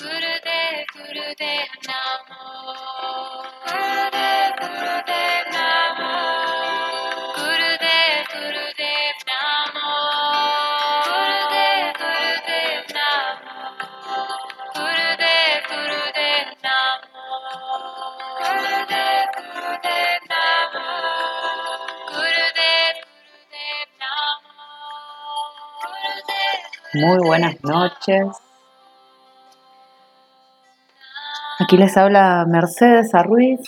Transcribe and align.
Gurudev, 0.00 0.86
Gurudev 0.96 1.70
Namo. 1.86 2.40
Gurudev, 3.68 4.52
Gurudev 4.60 5.44
Namo. 5.54 6.12
Gurudev, 7.36 8.24
Gurudev 8.32 9.18
Namo. 9.28 9.92
Gurudev, 11.04 11.84
Gurudev 12.00 12.86
Namo. 12.96 13.58
Gurudev, 14.74 15.60
Gurudev 15.68 16.48
Namo. 16.64 17.24
Gurudev, 18.40 19.28
Gurudev 19.36 20.20
Namo. 20.32 20.86
Gurudev, 22.08 22.96
Gurudev 23.20 23.88
Namo. 24.00 24.64
Gurudev, 25.84 26.58
Muy 26.94 27.18
buenas 27.18 27.56
noches. 27.62 28.49
Aquí 31.70 31.76
les 31.76 31.96
habla 31.96 32.44
Mercedes 32.48 33.14
Arruiz. 33.14 33.60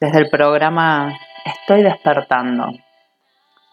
Desde 0.00 0.20
el 0.20 0.30
programa 0.30 1.12
Estoy 1.44 1.82
despertando, 1.82 2.68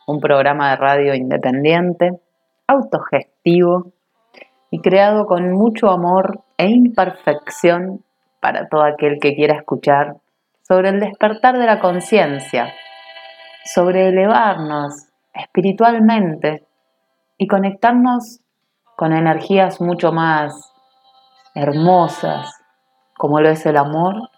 un 0.07 0.19
programa 0.19 0.71
de 0.71 0.75
radio 0.77 1.13
independiente, 1.13 2.19
autogestivo 2.65 3.91
y 4.71 4.81
creado 4.81 5.27
con 5.27 5.51
mucho 5.51 5.91
amor 5.91 6.41
e 6.57 6.65
imperfección 6.71 8.03
para 8.39 8.67
todo 8.67 8.81
aquel 8.81 9.19
que 9.21 9.35
quiera 9.35 9.57
escuchar 9.57 10.15
sobre 10.67 10.89
el 10.89 10.99
despertar 10.99 11.59
de 11.59 11.67
la 11.67 11.79
conciencia, 11.79 12.73
sobre 13.65 14.07
elevarnos 14.07 15.09
espiritualmente 15.35 16.65
y 17.37 17.45
conectarnos 17.45 18.39
con 18.97 19.13
energías 19.13 19.79
mucho 19.79 20.11
más 20.11 20.73
hermosas, 21.53 22.58
como 23.19 23.41
lo 23.41 23.49
es 23.49 23.65
el 23.65 23.75
amor, 23.75 24.29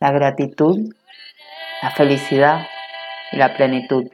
la 0.00 0.10
gratitud, 0.10 0.76
la 1.80 1.90
felicidad 1.92 2.66
y 3.32 3.38
la 3.38 3.54
plenitud. 3.54 4.04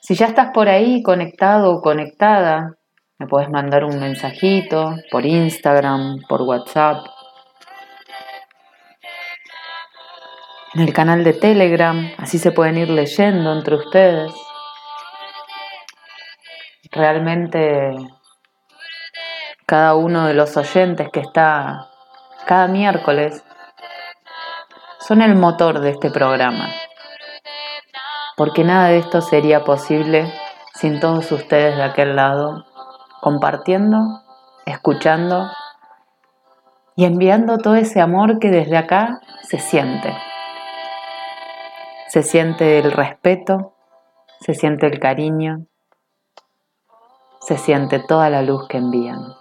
Si 0.00 0.16
ya 0.16 0.26
estás 0.26 0.50
por 0.52 0.68
ahí 0.68 1.04
conectado 1.04 1.70
o 1.70 1.80
conectada, 1.80 2.74
me 3.16 3.28
puedes 3.28 3.48
mandar 3.48 3.84
un 3.84 4.00
mensajito 4.00 4.96
por 5.12 5.24
Instagram, 5.24 6.22
por 6.28 6.42
WhatsApp, 6.42 7.06
en 10.74 10.80
el 10.80 10.92
canal 10.92 11.22
de 11.22 11.34
Telegram, 11.34 12.10
así 12.18 12.38
se 12.38 12.50
pueden 12.50 12.76
ir 12.76 12.90
leyendo 12.90 13.52
entre 13.52 13.76
ustedes. 13.76 14.32
Realmente 16.90 17.94
cada 19.64 19.94
uno 19.94 20.26
de 20.26 20.34
los 20.34 20.56
oyentes 20.56 21.08
que 21.12 21.20
está 21.20 21.89
cada 22.46 22.66
miércoles 22.68 23.44
son 24.98 25.22
el 25.22 25.34
motor 25.34 25.80
de 25.80 25.90
este 25.90 26.10
programa, 26.10 26.68
porque 28.36 28.64
nada 28.64 28.88
de 28.88 28.98
esto 28.98 29.20
sería 29.20 29.64
posible 29.64 30.32
sin 30.74 31.00
todos 31.00 31.30
ustedes 31.32 31.76
de 31.76 31.82
aquel 31.82 32.16
lado, 32.16 32.64
compartiendo, 33.20 33.98
escuchando 34.66 35.50
y 36.96 37.04
enviando 37.04 37.58
todo 37.58 37.74
ese 37.74 38.00
amor 38.00 38.38
que 38.38 38.50
desde 38.50 38.76
acá 38.76 39.20
se 39.42 39.58
siente. 39.58 40.16
Se 42.08 42.22
siente 42.22 42.78
el 42.78 42.92
respeto, 42.92 43.74
se 44.40 44.54
siente 44.54 44.86
el 44.86 44.98
cariño, 44.98 45.66
se 47.40 47.56
siente 47.56 48.00
toda 48.00 48.30
la 48.30 48.42
luz 48.42 48.66
que 48.68 48.78
envían. 48.78 49.39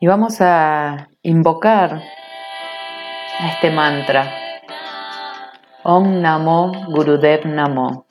Y 0.00 0.06
vamos 0.06 0.40
a 0.40 1.08
invocar 1.22 2.00
a 3.40 3.48
este 3.48 3.72
mantra. 3.72 4.32
Om 5.82 6.20
Namo 6.20 6.86
Gurudev 6.86 7.46
Namo. 7.46 8.06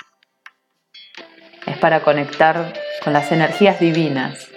Es 1.66 1.78
para 1.78 2.02
conectar 2.02 2.74
con 3.02 3.14
las 3.14 3.32
energías 3.32 3.80
divinas. 3.80 4.50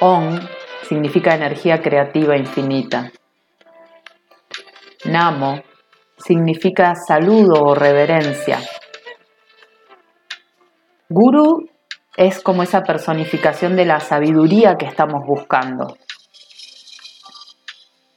Om 0.00 0.40
significa 0.88 1.36
energía 1.36 1.80
creativa 1.80 2.36
infinita. 2.36 3.12
Namo 5.04 5.69
significa 6.24 6.94
saludo 6.94 7.64
o 7.64 7.74
reverencia. 7.74 8.58
Guru 11.08 11.68
es 12.16 12.40
como 12.40 12.62
esa 12.62 12.82
personificación 12.82 13.76
de 13.76 13.86
la 13.86 14.00
sabiduría 14.00 14.76
que 14.76 14.86
estamos 14.86 15.24
buscando. 15.26 15.96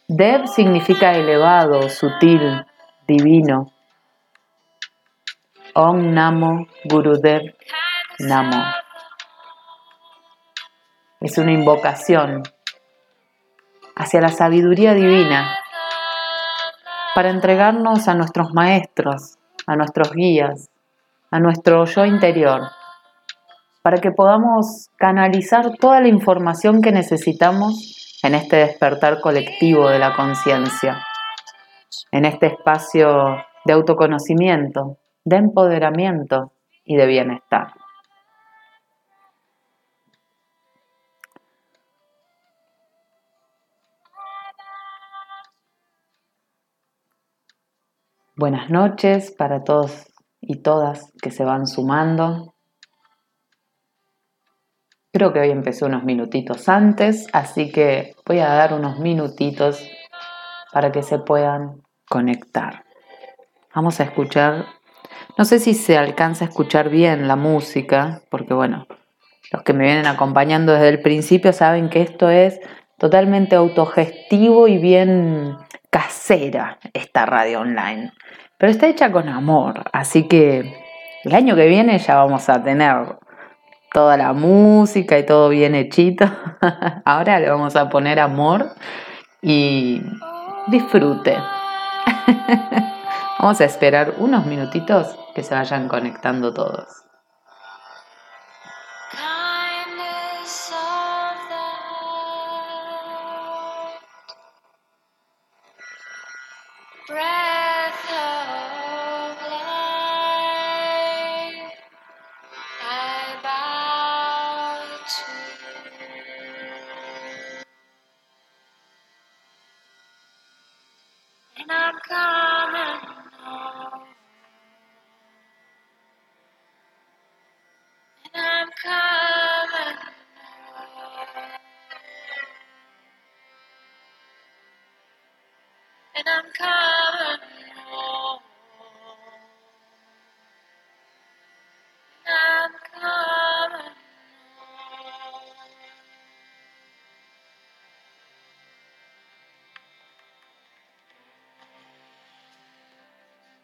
Dev 0.08 0.48
significa 0.48 1.14
elevado, 1.14 1.90
sutil, 1.90 2.66
divino. 3.08 3.72
Om 5.74 6.14
Namo 6.14 6.68
Gurudev 6.84 7.56
Namo. 8.20 8.64
Es 11.20 11.38
una 11.38 11.54
invocación 11.54 12.44
hacia 13.96 14.22
la 14.22 14.30
sabiduría 14.30 14.94
divina 14.94 15.63
para 17.16 17.30
entregarnos 17.30 18.08
a 18.08 18.16
nuestros 18.16 18.54
maestros, 18.54 19.38
a 19.68 19.76
nuestros 19.76 20.12
guías, 20.14 20.70
a 21.32 21.40
nuestro 21.40 21.86
yo 21.86 22.06
interior, 22.06 22.62
para 23.82 23.98
que 23.98 24.12
podamos 24.12 24.90
canalizar 24.98 25.72
toda 25.80 26.00
la 26.00 26.08
información 26.08 26.82
que 26.82 26.92
necesitamos 26.92 28.20
en 28.24 28.36
este 28.36 28.56
despertar 28.58 29.20
colectivo 29.20 29.90
de 29.90 30.00
la 30.00 30.16
conciencia, 30.16 31.06
en 32.12 32.26
este 32.26 32.48
espacio 32.48 33.38
de 33.66 33.74
autoconocimiento, 33.74 34.98
de 35.26 35.38
empoderamiento 35.38 36.52
y 36.86 36.96
de 36.96 37.06
bienestar. 37.06 37.74
Buenas 48.36 48.72
noches 48.72 49.30
para 49.30 49.64
todos 49.64 50.12
y 50.42 50.64
todas 50.64 51.14
que 51.22 51.30
se 51.30 51.44
van 51.44 51.68
sumando. 51.68 52.56
Creo 55.12 55.32
que 55.32 55.40
hoy 55.40 55.52
empecé 55.52 55.86
unos 55.86 56.04
minutitos 56.04 56.68
antes, 56.68 57.28
así 57.32 57.72
que 57.72 58.16
voy 58.26 58.40
a 58.40 58.48
dar 58.48 58.74
unos 58.74 58.98
minutitos 58.98 59.88
para 60.72 60.92
que 60.92 61.04
se 61.04 61.20
puedan 61.20 61.84
conectar. 62.10 62.86
Vamos 63.76 64.00
a 64.00 64.06
escuchar, 64.06 64.66
no 65.38 65.46
sé 65.46 65.60
si 65.60 65.76
se 65.76 65.96
alcanza 65.96 66.46
a 66.46 66.48
escuchar 66.48 66.90
bien 66.90 67.28
la 67.28 67.36
música, 67.36 68.24
porque 68.32 68.56
bueno, 68.56 68.88
los 69.52 69.62
que 69.62 69.74
me 69.74 69.84
vienen 69.84 70.08
acompañando 70.08 70.74
desde 70.74 70.90
el 70.90 71.04
principio 71.04 71.54
saben 71.54 71.88
que 71.88 72.02
esto 72.02 72.32
es 72.32 72.60
totalmente 72.98 73.56
autogestivo 73.56 74.68
y 74.68 74.80
bien 74.80 75.56
casera 75.94 76.80
esta 76.94 77.28
radio 77.28 77.62
online. 77.62 78.12
Pero 78.58 78.72
está 78.72 78.88
hecha 78.88 79.12
con 79.12 79.30
amor, 79.30 79.84
así 79.94 80.28
que 80.28 80.74
el 81.24 81.36
año 81.36 81.56
que 81.56 81.68
viene 81.68 82.00
ya 82.00 82.16
vamos 82.16 82.50
a 82.50 82.64
tener 82.64 83.20
toda 83.94 84.18
la 84.18 84.34
música 84.34 85.20
y 85.20 85.26
todo 85.26 85.50
bien 85.50 85.76
hechito. 85.76 86.26
Ahora 87.06 87.40
le 87.40 87.48
vamos 87.48 87.76
a 87.76 87.90
poner 87.90 88.20
amor 88.20 88.72
y 89.42 90.02
disfrute. 90.68 91.38
Vamos 93.40 93.60
a 93.60 93.66
esperar 93.66 94.14
unos 94.20 94.46
minutitos 94.46 95.20
que 95.36 95.44
se 95.44 95.54
vayan 95.54 95.90
conectando 95.90 96.54
todos. 96.54 97.03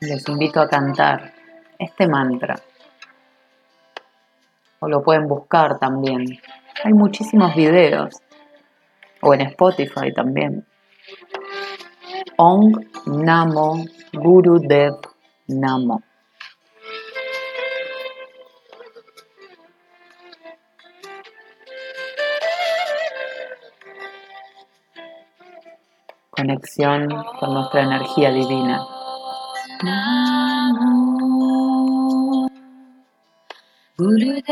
Les 0.10 0.28
invito 0.28 0.60
a 0.60 0.68
cantar 0.68 1.32
este 1.78 2.08
mantra. 2.08 2.56
O 4.80 4.88
lo 4.88 5.04
pueden 5.04 5.28
buscar 5.28 5.78
también. 5.78 6.26
Hay 6.84 6.94
muchísimos 6.94 7.54
videos. 7.54 8.16
O 9.22 9.36
en 9.36 9.42
Spotify 9.42 10.12
también. 10.12 10.66
Ong 12.38 12.88
Namo 13.06 13.86
Guru 14.12 14.58
Dev 14.58 14.96
Namo. 15.46 16.02
Conexión 26.32 27.08
con 27.40 27.54
nuestra 27.54 27.84
energía 27.84 28.32
divina. 28.32 28.99
Namo 29.86 30.92
Gurudev 33.98 34.50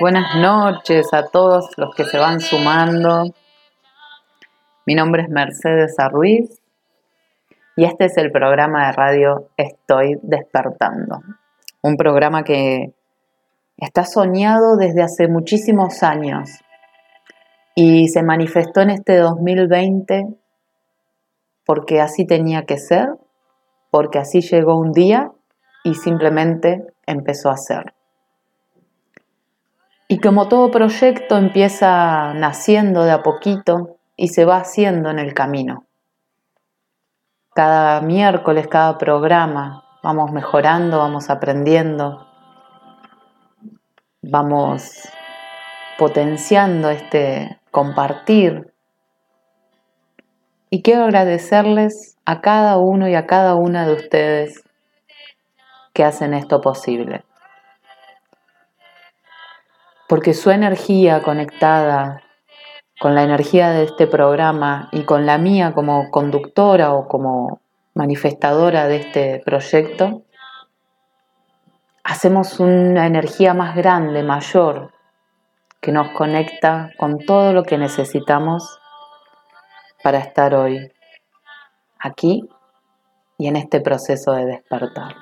buenas 0.00 0.36
noches 0.36 1.12
a 1.12 1.26
todos 1.26 1.70
los 1.76 1.94
que 1.94 2.04
se 2.04 2.18
van 2.18 2.40
sumando. 2.40 3.24
Mi 4.86 4.94
nombre 4.94 5.22
es 5.22 5.28
Mercedes 5.28 5.98
Arruiz 5.98 6.60
y 7.76 7.84
este 7.84 8.06
es 8.06 8.16
el 8.16 8.30
programa 8.30 8.86
de 8.86 8.92
radio 8.92 9.48
Estoy 9.56 10.18
despertando. 10.22 11.20
Un 11.82 11.96
programa 11.96 12.44
que 12.44 12.94
está 13.76 14.04
soñado 14.04 14.76
desde 14.76 15.02
hace 15.02 15.26
muchísimos 15.28 16.02
años 16.02 16.50
y 17.74 18.08
se 18.08 18.22
manifestó 18.22 18.82
en 18.82 18.90
este 18.90 19.16
2020 19.16 20.26
porque 21.64 22.00
así 22.00 22.24
tenía 22.24 22.64
que 22.66 22.78
ser, 22.78 23.08
porque 23.90 24.18
así 24.18 24.40
llegó 24.42 24.78
un 24.78 24.92
día 24.92 25.32
y 25.84 25.94
simplemente 25.94 26.86
empezó 27.06 27.50
a 27.50 27.56
ser. 27.56 27.97
Y 30.18 30.20
como 30.20 30.48
todo 30.48 30.72
proyecto 30.72 31.36
empieza 31.36 32.34
naciendo 32.34 33.04
de 33.04 33.12
a 33.12 33.22
poquito 33.22 33.98
y 34.16 34.30
se 34.30 34.44
va 34.44 34.56
haciendo 34.56 35.10
en 35.10 35.20
el 35.20 35.32
camino. 35.32 35.86
Cada 37.54 38.00
miércoles, 38.00 38.66
cada 38.66 38.98
programa, 38.98 39.84
vamos 40.02 40.32
mejorando, 40.32 40.98
vamos 40.98 41.30
aprendiendo, 41.30 42.26
vamos 44.20 45.08
potenciando 45.98 46.90
este 46.90 47.60
compartir. 47.70 48.74
Y 50.68 50.82
quiero 50.82 51.04
agradecerles 51.04 52.16
a 52.24 52.40
cada 52.40 52.76
uno 52.78 53.06
y 53.06 53.14
a 53.14 53.26
cada 53.26 53.54
una 53.54 53.86
de 53.86 53.92
ustedes 53.92 54.64
que 55.92 56.02
hacen 56.02 56.34
esto 56.34 56.60
posible. 56.60 57.22
Porque 60.08 60.34
su 60.34 60.50
energía 60.50 61.22
conectada 61.22 62.22
con 63.00 63.14
la 63.14 63.22
energía 63.22 63.70
de 63.70 63.84
este 63.84 64.06
programa 64.06 64.88
y 64.90 65.04
con 65.04 65.26
la 65.26 65.38
mía 65.38 65.72
como 65.74 66.10
conductora 66.10 66.92
o 66.94 67.06
como 67.06 67.60
manifestadora 67.94 68.88
de 68.88 68.96
este 68.96 69.42
proyecto, 69.44 70.22
hacemos 72.04 72.58
una 72.58 73.06
energía 73.06 73.54
más 73.54 73.76
grande, 73.76 74.22
mayor, 74.22 74.92
que 75.80 75.92
nos 75.92 76.08
conecta 76.10 76.90
con 76.98 77.18
todo 77.18 77.52
lo 77.52 77.62
que 77.62 77.78
necesitamos 77.78 78.80
para 80.02 80.18
estar 80.18 80.54
hoy 80.54 80.90
aquí 81.98 82.48
y 83.36 83.46
en 83.46 83.56
este 83.56 83.80
proceso 83.80 84.32
de 84.32 84.46
despertar. 84.46 85.14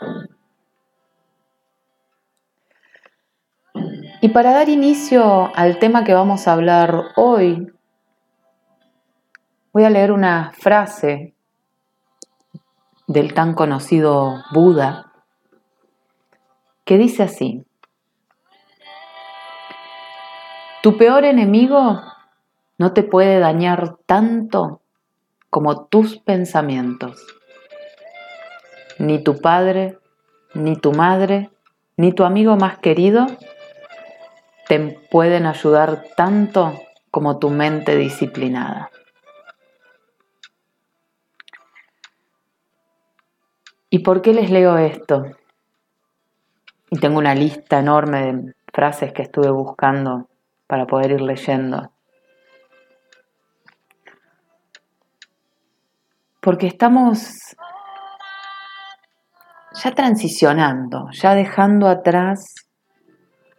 Y 4.27 4.31
para 4.31 4.51
dar 4.51 4.69
inicio 4.69 5.55
al 5.55 5.79
tema 5.79 6.03
que 6.03 6.13
vamos 6.13 6.49
a 6.49 6.53
hablar 6.53 7.13
hoy, 7.15 7.73
voy 9.73 9.85
a 9.85 9.91
leer 9.91 10.11
una 10.11 10.51
frase 10.59 11.33
del 13.07 13.35
tan 13.35 13.55
conocido 13.55 14.43
Buda 14.51 15.13
que 16.85 16.99
dice 16.99 17.23
así, 17.23 17.65
tu 20.83 20.97
peor 20.97 21.25
enemigo 21.25 22.03
no 22.79 22.93
te 22.95 23.05
puede 23.05 23.39
dañar 23.39 23.95
tanto 24.07 24.81
como 25.51 25.87
tus 25.87 26.19
pensamientos. 26.19 27.25
Ni 28.99 29.23
tu 29.23 29.41
padre, 29.41 30.01
ni 30.53 30.75
tu 30.75 30.91
madre, 30.91 31.49
ni 31.97 32.13
tu 32.13 32.25
amigo 32.25 32.57
más 32.57 32.79
querido 32.79 33.29
te 34.69 34.99
pueden 35.11 35.47
ayudar 35.47 36.05
tanto 36.17 36.81
como 37.11 37.39
tu 37.39 37.51
mente 37.51 37.97
disciplinada. 37.97 38.91
¿Y 43.89 44.01
por 44.01 44.21
qué 44.21 44.35
les 44.35 44.51
leo 44.51 44.77
esto? 44.77 45.25
Y 46.91 46.99
tengo 46.99 47.19
una 47.19 47.35
lista 47.35 47.79
enorme 47.79 48.21
de 48.21 48.55
frases 48.73 49.13
que 49.13 49.23
estuve 49.23 49.51
buscando 49.51 50.29
para 50.67 50.87
poder 50.87 51.13
ir 51.13 51.21
leyendo. 51.21 51.93
Porque 56.41 56.67
estamos 56.67 57.57
ya 59.73 59.93
transicionando, 59.93 61.09
ya 61.13 61.35
dejando 61.35 61.89
atrás 61.89 62.66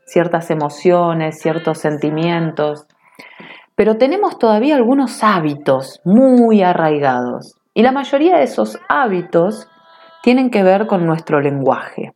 ciertas 0.07 0.49
emociones, 0.49 1.39
ciertos 1.39 1.77
sentimientos, 1.77 2.87
pero 3.75 3.97
tenemos 3.97 4.39
todavía 4.39 4.75
algunos 4.75 5.23
hábitos 5.23 6.01
muy 6.03 6.63
arraigados 6.63 7.55
y 7.73 7.83
la 7.83 7.91
mayoría 7.91 8.37
de 8.37 8.43
esos 8.43 8.79
hábitos 8.89 9.67
tienen 10.23 10.49
que 10.49 10.63
ver 10.63 10.87
con 10.87 11.05
nuestro 11.05 11.41
lenguaje. 11.41 12.13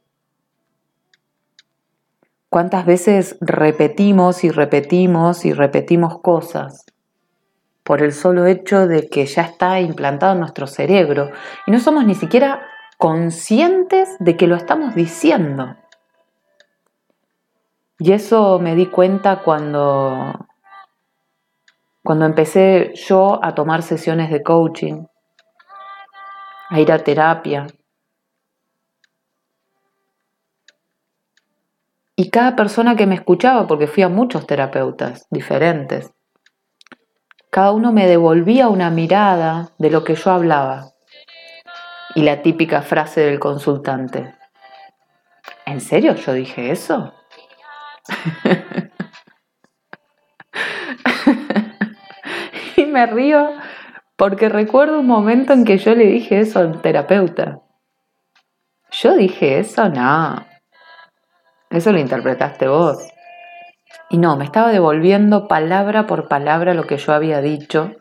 ¿Cuántas 2.50 2.86
veces 2.86 3.38
repetimos 3.40 4.44
y 4.44 4.50
repetimos 4.50 5.46
y 5.46 5.54
repetimos 5.54 6.20
cosas 6.20 6.86
por 7.84 8.02
el 8.02 8.12
solo 8.12 8.46
hecho 8.46 8.88
de 8.88 9.08
que 9.08 9.26
ya 9.26 9.44
está 9.44 9.80
implantado 9.80 10.34
en 10.34 10.40
nuestro 10.40 10.68
cerebro 10.68 11.30
y 11.68 11.72
no 11.72 11.80
somos 11.80 12.06
ni 12.06 12.16
siquiera 12.16 12.62
conscientes 12.98 14.16
de 14.20 14.38
que 14.38 14.48
lo 14.48 14.56
estamos 14.56 14.96
diciendo? 14.96 15.76
Y 18.04 18.14
eso 18.14 18.58
me 18.58 18.74
di 18.74 18.88
cuenta 18.88 19.44
cuando, 19.44 20.34
cuando 22.04 22.26
empecé 22.26 22.94
yo 22.96 23.40
a 23.44 23.54
tomar 23.54 23.84
sesiones 23.84 24.32
de 24.32 24.42
coaching, 24.42 25.06
a 26.70 26.80
ir 26.80 26.92
a 26.92 26.98
terapia. 26.98 27.68
Y 32.16 32.32
cada 32.32 32.56
persona 32.56 32.96
que 32.96 33.06
me 33.06 33.14
escuchaba, 33.14 33.68
porque 33.68 33.86
fui 33.86 34.02
a 34.02 34.10
muchos 34.10 34.48
terapeutas 34.48 35.28
diferentes, 35.30 36.12
cada 37.52 37.72
uno 37.72 37.92
me 37.92 38.08
devolvía 38.08 38.68
una 38.68 38.90
mirada 38.90 39.74
de 39.78 39.92
lo 39.92 40.04
que 40.04 40.16
yo 40.16 40.32
hablaba. 40.32 40.88
Y 42.16 42.24
la 42.24 42.42
típica 42.42 42.82
frase 42.82 43.22
del 43.22 43.40
consultante. 43.40 44.34
¿En 45.68 45.80
serio 45.82 46.16
yo 46.16 46.34
dije 46.34 46.72
eso? 46.72 47.14
y 52.78 52.86
me 52.86 53.06
río 53.06 53.50
porque 54.16 54.48
recuerdo 54.50 55.00
un 55.00 55.08
momento 55.08 55.54
en 55.54 55.66
que 55.66 55.80
yo 55.80 55.96
le 55.96 56.06
dije 56.06 56.40
eso 56.40 56.60
al 56.60 56.80
terapeuta. 56.82 57.62
Yo 58.92 59.16
dije 59.16 59.58
eso, 59.58 59.90
no. 59.90 60.46
Eso 61.72 61.92
lo 61.92 62.00
interpretaste 62.00 62.68
vos. 62.68 62.98
Y 64.10 64.18
no, 64.18 64.36
me 64.36 64.46
estaba 64.46 64.72
devolviendo 64.72 65.48
palabra 65.48 66.06
por 66.06 66.28
palabra 66.28 66.74
lo 66.74 66.86
que 66.86 66.98
yo 66.98 67.14
había 67.14 67.42
dicho, 67.42 67.94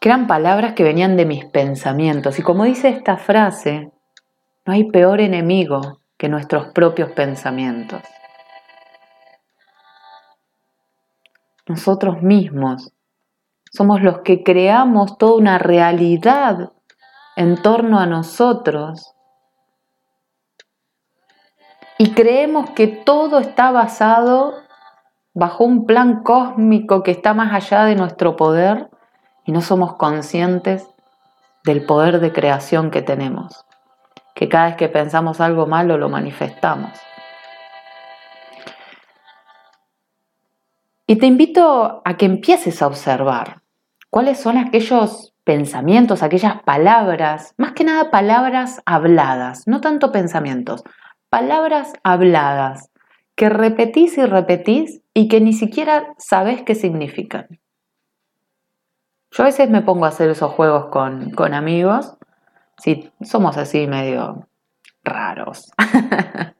que 0.00 0.08
eran 0.08 0.26
palabras 0.26 0.74
que 0.74 0.84
venían 0.84 1.16
de 1.16 1.26
mis 1.26 1.44
pensamientos. 1.46 2.38
Y 2.38 2.42
como 2.42 2.64
dice 2.64 2.88
esta 2.88 3.16
frase, 3.16 3.90
no 4.64 4.72
hay 4.72 4.84
peor 4.84 5.20
enemigo 5.20 5.98
que 6.16 6.28
nuestros 6.28 6.68
propios 6.68 7.10
pensamientos. 7.10 8.02
Nosotros 11.66 12.22
mismos 12.22 12.92
somos 13.72 14.02
los 14.02 14.20
que 14.20 14.42
creamos 14.42 15.18
toda 15.18 15.36
una 15.36 15.58
realidad 15.58 16.72
en 17.36 17.60
torno 17.60 17.98
a 17.98 18.06
nosotros 18.06 19.14
y 21.98 22.12
creemos 22.12 22.70
que 22.70 22.86
todo 22.86 23.38
está 23.38 23.70
basado 23.70 24.54
bajo 25.32 25.64
un 25.64 25.86
plan 25.86 26.22
cósmico 26.22 27.02
que 27.02 27.10
está 27.10 27.34
más 27.34 27.52
allá 27.52 27.84
de 27.84 27.96
nuestro 27.96 28.36
poder 28.36 28.90
y 29.44 29.52
no 29.52 29.60
somos 29.60 29.94
conscientes 29.94 30.88
del 31.64 31.86
poder 31.86 32.20
de 32.20 32.32
creación 32.32 32.90
que 32.90 33.02
tenemos, 33.02 33.64
que 34.34 34.48
cada 34.48 34.66
vez 34.66 34.76
que 34.76 34.88
pensamos 34.88 35.40
algo 35.40 35.66
malo 35.66 35.98
lo 35.98 36.08
manifestamos. 36.08 36.90
Y 41.06 41.16
te 41.16 41.26
invito 41.26 42.00
a 42.04 42.16
que 42.16 42.24
empieces 42.24 42.80
a 42.80 42.86
observar 42.86 43.62
cuáles 44.08 44.40
son 44.40 44.56
aquellos 44.56 45.34
pensamientos, 45.44 46.22
aquellas 46.22 46.62
palabras, 46.62 47.54
más 47.58 47.72
que 47.72 47.84
nada 47.84 48.10
palabras 48.10 48.80
habladas, 48.86 49.64
no 49.66 49.82
tanto 49.82 50.12
pensamientos, 50.12 50.82
palabras 51.28 51.92
habladas 52.02 52.90
que 53.36 53.50
repetís 53.50 54.16
y 54.16 54.24
repetís 54.24 55.02
y 55.12 55.28
que 55.28 55.40
ni 55.40 55.52
siquiera 55.52 56.14
sabes 56.16 56.62
qué 56.62 56.74
significan. 56.74 57.60
Yo 59.30 59.42
a 59.42 59.46
veces 59.46 59.68
me 59.68 59.82
pongo 59.82 60.06
a 60.06 60.08
hacer 60.08 60.30
esos 60.30 60.52
juegos 60.52 60.86
con, 60.86 61.32
con 61.32 61.52
amigos, 61.52 62.16
si 62.78 63.10
somos 63.20 63.58
así 63.58 63.86
medio 63.86 64.48
raros. 65.02 65.70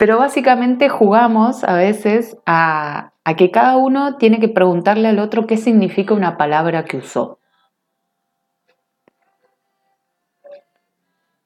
Pero 0.00 0.16
básicamente 0.16 0.88
jugamos 0.88 1.62
a 1.62 1.74
veces 1.74 2.38
a, 2.46 3.12
que 3.36 3.50
cada 3.50 3.76
uno 3.76 4.16
tiene 4.16 4.40
que 4.40 4.48
preguntarle 4.48 5.08
al 5.08 5.18
otro 5.18 5.46
qué 5.46 5.58
significa 5.58 6.14
una 6.14 6.38
palabra 6.38 6.86
que 6.86 6.96
usó. 6.96 7.38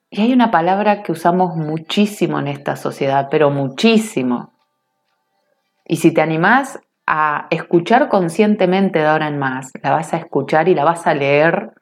Y 0.08 0.20
hay 0.20 0.32
una 0.32 0.52
palabra 0.52 1.02
que 1.02 1.10
usamos 1.10 1.56
muchísimo 1.56 2.38
en 2.38 2.46
esta 2.46 2.76
sociedad, 2.76 3.26
pero 3.28 3.50
muchísimo. 3.50 4.52
Y 5.84 5.96
si 5.96 6.14
te 6.14 6.22
animás 6.22 6.78
a 7.08 7.48
escuchar 7.50 8.08
conscientemente 8.08 9.00
de 9.00 9.06
ahora 9.06 9.26
en 9.26 9.36
más, 9.36 9.72
la 9.82 9.90
vas 9.90 10.14
a 10.14 10.18
escuchar 10.18 10.68
y 10.68 10.76
la 10.76 10.84
vas 10.84 11.08
a 11.08 11.14
leer 11.14 11.72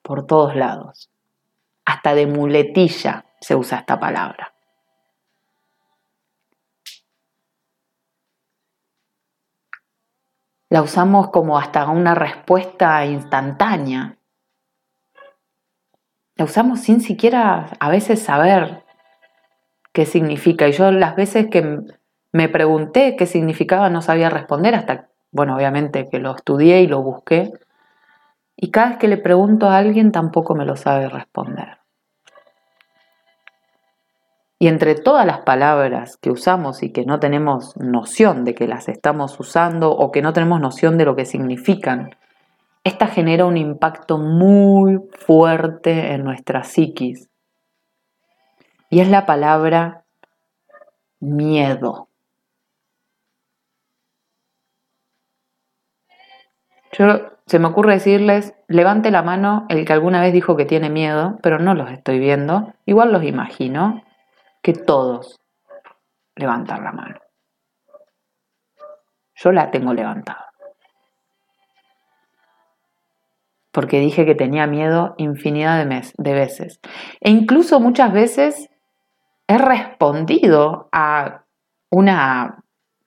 por 0.00 0.28
todos 0.28 0.54
lados. 0.54 1.10
Hasta 1.84 2.14
de 2.14 2.28
muletilla 2.28 3.24
se 3.40 3.56
usa 3.56 3.78
esta 3.78 3.98
palabra. 3.98 4.52
La 10.70 10.82
usamos 10.82 11.30
como 11.30 11.58
hasta 11.58 11.88
una 11.88 12.14
respuesta 12.14 13.04
instantánea. 13.04 14.18
La 16.36 16.44
usamos 16.44 16.78
sin 16.78 17.00
siquiera 17.00 17.70
a 17.80 17.90
veces 17.90 18.22
saber 18.22 18.84
qué 19.92 20.06
significa. 20.06 20.68
Y 20.68 20.72
yo 20.72 20.92
las 20.92 21.16
veces 21.16 21.48
que 21.50 21.80
me 22.32 22.48
pregunté 22.48 23.16
qué 23.16 23.26
significaba 23.26 23.90
no 23.90 24.00
sabía 24.00 24.30
responder 24.30 24.76
hasta, 24.76 25.08
bueno, 25.32 25.56
obviamente 25.56 26.08
que 26.08 26.20
lo 26.20 26.36
estudié 26.36 26.82
y 26.82 26.86
lo 26.86 27.02
busqué. 27.02 27.52
Y 28.54 28.70
cada 28.70 28.90
vez 28.90 28.98
que 28.98 29.08
le 29.08 29.16
pregunto 29.16 29.68
a 29.68 29.76
alguien 29.76 30.12
tampoco 30.12 30.54
me 30.54 30.66
lo 30.66 30.76
sabe 30.76 31.08
responder. 31.08 31.79
Y 34.62 34.68
entre 34.68 34.94
todas 34.94 35.24
las 35.24 35.38
palabras 35.38 36.18
que 36.18 36.30
usamos 36.30 36.82
y 36.82 36.92
que 36.92 37.06
no 37.06 37.18
tenemos 37.18 37.74
noción 37.78 38.44
de 38.44 38.54
que 38.54 38.68
las 38.68 38.90
estamos 38.90 39.40
usando 39.40 39.90
o 39.90 40.12
que 40.12 40.20
no 40.20 40.34
tenemos 40.34 40.60
noción 40.60 40.98
de 40.98 41.06
lo 41.06 41.16
que 41.16 41.24
significan, 41.24 42.14
esta 42.84 43.06
genera 43.06 43.46
un 43.46 43.56
impacto 43.56 44.18
muy 44.18 45.00
fuerte 45.18 46.12
en 46.12 46.24
nuestra 46.24 46.62
psiquis. 46.62 47.30
Y 48.90 49.00
es 49.00 49.08
la 49.08 49.24
palabra 49.24 50.04
miedo. 51.20 52.08
Yo 56.92 57.30
se 57.46 57.58
me 57.58 57.68
ocurre 57.68 57.94
decirles, 57.94 58.52
levante 58.68 59.10
la 59.10 59.22
mano 59.22 59.64
el 59.70 59.86
que 59.86 59.94
alguna 59.94 60.20
vez 60.20 60.34
dijo 60.34 60.54
que 60.58 60.66
tiene 60.66 60.90
miedo, 60.90 61.38
pero 61.42 61.58
no 61.58 61.72
los 61.72 61.90
estoy 61.90 62.18
viendo. 62.18 62.74
Igual 62.84 63.10
los 63.10 63.24
imagino 63.24 64.02
que 64.62 64.72
todos 64.72 65.40
levantan 66.36 66.84
la 66.84 66.92
mano. 66.92 67.20
Yo 69.34 69.52
la 69.52 69.70
tengo 69.70 69.94
levantada. 69.94 70.50
porque 73.72 74.00
dije 74.00 74.26
que 74.26 74.34
tenía 74.34 74.66
miedo 74.66 75.14
infinidad 75.18 75.78
de, 75.78 75.86
mes, 75.86 76.12
de 76.16 76.32
veces. 76.32 76.80
E 77.20 77.30
incluso 77.30 77.80
muchas 77.80 78.12
veces 78.12 78.68
he 79.46 79.58
respondido 79.58 80.88
a 80.92 81.44
una 81.90 82.62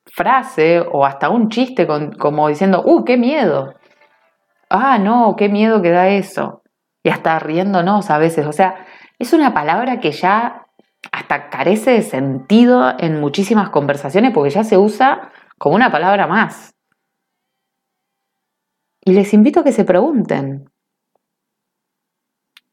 frase 0.06 0.80
o 0.80 1.06
hasta 1.06 1.30
un 1.30 1.50
chiste 1.50 1.88
como 1.88 2.48
diciendo, 2.48 2.82
¡uh, 2.86 3.04
qué 3.04 3.18
miedo! 3.18 3.74
Ah, 4.70 4.98
no, 4.98 5.36
qué 5.38 5.50
miedo 5.50 5.82
que 5.82 5.92
da 5.92 6.10
eso. 6.10 6.64
Y 7.04 7.10
hasta 7.10 7.38
riéndonos 7.40 8.10
a 8.10 8.18
veces. 8.18 8.46
O 8.46 8.54
sea, 8.54 8.86
es 9.20 9.34
una 9.34 9.54
palabra 9.54 10.00
que 10.00 10.12
ya 10.12 10.63
hasta 11.12 11.50
carece 11.50 11.92
de 11.92 12.02
sentido 12.02 12.94
en 13.00 13.20
muchísimas 13.20 13.70
conversaciones 13.70 14.34
porque 14.34 14.50
ya 14.50 14.64
se 14.64 14.78
usa 14.78 15.32
como 15.58 15.76
una 15.76 15.92
palabra 15.92 16.28
más. 16.28 16.76
Y 19.06 19.14
les 19.14 19.34
invito 19.34 19.60
a 19.60 19.64
que 19.64 19.74
se 19.74 19.84
pregunten, 19.84 20.72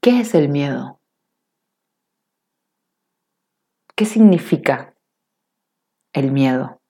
¿qué 0.01 0.21
es 0.21 0.35
el 0.35 0.49
miedo? 0.49 1.01
¿Qué 3.97 4.05
significa 4.05 4.95
el 6.13 6.31
miedo? 6.31 6.81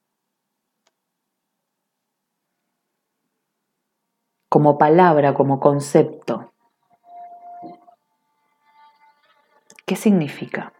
Como 4.48 4.78
palabra, 4.78 5.34
como 5.34 5.58
concepto. 5.58 6.52
¿Qué 9.86 9.96
significa? 9.96 10.72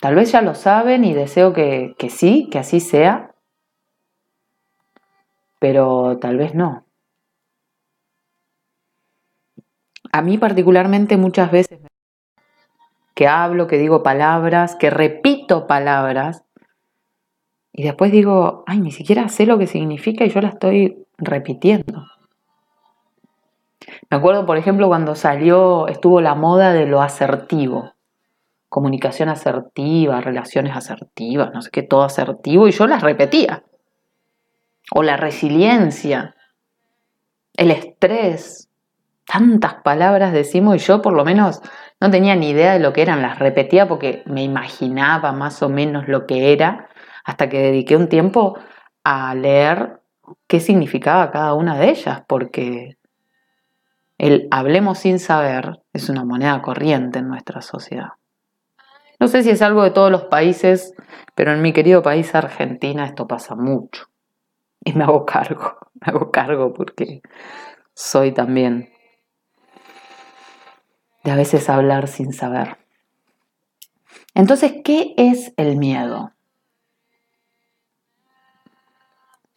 Tal 0.00 0.14
vez 0.14 0.30
ya 0.30 0.42
lo 0.42 0.54
saben 0.54 1.04
y 1.04 1.14
deseo 1.14 1.52
que, 1.52 1.94
que 1.98 2.08
sí, 2.08 2.48
que 2.50 2.58
así 2.58 2.80
sea, 2.80 3.34
pero 5.58 6.18
tal 6.18 6.36
vez 6.36 6.54
no. 6.54 6.84
A 10.12 10.22
mí 10.22 10.38
particularmente 10.38 11.16
muchas 11.16 11.50
veces 11.50 11.80
que 13.14 13.26
hablo, 13.26 13.66
que 13.66 13.78
digo 13.78 14.04
palabras, 14.04 14.76
que 14.76 14.90
repito 14.90 15.66
palabras, 15.66 16.44
y 17.72 17.82
después 17.82 18.12
digo, 18.12 18.64
ay, 18.66 18.80
ni 18.80 18.92
siquiera 18.92 19.28
sé 19.28 19.46
lo 19.46 19.58
que 19.58 19.66
significa 19.66 20.24
y 20.24 20.30
yo 20.30 20.40
la 20.40 20.48
estoy 20.48 21.04
repitiendo. 21.16 22.06
Me 24.10 24.16
acuerdo, 24.16 24.46
por 24.46 24.56
ejemplo, 24.56 24.88
cuando 24.88 25.14
salió, 25.14 25.88
estuvo 25.88 26.20
la 26.20 26.34
moda 26.34 26.72
de 26.72 26.86
lo 26.86 27.02
asertivo, 27.02 27.92
comunicación 28.68 29.28
asertiva, 29.28 30.20
relaciones 30.20 30.76
asertivas, 30.76 31.52
no 31.52 31.62
sé 31.62 31.70
qué, 31.70 31.82
todo 31.82 32.02
asertivo, 32.02 32.68
y 32.68 32.72
yo 32.72 32.86
las 32.86 33.02
repetía. 33.02 33.64
O 34.94 35.02
la 35.02 35.16
resiliencia, 35.16 36.34
el 37.54 37.70
estrés, 37.70 38.68
Tantas 39.28 39.74
palabras 39.82 40.32
decimos 40.32 40.76
y 40.76 40.78
yo 40.78 41.02
por 41.02 41.12
lo 41.12 41.22
menos 41.22 41.60
no 42.00 42.10
tenía 42.10 42.34
ni 42.34 42.48
idea 42.48 42.72
de 42.72 42.78
lo 42.78 42.94
que 42.94 43.02
eran, 43.02 43.20
las 43.20 43.38
repetía 43.38 43.86
porque 43.86 44.22
me 44.24 44.42
imaginaba 44.42 45.32
más 45.32 45.62
o 45.62 45.68
menos 45.68 46.08
lo 46.08 46.26
que 46.26 46.54
era, 46.54 46.88
hasta 47.24 47.50
que 47.50 47.58
dediqué 47.58 47.94
un 47.94 48.08
tiempo 48.08 48.58
a 49.04 49.34
leer 49.34 50.00
qué 50.46 50.60
significaba 50.60 51.30
cada 51.30 51.52
una 51.52 51.76
de 51.76 51.90
ellas, 51.90 52.22
porque 52.26 52.96
el 54.16 54.48
hablemos 54.50 55.00
sin 55.00 55.18
saber 55.18 55.82
es 55.92 56.08
una 56.08 56.24
moneda 56.24 56.62
corriente 56.62 57.18
en 57.18 57.28
nuestra 57.28 57.60
sociedad. 57.60 58.12
No 59.18 59.28
sé 59.28 59.42
si 59.42 59.50
es 59.50 59.62
algo 59.62 59.82
de 59.82 59.90
todos 59.90 60.10
los 60.10 60.24
países, 60.24 60.94
pero 61.34 61.52
en 61.52 61.62
mi 61.62 61.72
querido 61.72 62.02
país 62.02 62.34
Argentina 62.34 63.04
esto 63.04 63.26
pasa 63.26 63.54
mucho. 63.54 64.06
Y 64.84 64.92
me 64.92 65.04
hago 65.04 65.26
cargo, 65.26 65.76
me 65.94 66.12
hago 66.12 66.30
cargo 66.30 66.72
porque 66.72 67.22
soy 67.94 68.32
también 68.32 68.90
de 71.24 71.30
a 71.32 71.36
veces 71.36 71.68
hablar 71.68 72.08
sin 72.08 72.32
saber. 72.32 72.78
Entonces, 74.34 74.74
¿qué 74.84 75.14
es 75.16 75.52
el 75.56 75.76
miedo? 75.76 76.32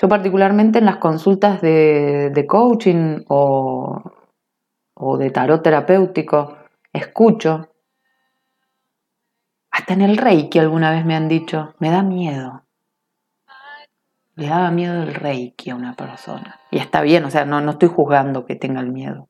Yo 0.01 0.09
particularmente 0.09 0.79
en 0.79 0.85
las 0.85 0.97
consultas 0.97 1.61
de, 1.61 2.45
coaching 2.47 3.23
o, 3.27 4.01
de 5.19 5.29
tarot 5.29 5.61
terapéutico 5.61 6.57
escucho, 6.91 7.70
hasta 9.71 9.93
en 9.93 10.01
el 10.01 10.17
reiki 10.17 10.59
alguna 10.59 10.91
vez 10.91 11.05
me 11.05 11.15
han 11.15 11.27
dicho, 11.27 11.73
me 11.79 11.89
da 11.89 12.03
miedo. 12.03 12.63
Le 14.35 14.47
daba 14.47 14.71
miedo 14.71 15.01
el 15.01 15.13
reiki 15.13 15.69
a 15.69 15.75
una 15.75 15.95
persona. 15.95 16.59
Y 16.71 16.77
está 16.77 17.01
bien, 17.01 17.25
o 17.25 17.29
sea, 17.29 17.45
no, 17.45 17.61
no 17.61 17.71
estoy 17.71 17.89
juzgando 17.89 18.45
que 18.45 18.55
tenga 18.55 18.81
el 18.81 18.91
miedo. 18.91 19.29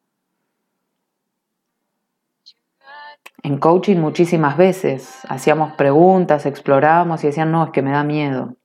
En 3.43 3.57
coaching 3.57 3.97
muchísimas 3.97 4.55
veces 4.55 5.21
hacíamos 5.27 5.73
preguntas, 5.73 6.45
explorábamos 6.45 7.23
y 7.23 7.27
decían, 7.27 7.51
no, 7.51 7.65
es 7.65 7.71
que 7.71 7.81
me 7.81 7.91
da 7.91 8.03
miedo. 8.03 8.55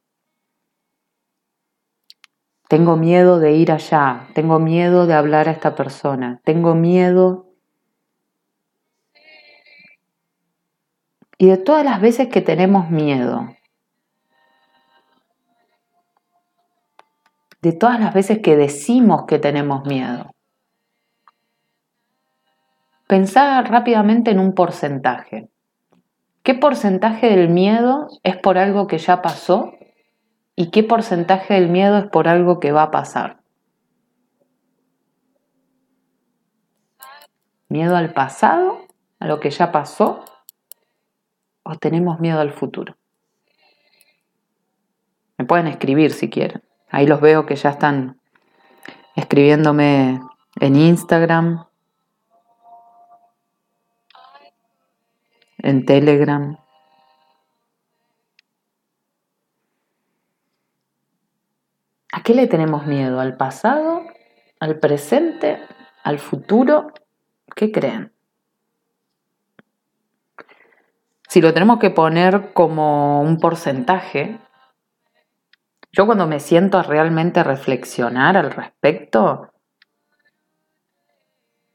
Tengo 2.69 2.97
miedo 2.97 3.39
de 3.39 3.53
ir 3.53 3.71
allá, 3.71 4.27
tengo 4.35 4.59
miedo 4.59 5.07
de 5.07 5.15
hablar 5.15 5.49
a 5.49 5.53
esta 5.53 5.75
persona, 5.75 6.41
tengo 6.45 6.75
miedo. 6.75 7.46
Y 11.39 11.47
de 11.47 11.57
todas 11.59 11.85
las 11.85 12.01
veces 12.01 12.29
que 12.29 12.41
tenemos 12.41 12.91
miedo, 12.91 13.55
de 17.63 17.73
todas 17.73 18.01
las 18.01 18.15
veces 18.15 18.39
que 18.39 18.57
decimos 18.57 19.25
que 19.27 19.39
tenemos 19.39 19.85
miedo, 19.87 20.31
Pensar 23.07 23.71
rápidamente 23.71 24.33
en 24.33 24.41
un 24.41 24.53
porcentaje. 24.53 25.49
¿Qué 26.43 26.55
porcentaje 26.55 27.29
del 27.29 27.49
miedo 27.49 28.09
es 28.25 28.37
por 28.37 28.59
algo 28.59 28.89
que 28.89 28.99
ya 28.99 29.23
pasó 29.23 29.75
y 30.57 30.71
qué 30.71 30.83
porcentaje 30.83 31.55
del 31.55 31.69
miedo 31.69 31.99
es 31.99 32.07
por 32.07 32.27
algo 32.27 32.59
que 32.59 32.73
va 32.73 32.83
a 32.83 32.91
pasar? 32.91 33.39
¿Miedo 37.69 37.97
al 37.97 38.13
pasado, 38.13 38.81
a 39.21 39.27
lo 39.29 39.39
que 39.39 39.51
ya 39.51 39.71
pasó? 39.71 40.25
¿O 41.69 41.75
tenemos 41.75 42.21
miedo 42.21 42.39
al 42.39 42.53
futuro? 42.53 42.97
Me 45.37 45.45
pueden 45.45 45.67
escribir 45.67 46.13
si 46.13 46.31
quieren. 46.31 46.63
Ahí 46.91 47.09
los 47.09 47.21
veo 47.21 47.45
que 47.45 47.57
ya 47.57 47.71
están 47.71 48.21
escribiéndome 49.17 50.21
en 50.61 50.77
Instagram, 50.77 51.67
en 55.59 55.85
Telegram. 55.85 56.57
¿A 62.13 62.23
qué 62.23 62.33
le 62.33 62.47
tenemos 62.47 62.87
miedo? 62.87 63.19
¿Al 63.19 63.37
pasado? 63.37 64.05
¿Al 64.61 64.79
presente? 64.79 65.59
¿Al 66.05 66.21
futuro? 66.21 66.93
¿Qué 67.57 67.73
creen? 67.73 68.16
Si 71.37 71.43
lo 71.43 71.53
tenemos 71.53 71.79
que 71.79 71.91
poner 71.91 72.55
como 72.55 73.21
un 73.21 73.37
porcentaje, 73.37 74.39
yo 75.93 76.07
cuando 76.07 76.27
me 76.27 76.41
siento 76.41 76.79
a 76.79 76.83
realmente 76.83 77.45
reflexionar 77.45 78.39
al 78.39 78.51
respecto, 78.51 79.53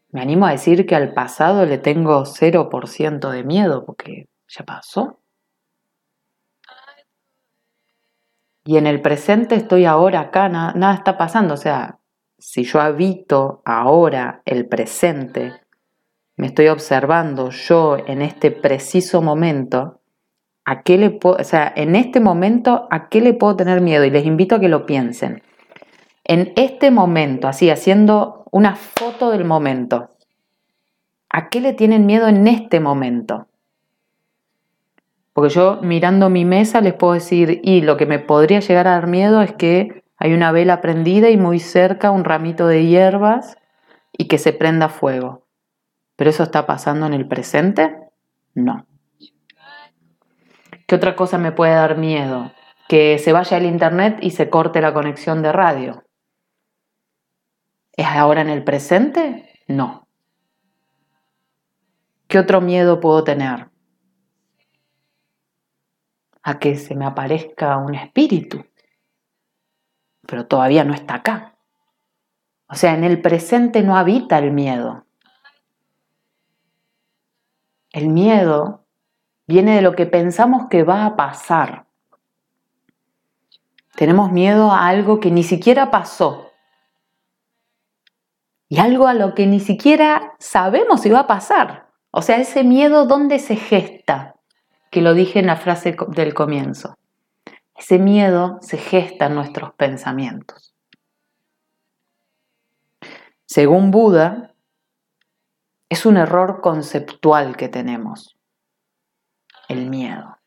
me 0.09 0.21
animo 0.21 0.47
a 0.47 0.51
decir 0.53 0.87
que 0.87 0.95
al 0.95 1.13
pasado 1.13 1.67
le 1.67 1.77
tengo 1.77 2.25
0% 2.25 3.29
de 3.29 3.43
miedo 3.43 3.85
porque 3.85 4.29
ya 4.47 4.65
pasó. 4.65 5.19
Y 8.63 8.77
en 8.77 8.87
el 8.87 8.99
presente 9.03 9.53
estoy 9.53 9.85
ahora 9.85 10.21
acá, 10.21 10.49
nada, 10.49 10.73
nada 10.73 10.95
está 10.95 11.19
pasando. 11.19 11.53
O 11.53 11.57
sea, 11.57 11.99
si 12.39 12.63
yo 12.63 12.81
habito 12.81 13.61
ahora 13.63 14.41
el 14.45 14.67
presente, 14.67 15.60
me 16.37 16.47
estoy 16.47 16.67
observando 16.67 17.49
yo 17.49 17.97
en 18.07 18.21
este 18.21 18.51
preciso 18.51 19.21
momento, 19.21 19.99
¿a 20.65 20.83
qué 20.83 20.97
le 20.97 21.09
puedo, 21.09 21.37
o 21.37 21.43
sea, 21.43 21.71
en 21.75 21.95
este 21.95 22.19
momento, 22.19 22.87
¿a 22.89 23.09
qué 23.09 23.21
le 23.21 23.33
puedo 23.33 23.55
tener 23.55 23.81
miedo? 23.81 24.05
Y 24.05 24.09
les 24.09 24.25
invito 24.25 24.55
a 24.55 24.59
que 24.59 24.69
lo 24.69 24.85
piensen. 24.85 25.43
En 26.23 26.53
este 26.55 26.91
momento, 26.91 27.47
así, 27.47 27.69
haciendo 27.69 28.45
una 28.51 28.75
foto 28.75 29.31
del 29.31 29.45
momento. 29.45 30.11
¿A 31.29 31.49
qué 31.49 31.61
le 31.61 31.73
tienen 31.73 32.05
miedo 32.05 32.27
en 32.27 32.47
este 32.47 32.79
momento? 32.79 33.47
Porque 35.33 35.53
yo 35.53 35.79
mirando 35.81 36.29
mi 36.29 36.43
mesa 36.43 36.81
les 36.81 36.93
puedo 36.93 37.13
decir, 37.13 37.61
y 37.63 37.81
lo 37.81 37.97
que 37.97 38.05
me 38.05 38.19
podría 38.19 38.59
llegar 38.59 38.87
a 38.87 38.91
dar 38.91 39.07
miedo 39.07 39.41
es 39.41 39.53
que 39.53 40.03
hay 40.17 40.33
una 40.33 40.51
vela 40.51 40.81
prendida 40.81 41.29
y 41.29 41.37
muy 41.37 41.59
cerca 41.59 42.11
un 42.11 42.23
ramito 42.23 42.67
de 42.67 42.85
hierbas 42.85 43.57
y 44.11 44.27
que 44.27 44.37
se 44.37 44.53
prenda 44.53 44.89
fuego. 44.89 45.47
¿Pero 46.21 46.29
eso 46.29 46.43
está 46.43 46.67
pasando 46.67 47.07
en 47.07 47.15
el 47.15 47.27
presente? 47.27 47.97
No. 48.53 48.85
¿Qué 50.85 50.93
otra 50.93 51.15
cosa 51.15 51.39
me 51.39 51.51
puede 51.51 51.73
dar 51.73 51.97
miedo? 51.97 52.51
Que 52.87 53.17
se 53.17 53.33
vaya 53.33 53.57
el 53.57 53.65
internet 53.65 54.19
y 54.21 54.29
se 54.29 54.47
corte 54.47 54.81
la 54.81 54.93
conexión 54.93 55.41
de 55.41 55.51
radio. 55.51 56.03
¿Es 57.93 58.05
ahora 58.05 58.41
en 58.41 58.49
el 58.49 58.63
presente? 58.63 59.49
No. 59.67 60.07
¿Qué 62.27 62.37
otro 62.37 62.61
miedo 62.61 62.99
puedo 62.99 63.23
tener? 63.23 63.71
A 66.43 66.59
que 66.59 66.75
se 66.75 66.93
me 66.93 67.05
aparezca 67.05 67.77
un 67.77 67.95
espíritu, 67.95 68.63
pero 70.27 70.45
todavía 70.45 70.83
no 70.83 70.93
está 70.93 71.15
acá. 71.15 71.55
O 72.69 72.75
sea, 72.75 72.93
en 72.93 73.05
el 73.05 73.23
presente 73.23 73.81
no 73.81 73.97
habita 73.97 74.37
el 74.37 74.51
miedo. 74.51 75.07
El 77.91 78.09
miedo 78.09 78.85
viene 79.47 79.75
de 79.75 79.81
lo 79.81 79.95
que 79.95 80.05
pensamos 80.05 80.67
que 80.69 80.83
va 80.83 81.05
a 81.05 81.15
pasar. 81.15 81.85
Tenemos 83.95 84.31
miedo 84.31 84.71
a 84.71 84.87
algo 84.87 85.19
que 85.19 85.31
ni 85.31 85.43
siquiera 85.43 85.91
pasó, 85.91 86.51
y 88.71 88.79
algo 88.79 89.07
a 89.07 89.13
lo 89.13 89.35
que 89.35 89.47
ni 89.47 89.59
siquiera 89.59 90.31
sabemos 90.39 91.01
si 91.01 91.09
va 91.09 91.19
a 91.19 91.27
pasar. 91.27 91.89
O 92.09 92.21
sea, 92.21 92.37
ese 92.37 92.63
miedo, 92.63 93.05
¿dónde 93.05 93.37
se 93.37 93.57
gesta? 93.57 94.35
Que 94.89 95.01
lo 95.01 95.13
dije 95.13 95.39
en 95.39 95.47
la 95.47 95.57
frase 95.57 95.93
del 96.15 96.33
comienzo. 96.33 96.97
Ese 97.75 97.99
miedo 97.99 98.59
se 98.61 98.77
gesta 98.77 99.25
en 99.25 99.35
nuestros 99.35 99.73
pensamientos. 99.73 100.73
Según 103.45 103.91
Buda, 103.91 104.50
es 105.91 106.05
un 106.05 106.15
error 106.15 106.61
conceptual 106.61 107.57
que 107.57 107.67
tenemos, 107.67 108.37
el 109.67 109.89
miedo. 109.89 110.37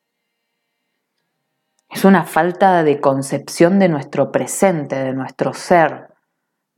Es 1.90 2.07
una 2.07 2.24
falta 2.24 2.83
de 2.83 2.98
concepción 2.98 3.78
de 3.78 3.90
nuestro 3.90 4.33
presente, 4.33 4.96
de 4.96 5.12
nuestro 5.12 5.52
ser, 5.52 6.09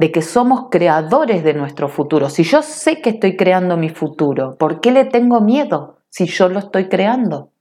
de 0.01 0.11
que 0.11 0.21
somos 0.21 0.67
creadores 0.69 1.45
de 1.45 1.55
nuestro 1.55 1.89
futuro. 1.89 2.29
Si 2.29 2.43
yo 2.43 2.61
sé 2.61 3.01
que 3.01 3.11
estoy 3.11 3.37
creando 3.37 3.77
mi 3.77 3.89
futuro, 3.89 4.57
¿por 4.59 4.81
qué 4.81 4.91
le 4.91 5.05
tengo 5.05 5.41
miedo 5.41 6.01
si 6.09 6.27
yo 6.27 6.49
lo 6.49 6.59
estoy 6.59 6.89
creando? 6.89 7.53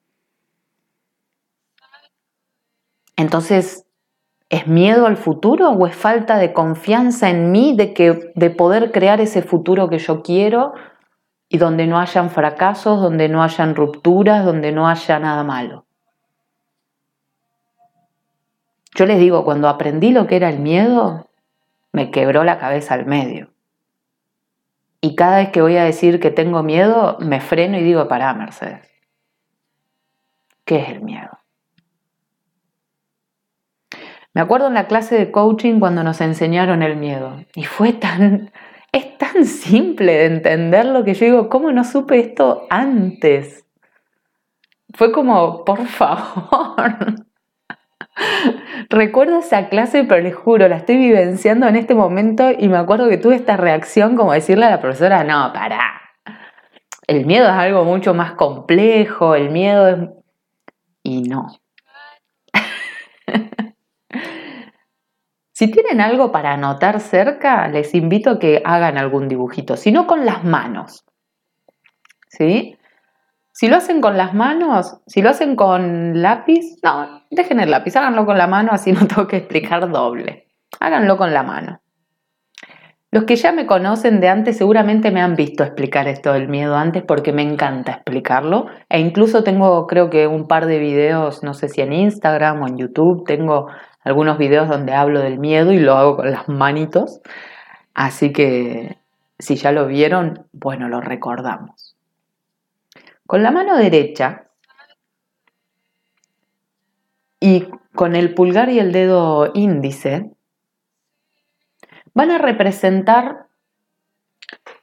Entonces, 3.15 3.85
¿es 4.49 4.65
miedo 4.65 5.05
al 5.05 5.17
futuro 5.17 5.69
o 5.69 5.85
es 5.85 5.95
falta 5.95 6.37
de 6.37 6.51
confianza 6.51 7.29
en 7.29 7.51
mí 7.51 7.75
de, 7.77 7.93
que, 7.93 8.31
de 8.33 8.49
poder 8.49 8.91
crear 8.91 9.21
ese 9.21 9.43
futuro 9.43 9.87
que 9.87 9.99
yo 9.99 10.23
quiero 10.23 10.73
y 11.49 11.58
donde 11.58 11.88
no 11.88 11.99
hayan 11.99 12.29
fracasos, 12.29 13.01
donde 13.01 13.29
no 13.29 13.43
hayan 13.43 13.75
rupturas, 13.75 14.45
donde 14.45 14.71
no 14.71 14.88
haya 14.88 15.19
nada 15.19 15.43
malo? 15.43 15.86
Yo 18.95 19.05
les 19.05 19.19
digo, 19.19 19.43
cuando 19.43 19.67
aprendí 19.67 20.12
lo 20.12 20.25
que 20.25 20.38
era 20.38 20.49
el 20.49 20.60
miedo, 20.60 21.29
me 21.91 22.12
quebró 22.12 22.43
la 22.43 22.60
cabeza 22.60 22.93
al 22.93 23.05
medio. 23.05 23.51
Y 25.01 25.15
cada 25.15 25.38
vez 25.38 25.49
que 25.49 25.62
voy 25.62 25.77
a 25.77 25.84
decir 25.84 26.19
que 26.19 26.31
tengo 26.31 26.63
miedo, 26.63 27.17
me 27.19 27.41
freno 27.41 27.77
y 27.77 27.84
digo, 27.84 28.08
pará, 28.08 28.34
Mercedes. 28.34 28.89
¿Qué 30.63 30.77
es 30.77 30.89
el 30.89 31.01
miedo? 31.01 31.38
Me 34.34 34.41
acuerdo 34.41 34.67
en 34.67 34.73
la 34.73 34.88
clase 34.88 35.15
de 35.17 35.31
coaching 35.31 35.79
cuando 35.79 36.03
nos 36.03 36.19
enseñaron 36.21 36.81
el 36.81 36.97
miedo. 36.97 37.38
Y 37.53 37.65
fue 37.65 37.93
tan, 37.93 38.51
es 38.95 39.17
tan 39.17 39.45
simple 39.45 40.13
de 40.13 40.25
entenderlo 40.25 41.03
que 41.03 41.13
yo 41.13 41.25
digo, 41.25 41.49
¿cómo 41.49 41.69
no 41.73 41.84
supe 41.84 42.17
esto 42.17 42.65
antes? 42.69 43.65
Fue 44.93 45.12
como, 45.12 45.65
por 45.65 45.86
favor. 45.86 46.95
Recuerdo 48.89 49.39
esa 49.39 49.67
clase, 49.67 50.05
pero 50.05 50.21
les 50.21 50.34
juro, 50.34 50.69
la 50.69 50.77
estoy 50.77 50.95
vivenciando 50.95 51.67
en 51.67 51.75
este 51.75 51.93
momento 51.93 52.51
y 52.58 52.69
me 52.69 52.77
acuerdo 52.77 53.10
que 53.10 53.17
tuve 53.17 53.36
esta 53.36 53.58
reacción 53.58 54.15
como 54.15 54.31
decirle 54.31 54.65
a 54.65 54.69
la 54.69 54.79
profesora, 54.79 55.25
no, 55.25 55.51
pará. 55.51 56.01
El 57.05 57.25
miedo 57.25 57.47
es 57.47 57.51
algo 57.51 57.84
mucho 57.84 58.13
más 58.13 58.31
complejo, 58.34 59.36
el 59.36 59.49
miedo 59.49 59.89
es... 59.89 59.97
Y 61.03 61.23
no. 61.23 61.47
Si 65.55 65.71
tienen 65.71 66.01
algo 66.01 66.33
para 66.33 66.51
anotar 66.51 66.99
cerca, 66.99 67.69
les 67.69 67.95
invito 67.95 68.31
a 68.31 68.39
que 68.39 68.61
hagan 68.65 68.97
algún 68.97 69.29
dibujito, 69.29 69.77
si 69.77 69.89
no 69.93 70.05
con 70.05 70.25
las 70.25 70.43
manos. 70.43 71.05
¿Sí? 72.27 72.77
Si 73.53 73.69
lo 73.69 73.77
hacen 73.77 74.01
con 74.01 74.17
las 74.17 74.33
manos, 74.33 74.99
si 75.07 75.21
lo 75.21 75.29
hacen 75.29 75.55
con 75.55 76.21
lápiz, 76.21 76.59
no, 76.83 77.23
dejen 77.31 77.61
el 77.61 77.71
lápiz, 77.71 77.95
háganlo 77.95 78.25
con 78.25 78.37
la 78.37 78.47
mano, 78.47 78.73
así 78.73 78.91
no 78.91 79.07
tengo 79.07 79.27
que 79.27 79.37
explicar 79.37 79.89
doble. 79.89 80.45
Háganlo 80.81 81.15
con 81.15 81.33
la 81.33 81.43
mano. 81.43 81.79
Los 83.09 83.23
que 83.23 83.37
ya 83.37 83.53
me 83.53 83.65
conocen 83.65 84.19
de 84.19 84.27
antes 84.27 84.57
seguramente 84.57 85.09
me 85.09 85.21
han 85.21 85.37
visto 85.37 85.63
explicar 85.63 86.09
esto 86.09 86.33
del 86.33 86.49
miedo 86.49 86.75
antes 86.75 87.01
porque 87.01 87.31
me 87.31 87.43
encanta 87.43 87.93
explicarlo. 87.93 88.65
E 88.89 88.99
incluso 88.99 89.41
tengo 89.45 89.87
creo 89.87 90.09
que 90.09 90.27
un 90.27 90.49
par 90.49 90.65
de 90.65 90.79
videos, 90.79 91.43
no 91.43 91.53
sé 91.53 91.69
si 91.69 91.79
en 91.79 91.93
Instagram 91.93 92.61
o 92.61 92.67
en 92.67 92.77
YouTube, 92.77 93.23
tengo 93.25 93.67
algunos 94.05 94.37
videos 94.37 94.69
donde 94.69 94.93
hablo 94.93 95.19
del 95.19 95.39
miedo 95.39 95.73
y 95.73 95.79
lo 95.79 95.95
hago 95.95 96.15
con 96.15 96.31
las 96.31 96.47
manitos. 96.47 97.21
Así 97.93 98.31
que 98.31 98.97
si 99.39 99.55
ya 99.55 99.71
lo 99.71 99.87
vieron, 99.87 100.47
bueno, 100.53 100.87
lo 100.87 101.01
recordamos. 101.01 101.97
Con 103.25 103.41
la 103.43 103.51
mano 103.51 103.75
derecha 103.75 104.45
y 107.39 107.67
con 107.95 108.15
el 108.15 108.33
pulgar 108.33 108.69
y 108.69 108.79
el 108.79 108.91
dedo 108.91 109.51
índice 109.55 110.31
van 112.13 112.29
a 112.29 112.37
representar 112.37 113.47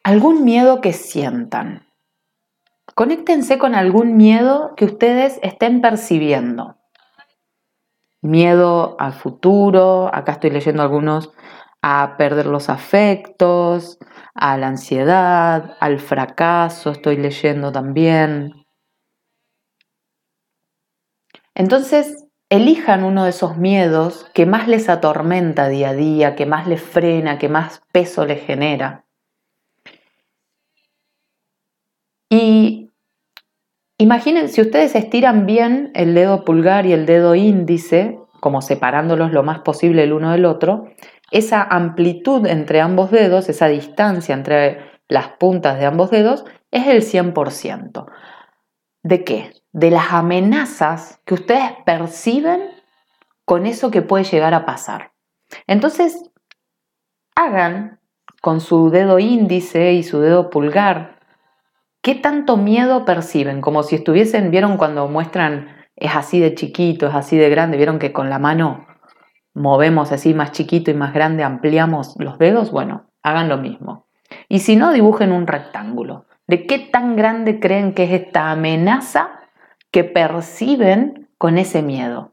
algún 0.03 0.45
miedo 0.45 0.81
que 0.81 0.93
sientan. 0.93 1.87
Conéctense 2.95 3.57
con 3.57 3.77
algún 3.77 4.17
miedo 4.17 4.75
que 4.77 4.85
ustedes 4.85 5.39
estén 5.43 5.81
percibiendo. 5.81 6.77
Miedo 8.23 8.97
al 9.01 9.13
futuro, 9.13 10.09
acá 10.15 10.33
estoy 10.33 10.51
leyendo 10.51 10.83
algunos, 10.83 11.33
a 11.83 12.15
perder 12.17 12.47
los 12.47 12.69
afectos, 12.69 13.99
a 14.35 14.57
la 14.57 14.69
ansiedad, 14.69 15.77
al 15.81 15.99
fracaso, 15.99 16.91
estoy 16.91 17.17
leyendo 17.17 17.73
también. 17.73 18.53
Entonces, 21.55 22.29
elijan 22.49 23.03
uno 23.03 23.25
de 23.25 23.31
esos 23.31 23.57
miedos 23.57 24.27
que 24.35 24.47
más 24.47 24.69
les 24.69 24.89
atormenta 24.89 25.69
día 25.69 25.91
a 25.91 25.95
día, 25.95 26.37
que 26.37 26.47
más 26.47 26.67
les 26.69 26.83
frena, 26.83 27.39
que 27.39 27.49
más 27.49 27.83
peso 27.93 28.25
les 28.25 28.45
genera. 28.45 29.05
Y 32.31 32.92
imaginen, 33.99 34.49
si 34.49 34.61
ustedes 34.61 34.95
estiran 34.95 35.47
bien 35.47 35.91
el 35.95 36.15
dedo 36.15 36.45
pulgar 36.45 36.87
y 36.87 36.93
el 36.93 37.07
dedo 37.07 37.35
índice, 37.35 38.19
como 38.41 38.63
separándolos 38.63 39.33
lo 39.33 39.43
más 39.43 39.61
posible 39.61 40.03
el 40.03 40.13
uno 40.13 40.33
del 40.33 40.45
otro, 40.45 40.89
esa 41.31 41.63
amplitud 41.63 42.47
entre 42.47 42.81
ambos 42.81 43.11
dedos, 43.11 43.49
esa 43.49 43.69
distancia 43.69 44.35
entre 44.35 44.81
las 45.09 45.29
puntas 45.29 45.79
de 45.79 45.87
ambos 45.87 46.11
dedos, 46.11 46.45
es 46.71 46.87
el 46.87 47.03
100%. 47.03 48.07
¿De 49.03 49.25
qué? 49.25 49.53
De 49.73 49.91
las 49.91 50.13
amenazas 50.13 51.21
que 51.25 51.35
ustedes 51.35 51.73
perciben 51.85 52.71
con 53.45 53.67
eso 53.67 53.91
que 53.91 54.03
puede 54.03 54.25
llegar 54.25 54.55
a 54.55 54.65
pasar. 54.65 55.13
Entonces, 55.67 56.31
hagan 57.35 58.01
con 58.41 58.61
su 58.61 58.91
dedo 58.91 59.19
índice 59.19 59.93
y 59.93 60.03
su 60.03 60.21
dedo 60.21 60.51
pulgar 60.51 61.21
qué 62.03 62.17
tanto 62.17 62.57
miedo 62.57 63.05
perciben, 63.05 63.61
como 63.61 63.83
si 63.83 63.97
estuviesen, 63.97 64.51
vieron 64.51 64.77
cuando 64.77 65.09
muestran, 65.09 65.69
es 65.97 66.15
así 66.15 66.41
de 66.41 66.55
chiquito, 66.55 67.07
es 67.07 67.15
así 67.15 67.37
de 67.37 67.49
grande, 67.49 67.77
vieron 67.77 67.99
que 67.99 68.13
con 68.13 68.29
la 68.29 68.39
mano 68.39 68.87
movemos 69.55 70.13
así 70.13 70.35
más 70.35 70.53
chiquito 70.53 70.91
y 70.91 70.95
más 70.95 71.15
grande, 71.15 71.45
ampliamos 71.45 72.15
los 72.19 72.39
dedos, 72.39 72.73
bueno, 72.73 73.07
hagan 73.23 73.49
lo 73.49 73.57
mismo. 73.57 74.07
Y 74.49 74.61
si 74.61 74.77
no, 74.77 74.93
dibujen 74.93 75.31
un 75.31 75.47
rectángulo. 75.47 76.27
¿De 76.47 76.67
qué 76.67 76.79
tan 76.79 77.17
grande 77.17 77.61
creen 77.61 77.95
que 77.95 78.05
es 78.05 78.11
esta 78.11 78.51
amenaza 78.51 79.41
que 79.91 80.05
perciben 80.05 81.29
con 81.39 81.59
ese 81.59 81.83
miedo? 81.83 82.33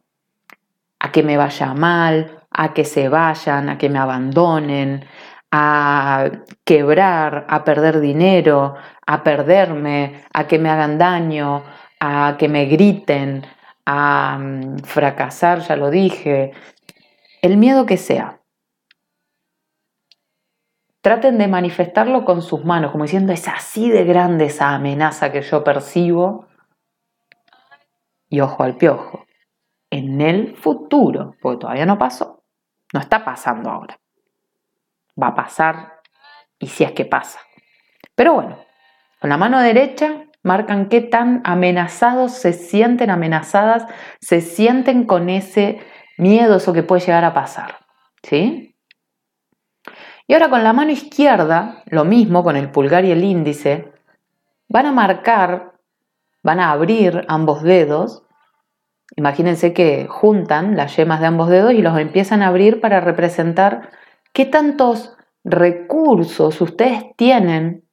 A 0.99 1.11
que 1.11 1.23
me 1.23 1.37
vaya 1.37 1.73
mal, 1.73 2.39
a 2.51 2.73
que 2.73 2.85
se 2.85 3.09
vayan, 3.09 3.69
a 3.69 3.77
que 3.77 3.89
me 3.89 3.99
abandonen, 3.99 5.05
a 5.51 6.29
quebrar, 6.63 7.45
a 7.49 7.63
perder 7.63 7.99
dinero, 7.99 8.75
a 9.05 9.23
perderme, 9.23 10.23
a 10.33 10.47
que 10.47 10.59
me 10.59 10.69
hagan 10.69 10.97
daño, 10.97 11.63
a 11.99 12.35
que 12.37 12.47
me 12.47 12.65
griten, 12.65 13.45
a 13.85 14.37
mm, 14.39 14.79
fracasar, 14.79 15.59
ya 15.61 15.75
lo 15.75 15.89
dije, 15.89 16.51
el 17.41 17.57
miedo 17.57 17.85
que 17.85 17.97
sea. 17.97 18.41
Traten 21.01 21.37
de 21.37 21.47
manifestarlo 21.47 22.25
con 22.25 22.41
sus 22.41 22.65
manos, 22.65 22.91
como 22.91 23.05
diciendo, 23.05 23.31
es 23.33 23.47
así 23.47 23.89
de 23.89 24.03
grande 24.03 24.45
esa 24.45 24.75
amenaza 24.75 25.31
que 25.31 25.41
yo 25.41 25.63
percibo. 25.63 26.47
Y 28.27 28.41
ojo 28.41 28.63
al 28.63 28.75
piojo, 28.75 29.25
en 29.89 30.21
el 30.21 30.55
futuro, 30.55 31.35
porque 31.41 31.61
todavía 31.61 31.85
no 31.85 31.97
pasó, 31.97 32.43
no 32.93 32.99
está 32.99 33.25
pasando 33.25 33.71
ahora. 33.71 33.98
Va 35.21 35.27
a 35.27 35.35
pasar 35.35 35.99
y 36.59 36.67
si 36.67 36.83
es 36.83 36.91
que 36.91 37.05
pasa. 37.05 37.39
Pero 38.15 38.33
bueno, 38.33 38.59
con 39.19 39.29
la 39.29 39.37
mano 39.37 39.59
derecha 39.59 40.25
marcan 40.43 40.89
qué 40.89 41.01
tan 41.01 41.41
amenazados 41.43 42.33
se 42.33 42.53
sienten, 42.53 43.09
amenazadas, 43.09 43.85
se 44.21 44.41
sienten 44.41 45.05
con 45.05 45.29
ese 45.29 45.79
miedo, 46.17 46.57
eso 46.57 46.73
que 46.73 46.83
puede 46.83 47.05
llegar 47.05 47.25
a 47.25 47.33
pasar. 47.33 47.77
¿Sí? 48.23 48.75
Y 50.27 50.33
ahora 50.33 50.49
con 50.49 50.63
la 50.63 50.73
mano 50.73 50.91
izquierda, 50.91 51.83
lo 51.87 52.05
mismo 52.05 52.43
con 52.43 52.55
el 52.55 52.69
pulgar 52.69 53.03
y 53.03 53.11
el 53.11 53.23
índice, 53.23 53.91
van 54.67 54.85
a 54.85 54.91
marcar, 54.91 55.73
van 56.43 56.59
a 56.59 56.71
abrir 56.71 57.25
ambos 57.27 57.63
dedos. 57.63 58.23
Imagínense 59.15 59.73
que 59.73 60.05
juntan 60.07 60.77
las 60.77 60.95
yemas 60.95 61.19
de 61.19 61.25
ambos 61.25 61.49
dedos 61.49 61.73
y 61.73 61.81
los 61.81 61.97
empiezan 61.97 62.43
a 62.43 62.47
abrir 62.49 62.79
para 62.79 63.01
representar 63.01 63.89
qué 64.39 64.45
tantos 64.45 65.17
recursos 65.43 66.61
ustedes 66.61 67.03
tienen 67.17 67.85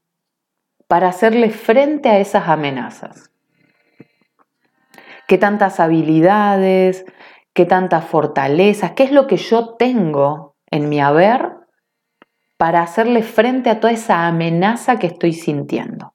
para 0.87 1.09
hacerle 1.09 1.51
frente 1.51 2.09
a 2.09 2.21
esas 2.21 2.47
amenazas. 2.47 3.33
Qué 5.27 5.39
tantas 5.39 5.81
habilidades, 5.81 7.05
qué 7.53 7.67
tantas 7.67 8.05
fortalezas, 8.05 8.93
qué 8.93 9.03
es 9.03 9.11
lo 9.11 9.27
que 9.27 9.39
yo 9.39 9.75
tengo 9.75 10.55
en 10.71 10.89
mi 10.89 11.01
haber 11.01 11.51
para 12.57 12.81
hacerle 12.81 13.25
frente 13.25 13.69
a 13.69 13.81
toda 13.81 13.93
esa 13.93 14.29
amenaza 14.29 15.01
que 15.01 15.09
estoy 15.09 15.33
sintiendo. 15.33 16.15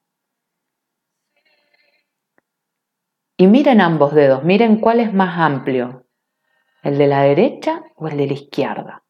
Y 3.35 3.47
miren 3.47 3.81
ambos 3.81 4.15
dedos, 4.15 4.45
miren 4.45 4.79
cuál 4.79 5.01
es 5.01 5.13
más 5.13 5.37
amplio, 5.37 6.05
el 6.83 6.97
de 6.97 7.07
la 7.07 7.23
derecha 7.23 7.83
o 7.97 8.07
el 8.07 8.15
de 8.15 8.27
la 8.27 8.33
izquierda. 8.33 9.00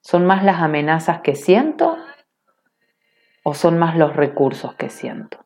¿Son 0.00 0.26
más 0.26 0.44
las 0.44 0.60
amenazas 0.60 1.20
que 1.20 1.34
siento 1.34 1.96
o 3.42 3.54
son 3.54 3.78
más 3.78 3.96
los 3.96 4.16
recursos 4.16 4.74
que 4.74 4.90
siento? 4.90 5.44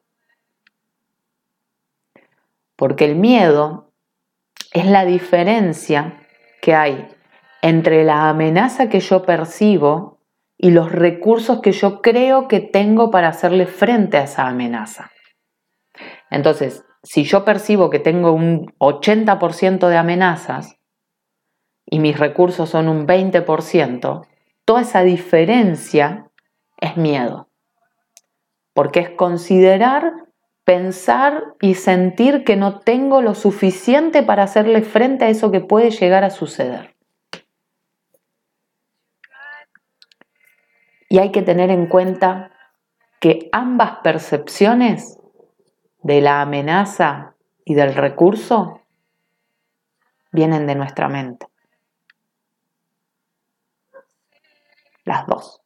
Porque 2.77 3.05
el 3.05 3.17
miedo 3.17 3.93
es 4.73 4.87
la 4.87 5.05
diferencia 5.05 6.27
que 6.61 6.75
hay 6.75 7.09
entre 7.63 8.05
la 8.05 8.29
amenaza 8.29 8.89
que 8.89 9.01
yo 9.01 9.23
percibo 9.23 10.19
y 10.59 10.71
los 10.71 10.93
recursos 10.93 11.61
que 11.61 11.73
yo 11.73 12.03
creo 12.03 12.49
que 12.49 12.61
tengo 12.61 13.11
para 13.11 13.29
hacerle 13.29 13.67
frente 13.67 14.17
a 14.17 14.25
esa 14.25 14.47
amenaza. 14.47 15.11
Entonces, 16.31 16.85
si 17.03 17.25
yo 17.25 17.45
percibo 17.45 17.91
que 17.91 17.99
tengo 17.99 18.33
un 18.33 18.73
80% 18.79 19.89
de 19.89 19.97
amenazas 19.97 20.77
y 21.85 21.99
mis 21.99 22.19
recursos 22.19 22.71
son 22.71 22.89
un 22.89 23.07
20%, 23.07 24.27
toda 24.73 24.81
esa 24.81 25.03
diferencia 25.03 26.31
es 26.79 26.97
miedo. 26.97 27.51
porque 28.73 29.01
es 29.01 29.11
considerar, 29.11 30.15
pensar 30.65 31.43
y 31.61 31.75
sentir 31.75 32.43
que 32.43 32.57
no 32.57 32.81
tengo 32.81 33.21
lo 33.21 33.35
suficiente 33.35 34.23
para 34.23 34.45
hacerle 34.45 34.81
frente 34.81 35.27
a 35.27 35.29
eso 35.29 35.51
que 35.51 35.61
puede 35.61 35.91
llegar 35.91 36.25
a 36.25 36.31
suceder. 36.31 36.97
Y 41.11 41.19
hay 41.19 41.33
que 41.33 41.43
tener 41.43 41.71
en 41.71 41.85
cuenta 41.85 42.51
que 43.21 43.51
ambas 43.53 43.99
percepciones 44.03 45.19
de 46.03 46.23
la 46.23 46.41
amenaza 46.41 47.35
y 47.67 47.75
del 47.75 47.95
recurso 47.95 48.81
vienen 50.31 50.67
de 50.67 50.77
nuestra 50.77 51.11
mente. 51.11 51.52
Las 55.05 55.27
dos. 55.27 55.63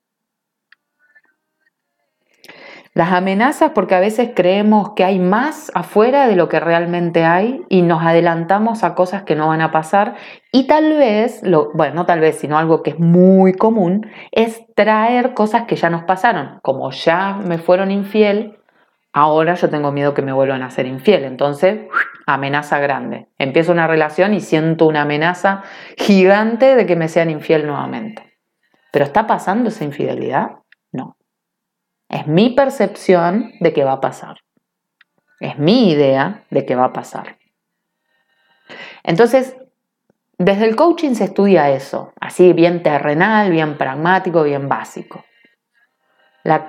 Las 2.97 3.13
amenazas 3.13 3.73
porque 3.75 3.95
a 3.95 4.01
veces 4.01 4.31
creemos 4.35 4.93
que 4.97 5.05
hay 5.05 5.19
más 5.19 5.71
afuera 5.75 6.27
de 6.27 6.35
lo 6.35 6.49
que 6.49 6.61
realmente 6.61 7.25
hay 7.25 7.63
y 7.69 7.83
nos 7.83 8.03
adelantamos 8.03 8.85
a 8.85 8.95
cosas 8.95 9.25
que 9.25 9.37
no 9.37 9.49
van 9.49 9.61
a 9.61 9.71
pasar 9.71 10.15
y 10.51 10.67
tal 10.67 10.95
vez, 10.95 11.43
bueno, 11.75 11.95
no 11.95 12.07
tal 12.07 12.21
vez, 12.21 12.39
sino 12.39 12.57
algo 12.57 12.83
que 12.83 12.93
es 12.93 12.99
muy 12.99 13.53
común, 13.53 14.11
es 14.33 14.65
traer 14.75 15.35
cosas 15.35 15.65
que 15.65 15.77
ya 15.77 15.91
nos 15.91 16.05
pasaron. 16.05 16.59
Como 16.63 16.91
ya 16.91 17.39
me 17.45 17.59
fueron 17.59 17.91
infiel, 17.91 18.57
ahora 19.13 19.57
yo 19.57 19.69
tengo 19.69 19.93
miedo 19.93 20.15
que 20.15 20.23
me 20.23 20.33
vuelvan 20.33 20.63
a 20.63 20.71
ser 20.71 20.87
infiel. 20.87 21.25
Entonces, 21.25 21.81
amenaza 22.27 22.79
grande. 22.79 23.29
Empiezo 23.37 23.73
una 23.73 23.87
relación 23.87 24.33
y 24.33 24.41
siento 24.41 24.87
una 24.87 25.03
amenaza 25.03 25.65
gigante 25.99 26.75
de 26.77 26.87
que 26.87 26.97
me 26.97 27.09
sean 27.09 27.29
infiel 27.29 27.67
nuevamente. 27.67 28.26
¿Pero 28.97 29.05
está 29.05 29.27
pasando 29.27 29.69
esa 29.69 29.85
infidelidad? 29.85 30.53
No. 30.91 31.19
Es 32.09 32.27
mi 32.27 32.55
percepción 32.55 33.53
de 33.61 33.75
que 33.75 33.85
va 33.85 33.93
a 33.93 34.01
pasar. 34.01 34.39
Es 35.39 35.59
mi 35.59 35.91
idea 35.91 36.47
de 36.49 36.65
que 36.65 36.77
va 36.77 36.87
a 36.87 36.93
pasar. 36.95 37.37
Entonces, 39.03 39.55
desde 40.39 40.65
el 40.65 40.77
coaching 40.77 41.13
se 41.13 41.25
estudia 41.25 41.69
eso, 41.69 42.15
así 42.19 42.55
bien 42.55 42.83
terrenal, 42.83 43.51
bien 43.51 43.77
pragmático, 43.77 44.43
bien 44.45 44.67
básico. 44.67 45.27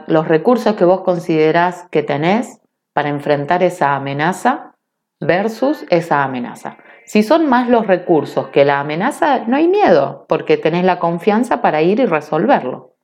los 0.08 0.28
recursos 0.28 0.76
que 0.76 0.84
vos 0.84 1.04
considerás 1.06 1.88
que 1.92 2.04
tenés 2.04 2.60
para 2.92 3.08
enfrentar 3.08 3.64
esa 3.64 3.96
amenaza 3.96 4.76
versus 5.22 5.86
esa 5.90 6.26
amenaza. 6.26 6.76
Si 7.08 7.24
son 7.24 7.48
más 7.48 7.70
los 7.70 7.88
recursos 7.88 8.50
que 8.50 8.66
la 8.66 8.82
amenaza, 8.82 9.46
no 9.48 9.56
hay 9.56 9.70
miedo, 9.70 10.26
porque 10.28 10.58
tenés 10.58 10.84
la 10.84 11.00
confianza 11.00 11.62
para 11.62 11.82
ir 11.82 12.02
y 12.02 12.06
resolverlo. 12.06 12.98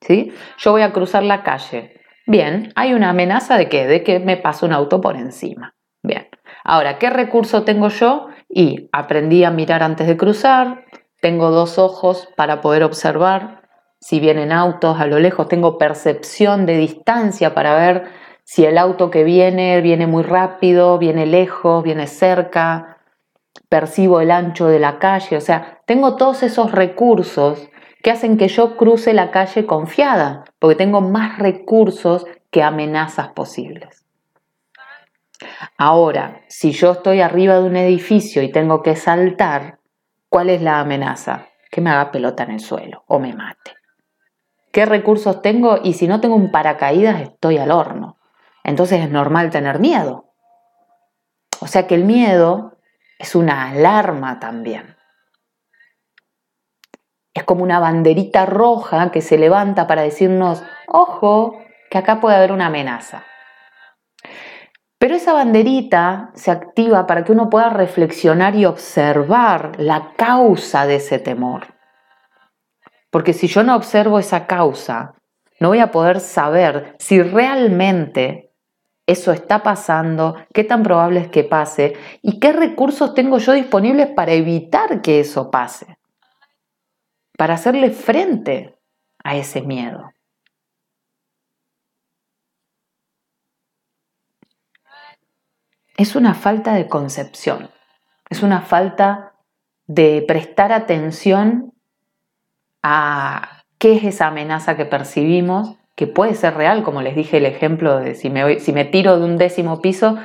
¿sí? 0.00 0.32
Yo 0.58 0.70
voy 0.70 0.82
a 0.82 0.92
cruzar 0.92 1.24
la 1.24 1.42
calle. 1.42 2.00
Bien, 2.26 2.72
hay 2.76 2.94
una 2.94 3.10
amenaza 3.10 3.58
de 3.58 3.68
que, 3.68 3.88
de 3.88 4.04
que 4.04 4.20
me 4.20 4.36
pase 4.36 4.64
un 4.64 4.72
auto 4.72 5.00
por 5.00 5.16
encima. 5.16 5.74
Bien, 6.00 6.28
ahora, 6.62 6.98
¿qué 6.98 7.10
recurso 7.10 7.64
tengo 7.64 7.88
yo? 7.88 8.28
Y 8.48 8.88
aprendí 8.92 9.42
a 9.42 9.50
mirar 9.50 9.82
antes 9.82 10.06
de 10.06 10.16
cruzar, 10.16 10.84
tengo 11.20 11.50
dos 11.50 11.76
ojos 11.76 12.28
para 12.36 12.60
poder 12.60 12.84
observar 12.84 13.62
si 14.00 14.20
vienen 14.20 14.52
autos 14.52 14.98
a 15.00 15.06
lo 15.06 15.18
lejos, 15.18 15.48
tengo 15.48 15.76
percepción 15.76 16.66
de 16.66 16.76
distancia 16.76 17.52
para 17.52 17.74
ver 17.74 18.04
si 18.44 18.64
el 18.64 18.78
auto 18.78 19.10
que 19.10 19.24
viene 19.24 19.80
viene 19.80 20.06
muy 20.06 20.22
rápido, 20.22 20.98
viene 20.98 21.26
lejos, 21.26 21.82
viene 21.82 22.06
cerca, 22.06 22.99
percibo 23.68 24.20
el 24.20 24.30
ancho 24.30 24.66
de 24.66 24.78
la 24.78 24.98
calle, 24.98 25.36
o 25.36 25.40
sea, 25.40 25.80
tengo 25.86 26.16
todos 26.16 26.42
esos 26.42 26.72
recursos 26.72 27.70
que 28.02 28.10
hacen 28.10 28.36
que 28.36 28.48
yo 28.48 28.76
cruce 28.76 29.12
la 29.12 29.30
calle 29.30 29.66
confiada, 29.66 30.44
porque 30.58 30.76
tengo 30.76 31.00
más 31.00 31.38
recursos 31.38 32.26
que 32.50 32.62
amenazas 32.62 33.28
posibles. 33.28 34.04
Ahora, 35.76 36.42
si 36.48 36.72
yo 36.72 36.92
estoy 36.92 37.20
arriba 37.20 37.58
de 37.58 37.64
un 37.64 37.76
edificio 37.76 38.42
y 38.42 38.50
tengo 38.50 38.82
que 38.82 38.96
saltar, 38.96 39.78
¿cuál 40.28 40.50
es 40.50 40.62
la 40.62 40.80
amenaza? 40.80 41.46
Que 41.70 41.80
me 41.80 41.90
haga 41.90 42.10
pelota 42.10 42.42
en 42.44 42.52
el 42.52 42.60
suelo 42.60 43.04
o 43.06 43.18
me 43.18 43.32
mate. 43.32 43.74
¿Qué 44.72 44.86
recursos 44.86 45.42
tengo? 45.42 45.78
Y 45.82 45.94
si 45.94 46.06
no 46.06 46.20
tengo 46.20 46.36
un 46.36 46.50
paracaídas, 46.50 47.20
estoy 47.22 47.58
al 47.58 47.70
horno. 47.70 48.18
Entonces 48.62 49.00
es 49.00 49.10
normal 49.10 49.50
tener 49.50 49.80
miedo. 49.80 50.26
O 51.60 51.66
sea 51.66 51.86
que 51.86 51.94
el 51.94 52.04
miedo 52.04 52.69
es 53.20 53.34
una 53.34 53.68
alarma 53.68 54.40
también. 54.40 54.96
Es 57.34 57.44
como 57.44 57.62
una 57.62 57.78
banderita 57.78 58.46
roja 58.46 59.10
que 59.12 59.20
se 59.20 59.36
levanta 59.36 59.86
para 59.86 60.00
decirnos, 60.02 60.64
ojo, 60.88 61.58
que 61.90 61.98
acá 61.98 62.18
puede 62.18 62.36
haber 62.36 62.50
una 62.50 62.66
amenaza. 62.66 63.24
Pero 64.98 65.14
esa 65.14 65.34
banderita 65.34 66.30
se 66.34 66.50
activa 66.50 67.06
para 67.06 67.22
que 67.22 67.32
uno 67.32 67.50
pueda 67.50 67.68
reflexionar 67.68 68.56
y 68.56 68.64
observar 68.64 69.72
la 69.78 70.14
causa 70.16 70.86
de 70.86 70.96
ese 70.96 71.18
temor. 71.18 71.74
Porque 73.10 73.34
si 73.34 73.48
yo 73.48 73.62
no 73.62 73.76
observo 73.76 74.18
esa 74.18 74.46
causa, 74.46 75.14
no 75.58 75.68
voy 75.68 75.80
a 75.80 75.90
poder 75.90 76.20
saber 76.20 76.96
si 76.98 77.22
realmente 77.22 78.49
eso 79.10 79.32
está 79.32 79.62
pasando, 79.62 80.36
qué 80.52 80.64
tan 80.64 80.82
probable 80.82 81.20
es 81.20 81.28
que 81.28 81.44
pase 81.44 81.94
y 82.22 82.38
qué 82.38 82.52
recursos 82.52 83.14
tengo 83.14 83.38
yo 83.38 83.52
disponibles 83.52 84.08
para 84.08 84.32
evitar 84.32 85.02
que 85.02 85.20
eso 85.20 85.50
pase 85.50 85.98
para 87.40 87.54
hacerle 87.54 87.90
frente 87.90 88.78
a 89.24 89.34
ese 89.34 89.62
miedo. 89.62 90.12
Es 95.96 96.16
una 96.16 96.34
falta 96.34 96.74
de 96.74 96.86
concepción, 96.86 97.70
es 98.28 98.42
una 98.42 98.60
falta 98.60 99.36
de 99.86 100.22
prestar 100.28 100.70
atención 100.70 101.72
a 102.82 103.64
qué 103.78 103.94
es 103.94 104.04
esa 104.04 104.26
amenaza 104.26 104.76
que 104.76 104.84
percibimos, 104.84 105.78
que 106.00 106.08
puede 106.08 106.34
ser 106.34 106.54
real, 106.54 106.82
como 106.82 107.00
les 107.00 107.14
dije 107.14 107.36
el 107.36 107.46
ejemplo 107.46 108.00
de 108.00 108.16
si 108.16 108.28
me, 108.28 108.58
si 108.58 108.72
me 108.72 108.84
tiro 108.84 109.18
de 109.18 109.24
un 109.24 109.36
décimo 109.36 109.80
piso, 109.80 110.18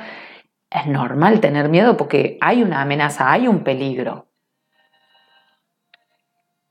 es 0.70 0.86
normal 0.86 1.40
tener 1.40 1.68
miedo 1.68 1.96
porque 1.96 2.38
hay 2.40 2.64
una 2.64 2.82
amenaza, 2.82 3.30
hay 3.30 3.46
un 3.46 3.62
peligro 3.62 4.26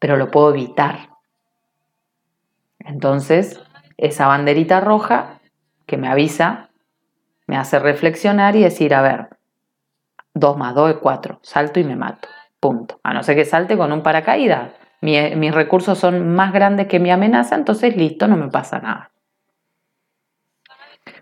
pero 0.05 0.17
lo 0.17 0.29
puedo 0.29 0.51
evitar. 0.51 1.09
Entonces, 2.77 3.59
esa 3.97 4.27
banderita 4.27 4.79
roja 4.79 5.39
que 5.87 5.97
me 5.97 6.07
avisa, 6.07 6.69
me 7.47 7.57
hace 7.57 7.79
reflexionar 7.79 8.55
y 8.55 8.61
decir, 8.61 8.93
a 8.93 9.01
ver, 9.01 9.29
2 10.35 10.57
más 10.57 10.75
2 10.75 10.91
es 10.91 10.97
4, 10.97 11.39
salto 11.41 11.79
y 11.79 11.83
me 11.85 11.95
mato, 11.95 12.27
punto. 12.59 12.99
A 13.01 13.15
no 13.15 13.23
ser 13.23 13.35
que 13.35 13.45
salte 13.45 13.77
con 13.77 13.91
un 13.91 14.03
paracaídas. 14.03 14.73
Mis 15.05 15.53
recursos 15.53 15.97
son 15.97 16.35
más 16.35 16.51
grandes 16.51 16.87
que 16.87 16.99
mi 16.99 17.11
amenaza, 17.11 17.55
entonces 17.55 17.95
listo, 17.95 18.27
no 18.27 18.37
me 18.37 18.49
pasa 18.49 18.79
nada. 18.79 19.11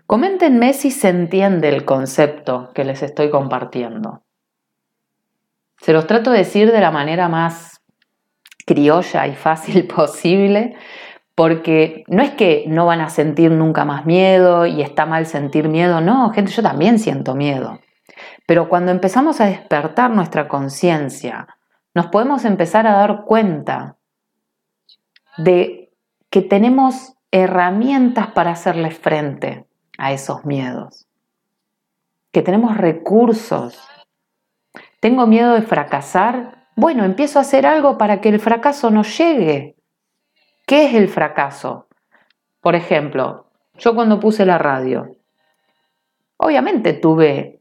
Coméntenme 0.06 0.74
si 0.74 0.90
se 0.90 1.08
entiende 1.08 1.68
el 1.68 1.84
concepto 1.84 2.72
que 2.74 2.84
les 2.84 3.02
estoy 3.02 3.30
compartiendo. 3.30 4.22
Se 5.78 5.92
los 5.92 6.06
trato 6.06 6.30
de 6.30 6.38
decir 6.38 6.72
de 6.72 6.80
la 6.80 6.90
manera 6.90 7.28
más 7.28 7.82
criolla 8.66 9.26
y 9.26 9.34
fácil 9.34 9.86
posible, 9.94 10.76
porque 11.34 12.04
no 12.06 12.22
es 12.22 12.30
que 12.30 12.64
no 12.68 12.86
van 12.86 13.00
a 13.00 13.10
sentir 13.10 13.50
nunca 13.50 13.84
más 13.84 14.06
miedo 14.06 14.66
y 14.66 14.82
está 14.82 15.04
mal 15.04 15.26
sentir 15.26 15.68
miedo, 15.68 16.00
no, 16.00 16.30
gente, 16.30 16.52
yo 16.52 16.62
también 16.62 16.98
siento 16.98 17.34
miedo. 17.34 17.80
Pero 18.46 18.68
cuando 18.68 18.92
empezamos 18.92 19.40
a 19.40 19.46
despertar 19.46 20.10
nuestra 20.10 20.48
conciencia, 20.48 21.48
nos 21.94 22.06
podemos 22.08 22.44
empezar 22.44 22.86
a 22.86 22.96
dar 22.96 23.24
cuenta 23.24 23.96
de 25.38 25.92
que 26.28 26.42
tenemos 26.42 27.14
herramientas 27.30 28.28
para 28.28 28.50
hacerle 28.50 28.90
frente 28.90 29.66
a 29.98 30.12
esos 30.12 30.44
miedos, 30.44 31.06
que 32.32 32.42
tenemos 32.42 32.76
recursos. 32.76 33.80
¿Tengo 35.00 35.26
miedo 35.26 35.54
de 35.54 35.62
fracasar? 35.62 36.66
Bueno, 36.76 37.04
empiezo 37.04 37.38
a 37.38 37.42
hacer 37.42 37.66
algo 37.66 37.96
para 37.96 38.20
que 38.20 38.28
el 38.28 38.40
fracaso 38.40 38.90
no 38.90 39.04
llegue. 39.04 39.76
¿Qué 40.66 40.86
es 40.86 40.94
el 40.94 41.08
fracaso? 41.08 41.86
Por 42.60 42.74
ejemplo, 42.74 43.50
yo 43.74 43.94
cuando 43.94 44.18
puse 44.18 44.44
la 44.46 44.58
radio, 44.58 45.16
obviamente 46.38 46.94
tuve 46.94 47.60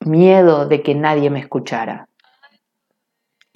miedo 0.00 0.66
de 0.66 0.82
que 0.82 0.94
nadie 0.94 1.30
me 1.30 1.40
escuchara. 1.40 2.08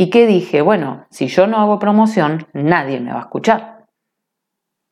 ¿Y 0.00 0.08
qué 0.08 0.26
dije? 0.26 0.62
Bueno, 0.62 1.04
si 1.10 1.26
yo 1.26 1.46
no 1.46 1.58
hago 1.58 1.78
promoción, 1.78 2.46
nadie 2.54 3.00
me 3.00 3.12
va 3.12 3.18
a 3.18 3.24
escuchar. 3.24 3.84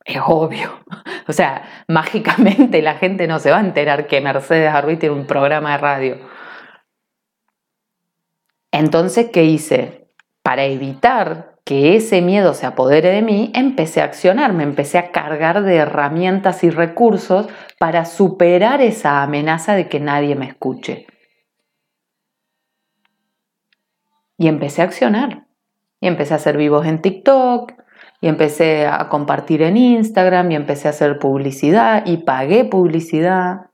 Es 0.05 0.21
obvio. 0.23 0.83
O 1.27 1.33
sea, 1.33 1.63
mágicamente 1.87 2.81
la 2.81 2.95
gente 2.95 3.27
no 3.27 3.37
se 3.37 3.51
va 3.51 3.57
a 3.57 3.61
enterar 3.61 4.07
que 4.07 4.19
Mercedes 4.19 4.73
Arruí 4.73 4.97
tiene 4.97 5.13
un 5.13 5.27
programa 5.27 5.73
de 5.73 5.77
radio. 5.77 6.17
Entonces, 8.71 9.29
¿qué 9.31 9.43
hice? 9.43 10.07
Para 10.41 10.65
evitar 10.65 11.59
que 11.63 11.95
ese 11.95 12.21
miedo 12.23 12.55
se 12.55 12.65
apodere 12.65 13.09
de 13.11 13.21
mí, 13.21 13.51
empecé 13.53 14.01
a 14.01 14.05
accionar, 14.05 14.53
me 14.53 14.63
empecé 14.63 14.97
a 14.97 15.11
cargar 15.11 15.61
de 15.61 15.75
herramientas 15.75 16.63
y 16.63 16.71
recursos 16.71 17.47
para 17.77 18.05
superar 18.05 18.81
esa 18.81 19.21
amenaza 19.21 19.75
de 19.75 19.87
que 19.87 19.99
nadie 19.99 20.35
me 20.35 20.47
escuche. 20.47 21.05
Y 24.39 24.47
empecé 24.47 24.81
a 24.81 24.85
accionar. 24.85 25.45
Y 26.01 26.07
empecé 26.07 26.33
a 26.33 26.37
hacer 26.37 26.57
vivos 26.57 26.87
en 26.87 27.01
TikTok, 27.01 27.73
y 28.21 28.27
empecé 28.27 28.87
a 28.87 29.09
compartir 29.09 29.61
en 29.61 29.77
Instagram, 29.77 30.51
y 30.51 30.55
empecé 30.55 30.87
a 30.87 30.91
hacer 30.91 31.19
publicidad, 31.19 32.05
y 32.05 32.17
pagué 32.17 32.65
publicidad. 32.65 33.67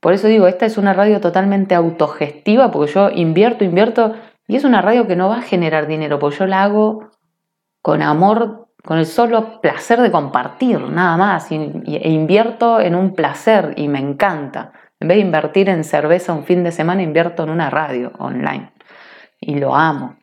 Por 0.00 0.12
eso 0.12 0.26
digo, 0.26 0.46
esta 0.46 0.66
es 0.66 0.78
una 0.78 0.94
radio 0.94 1.20
totalmente 1.20 1.74
autogestiva, 1.74 2.70
porque 2.70 2.92
yo 2.92 3.10
invierto, 3.10 3.64
invierto, 3.64 4.14
y 4.48 4.56
es 4.56 4.64
una 4.64 4.82
radio 4.82 5.06
que 5.06 5.16
no 5.16 5.28
va 5.28 5.38
a 5.38 5.42
generar 5.42 5.86
dinero, 5.86 6.18
porque 6.18 6.38
yo 6.38 6.46
la 6.46 6.64
hago 6.64 7.10
con 7.82 8.02
amor, 8.02 8.68
con 8.84 8.98
el 8.98 9.06
solo 9.06 9.60
placer 9.60 10.00
de 10.00 10.10
compartir, 10.10 10.80
nada 10.80 11.16
más, 11.16 11.52
e 11.52 12.10
invierto 12.10 12.80
en 12.80 12.94
un 12.96 13.14
placer 13.14 13.74
y 13.76 13.88
me 13.88 14.00
encanta. 14.00 14.72
En 15.00 15.08
vez 15.08 15.16
de 15.16 15.22
invertir 15.22 15.68
en 15.68 15.82
cerveza 15.82 16.32
un 16.32 16.44
fin 16.44 16.62
de 16.62 16.72
semana, 16.72 17.02
invierto 17.02 17.42
en 17.42 17.50
una 17.50 17.70
radio 17.70 18.12
online 18.18 18.72
y 19.40 19.56
lo 19.56 19.74
amo. 19.74 20.16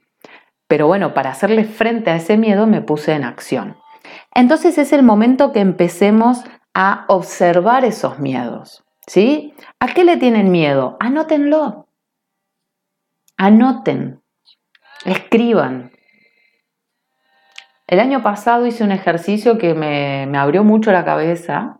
Pero 0.67 0.87
bueno, 0.87 1.13
para 1.13 1.31
hacerle 1.31 1.63
frente 1.65 2.11
a 2.11 2.15
ese 2.15 2.37
miedo 2.37 2.67
me 2.67 2.81
puse 2.81 3.13
en 3.13 3.23
acción. 3.23 3.77
Entonces 4.33 4.77
es 4.77 4.93
el 4.93 5.03
momento 5.03 5.51
que 5.51 5.59
empecemos 5.59 6.43
a 6.73 7.05
observar 7.07 7.85
esos 7.85 8.19
miedos. 8.19 8.83
¿Sí? 9.07 9.53
¿A 9.79 9.87
qué 9.87 10.03
le 10.03 10.17
tienen 10.17 10.51
miedo? 10.51 10.97
Anótenlo. 10.99 11.87
Anoten. 13.37 14.21
Escriban. 15.05 15.91
El 17.87 18.01
año 18.01 18.21
pasado 18.21 18.65
hice 18.65 18.83
un 18.83 18.91
ejercicio 18.91 19.57
que 19.57 19.73
me, 19.73 20.37
abrió 20.37 20.65
mucho 20.65 20.91
la 20.91 21.05
cabeza, 21.05 21.79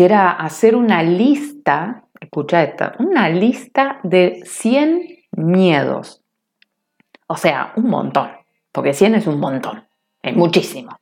que 0.00 0.06
era 0.06 0.30
hacer 0.30 0.76
una 0.76 1.02
lista, 1.02 2.04
escucha 2.18 2.62
esta, 2.62 2.94
una 3.00 3.28
lista 3.28 4.00
de 4.02 4.40
100 4.46 5.26
miedos. 5.32 6.22
O 7.26 7.36
sea, 7.36 7.74
un 7.76 7.90
montón, 7.90 8.30
porque 8.72 8.94
100 8.94 9.16
es 9.16 9.26
un 9.26 9.38
montón, 9.38 9.86
es 10.22 10.34
muchísimo. 10.34 10.96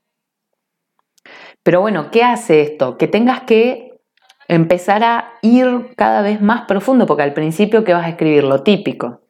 Pero 1.63 1.81
bueno, 1.81 2.11
¿qué 2.11 2.25
hace 2.25 2.61
esto? 2.63 2.99
Que 2.99 3.07
tengas 3.07 3.43
que 3.43 4.01
empezar 4.49 5.05
a 5.05 5.35
ir 5.43 5.95
cada 5.97 6.21
vez 6.21 6.41
más 6.41 6.63
profundo, 6.63 7.07
porque 7.07 7.23
al 7.23 7.35
principio 7.35 7.85
que 7.85 7.95
vas 7.95 8.05
a 8.05 8.09
escribir 8.09 8.43
lo 8.43 8.65
típico. 8.65 9.21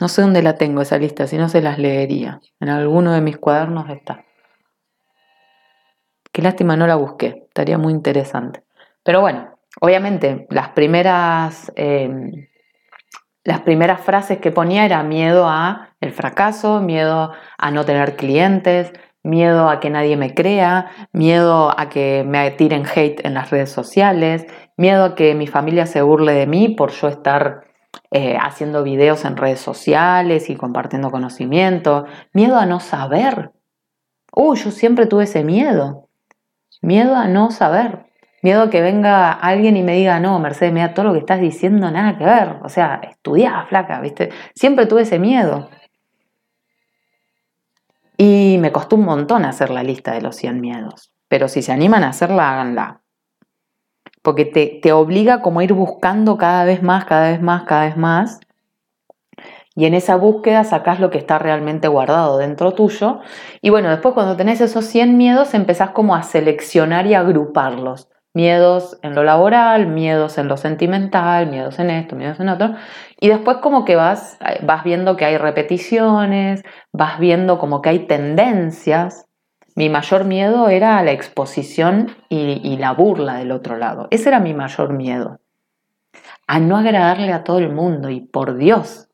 No 0.00 0.06
sé 0.06 0.22
dónde 0.22 0.40
la 0.40 0.56
tengo 0.56 0.82
esa 0.82 0.98
lista, 0.98 1.26
si 1.26 1.36
no 1.36 1.48
se 1.48 1.62
las 1.62 1.80
leería. 1.80 2.40
En 2.60 2.68
alguno 2.68 3.12
de 3.12 3.22
mis 3.22 3.38
cuadernos 3.38 3.90
está. 3.90 4.24
Qué 6.30 6.42
lástima 6.42 6.76
no 6.76 6.86
la 6.86 6.94
busqué, 6.94 7.42
estaría 7.48 7.76
muy 7.76 7.92
interesante. 7.92 8.63
Pero 9.04 9.20
bueno, 9.20 9.56
obviamente 9.80 10.46
las 10.50 10.70
primeras, 10.70 11.70
eh, 11.76 12.10
las 13.44 13.60
primeras 13.60 14.00
frases 14.00 14.38
que 14.38 14.50
ponía 14.50 14.84
era 14.84 15.02
miedo 15.02 15.46
a 15.46 15.90
el 16.00 16.12
fracaso, 16.12 16.80
miedo 16.80 17.32
a 17.58 17.70
no 17.70 17.84
tener 17.84 18.16
clientes, 18.16 18.92
miedo 19.22 19.68
a 19.68 19.80
que 19.80 19.90
nadie 19.90 20.16
me 20.16 20.34
crea, 20.34 20.90
miedo 21.12 21.72
a 21.78 21.88
que 21.88 22.24
me 22.26 22.50
tiren 22.52 22.84
hate 22.86 23.24
en 23.24 23.34
las 23.34 23.50
redes 23.50 23.70
sociales, 23.70 24.46
miedo 24.76 25.04
a 25.04 25.14
que 25.14 25.34
mi 25.34 25.46
familia 25.46 25.86
se 25.86 26.02
burle 26.02 26.32
de 26.32 26.46
mí 26.46 26.68
por 26.70 26.90
yo 26.92 27.08
estar 27.08 27.64
eh, 28.10 28.36
haciendo 28.40 28.82
videos 28.82 29.24
en 29.24 29.36
redes 29.36 29.60
sociales 29.60 30.50
y 30.50 30.56
compartiendo 30.56 31.10
conocimiento, 31.10 32.04
miedo 32.32 32.56
a 32.56 32.66
no 32.66 32.80
saber. 32.80 33.52
Uy, 34.32 34.56
yo 34.58 34.70
siempre 34.70 35.06
tuve 35.06 35.24
ese 35.24 35.44
miedo, 35.44 36.08
miedo 36.82 37.16
a 37.16 37.28
no 37.28 37.50
saber. 37.50 38.06
Miedo 38.44 38.64
a 38.64 38.68
que 38.68 38.82
venga 38.82 39.32
alguien 39.32 39.74
y 39.74 39.82
me 39.82 39.94
diga, 39.94 40.20
no, 40.20 40.38
Mercedes, 40.38 40.70
mira, 40.70 40.92
todo 40.92 41.06
lo 41.06 41.12
que 41.14 41.20
estás 41.20 41.40
diciendo 41.40 41.90
nada 41.90 42.18
que 42.18 42.26
ver. 42.26 42.56
O 42.62 42.68
sea, 42.68 43.00
estudiá, 43.02 43.64
flaca, 43.70 44.02
¿viste? 44.02 44.28
Siempre 44.54 44.84
tuve 44.84 45.00
ese 45.00 45.18
miedo. 45.18 45.70
Y 48.18 48.58
me 48.60 48.70
costó 48.70 48.96
un 48.96 49.06
montón 49.06 49.46
hacer 49.46 49.70
la 49.70 49.82
lista 49.82 50.12
de 50.12 50.20
los 50.20 50.36
100 50.36 50.60
miedos. 50.60 51.10
Pero 51.26 51.48
si 51.48 51.62
se 51.62 51.72
animan 51.72 52.04
a 52.04 52.10
hacerla, 52.10 52.52
háganla. 52.52 53.00
Porque 54.20 54.44
te, 54.44 54.78
te 54.82 54.92
obliga 54.92 55.40
como 55.40 55.60
a 55.60 55.64
ir 55.64 55.72
buscando 55.72 56.36
cada 56.36 56.64
vez 56.64 56.82
más, 56.82 57.06
cada 57.06 57.30
vez 57.30 57.40
más, 57.40 57.62
cada 57.62 57.86
vez 57.86 57.96
más. 57.96 58.40
Y 59.74 59.86
en 59.86 59.94
esa 59.94 60.16
búsqueda 60.16 60.64
sacás 60.64 61.00
lo 61.00 61.08
que 61.08 61.16
está 61.16 61.38
realmente 61.38 61.88
guardado 61.88 62.36
dentro 62.36 62.74
tuyo. 62.74 63.20
Y 63.62 63.70
bueno, 63.70 63.88
después 63.88 64.12
cuando 64.12 64.36
tenés 64.36 64.60
esos 64.60 64.84
100 64.84 65.16
miedos, 65.16 65.54
empezás 65.54 65.92
como 65.92 66.14
a 66.14 66.22
seleccionar 66.22 67.06
y 67.06 67.14
agruparlos. 67.14 68.10
Miedos 68.34 68.98
en 69.02 69.14
lo 69.14 69.22
laboral, 69.22 69.86
miedos 69.86 70.38
en 70.38 70.48
lo 70.48 70.56
sentimental, 70.56 71.46
miedos 71.46 71.78
en 71.78 71.90
esto, 71.90 72.16
miedos 72.16 72.40
en 72.40 72.48
otro. 72.48 72.74
Y 73.20 73.28
después 73.28 73.58
como 73.58 73.84
que 73.84 73.94
vas, 73.94 74.38
vas 74.64 74.82
viendo 74.82 75.16
que 75.16 75.24
hay 75.24 75.38
repeticiones, 75.38 76.64
vas 76.92 77.20
viendo 77.20 77.58
como 77.60 77.80
que 77.80 77.90
hay 77.90 77.98
tendencias. 78.00 79.26
Mi 79.76 79.88
mayor 79.88 80.24
miedo 80.24 80.68
era 80.68 81.00
la 81.04 81.12
exposición 81.12 82.16
y, 82.28 82.60
y 82.64 82.76
la 82.76 82.92
burla 82.92 83.36
del 83.36 83.52
otro 83.52 83.76
lado. 83.76 84.08
Ese 84.10 84.30
era 84.30 84.40
mi 84.40 84.52
mayor 84.52 84.92
miedo. 84.92 85.38
A 86.48 86.58
no 86.58 86.76
agradarle 86.76 87.32
a 87.32 87.44
todo 87.44 87.60
el 87.60 87.72
mundo. 87.72 88.10
Y 88.10 88.20
por 88.20 88.56
Dios, 88.56 89.08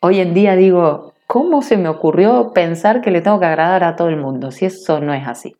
hoy 0.00 0.20
en 0.20 0.32
día 0.32 0.56
digo, 0.56 1.12
¿cómo 1.26 1.60
se 1.60 1.76
me 1.76 1.90
ocurrió 1.90 2.52
pensar 2.54 3.02
que 3.02 3.10
le 3.10 3.20
tengo 3.20 3.38
que 3.38 3.46
agradar 3.46 3.84
a 3.84 3.94
todo 3.94 4.08
el 4.08 4.16
mundo 4.16 4.50
si 4.52 4.64
eso 4.64 5.00
no 5.00 5.12
es 5.12 5.28
así? 5.28 5.54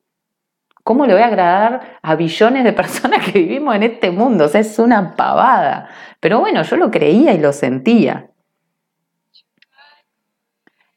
¿Cómo 0.85 1.07
le 1.07 1.13
voy 1.13 1.23
a 1.23 1.27
agradar 1.27 1.99
a 2.03 2.17
billones 2.17 2.65
de 2.65 2.73
personas 2.73 3.25
que 3.33 3.39
vivimos 3.39 3.75
en 3.77 3.83
este 3.83 4.11
mundo? 4.11 4.45
O 4.45 4.49
sea, 4.49 4.61
es 4.61 4.79
una 4.79 5.17
pavada. 5.17 5.89
Pero 6.21 6.41
bueno, 6.41 6.63
yo 6.63 6.77
lo 6.77 6.91
creía 6.91 7.33
y 7.33 7.39
lo 7.39 7.53
sentía. 7.53 8.31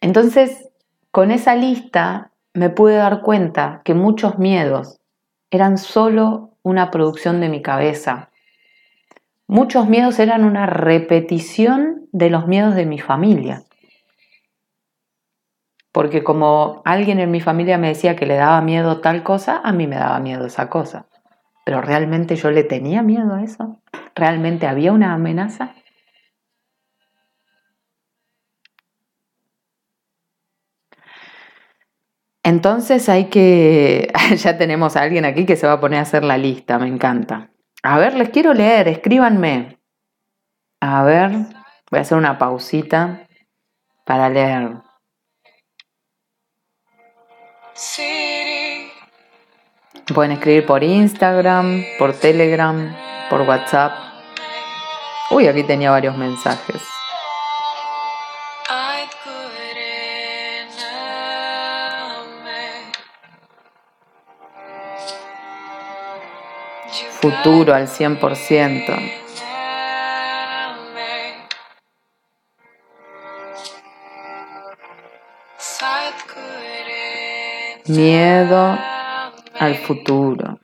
Entonces, 0.02 0.69
con 1.12 1.32
esa 1.32 1.56
lista 1.56 2.32
me 2.54 2.69
pude 2.69 2.96
dar 2.96 3.22
cuenta 3.22 3.82
que 3.84 3.93
muchos 3.93 4.38
miedos 4.38 5.00
eran 5.50 5.78
solo 5.78 6.52
una 6.62 6.91
producción 6.91 7.39
de 7.39 7.50
mi 7.50 7.62
cabeza. 7.62 8.30
Muchos 9.48 9.88
miedos 9.88 10.19
eran 10.19 10.43
una 10.43 10.65
repetición 10.65 12.08
de 12.12 12.30
los 12.30 12.48
miedos 12.48 12.76
de 12.76 12.86
mi 12.86 13.00
familia 13.00 13.63
porque 15.94 16.24
como 16.24 16.82
alguien 16.86 17.20
en 17.20 17.32
mi 17.32 17.40
familia 17.40 17.78
me 17.78 17.90
decía 17.90 18.16
que 18.16 18.26
le 18.26 18.36
daba 18.36 18.60
miedo 18.62 19.00
tal 19.00 19.24
cosa, 19.24 19.62
a 19.64 19.72
mí 19.72 19.88
me 19.88 19.96
daba 19.96 20.20
miedo 20.20 20.46
esa 20.48 20.68
cosa. 20.68 21.06
Pero 21.66 21.82
realmente 21.82 22.36
yo 22.36 22.50
le 22.52 22.64
tenía 22.64 23.04
miedo 23.04 23.36
a 23.36 23.44
eso. 23.44 23.80
¿Realmente 24.16 24.68
había 24.68 24.92
una 24.92 25.14
amenaza? 25.14 25.76
Entonces 32.44 33.08
hay 33.08 33.26
que, 33.26 34.12
ya 34.36 34.58
tenemos 34.58 34.96
a 34.98 35.04
alguien 35.04 35.26
aquí 35.26 35.46
que 35.46 35.56
se 35.56 35.68
va 35.68 35.74
a 35.74 35.80
poner 35.80 36.00
a 36.00 36.02
hacer 36.02 36.24
la 36.24 36.38
lista, 36.38 36.80
me 36.80 36.88
encanta. 36.88 37.52
A 37.84 38.00
ver, 38.00 38.16
les 38.16 38.30
quiero 38.30 38.54
leer, 38.54 38.88
escríbanme. 38.88 39.78
A 40.82 41.04
ver, 41.04 41.32
voy 41.92 42.00
a 42.00 42.02
hacer 42.02 42.18
una 42.18 42.40
pausita 42.40 43.28
para 44.06 44.30
leer. 44.30 44.83
Pueden 50.14 50.34
escribir 50.34 50.66
por 50.66 50.84
Instagram, 50.84 51.84
por 51.98 52.14
Telegram, 52.14 52.96
por 53.30 53.42
WhatsApp. 53.42 53.94
Uy, 55.32 55.48
aquí 55.48 55.64
tenía 55.64 55.90
varios 55.90 56.16
mensajes. 56.18 56.82
Futuro 67.22 67.74
al 67.74 67.88
100%. 67.88 69.22
Miedo 77.88 78.78
al 79.60 79.76
futuro. 79.76 80.60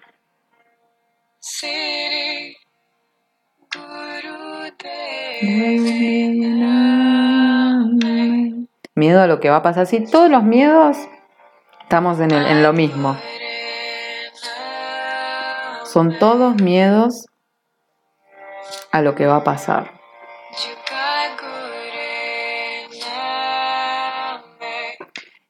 Miedo 8.95 9.21
a 9.21 9.27
lo 9.27 9.39
que 9.39 9.49
va 9.49 9.57
a 9.57 9.61
pasar. 9.61 9.85
Si 9.85 10.05
todos 10.05 10.29
los 10.29 10.43
miedos 10.43 10.97
estamos 11.81 12.19
en, 12.21 12.31
en 12.31 12.63
lo 12.63 12.71
mismo. 12.71 13.17
Son 15.85 16.17
todos 16.19 16.61
miedos 16.61 17.25
a 18.91 19.01
lo 19.01 19.15
que 19.15 19.25
va 19.25 19.37
a 19.37 19.43
pasar. 19.43 19.98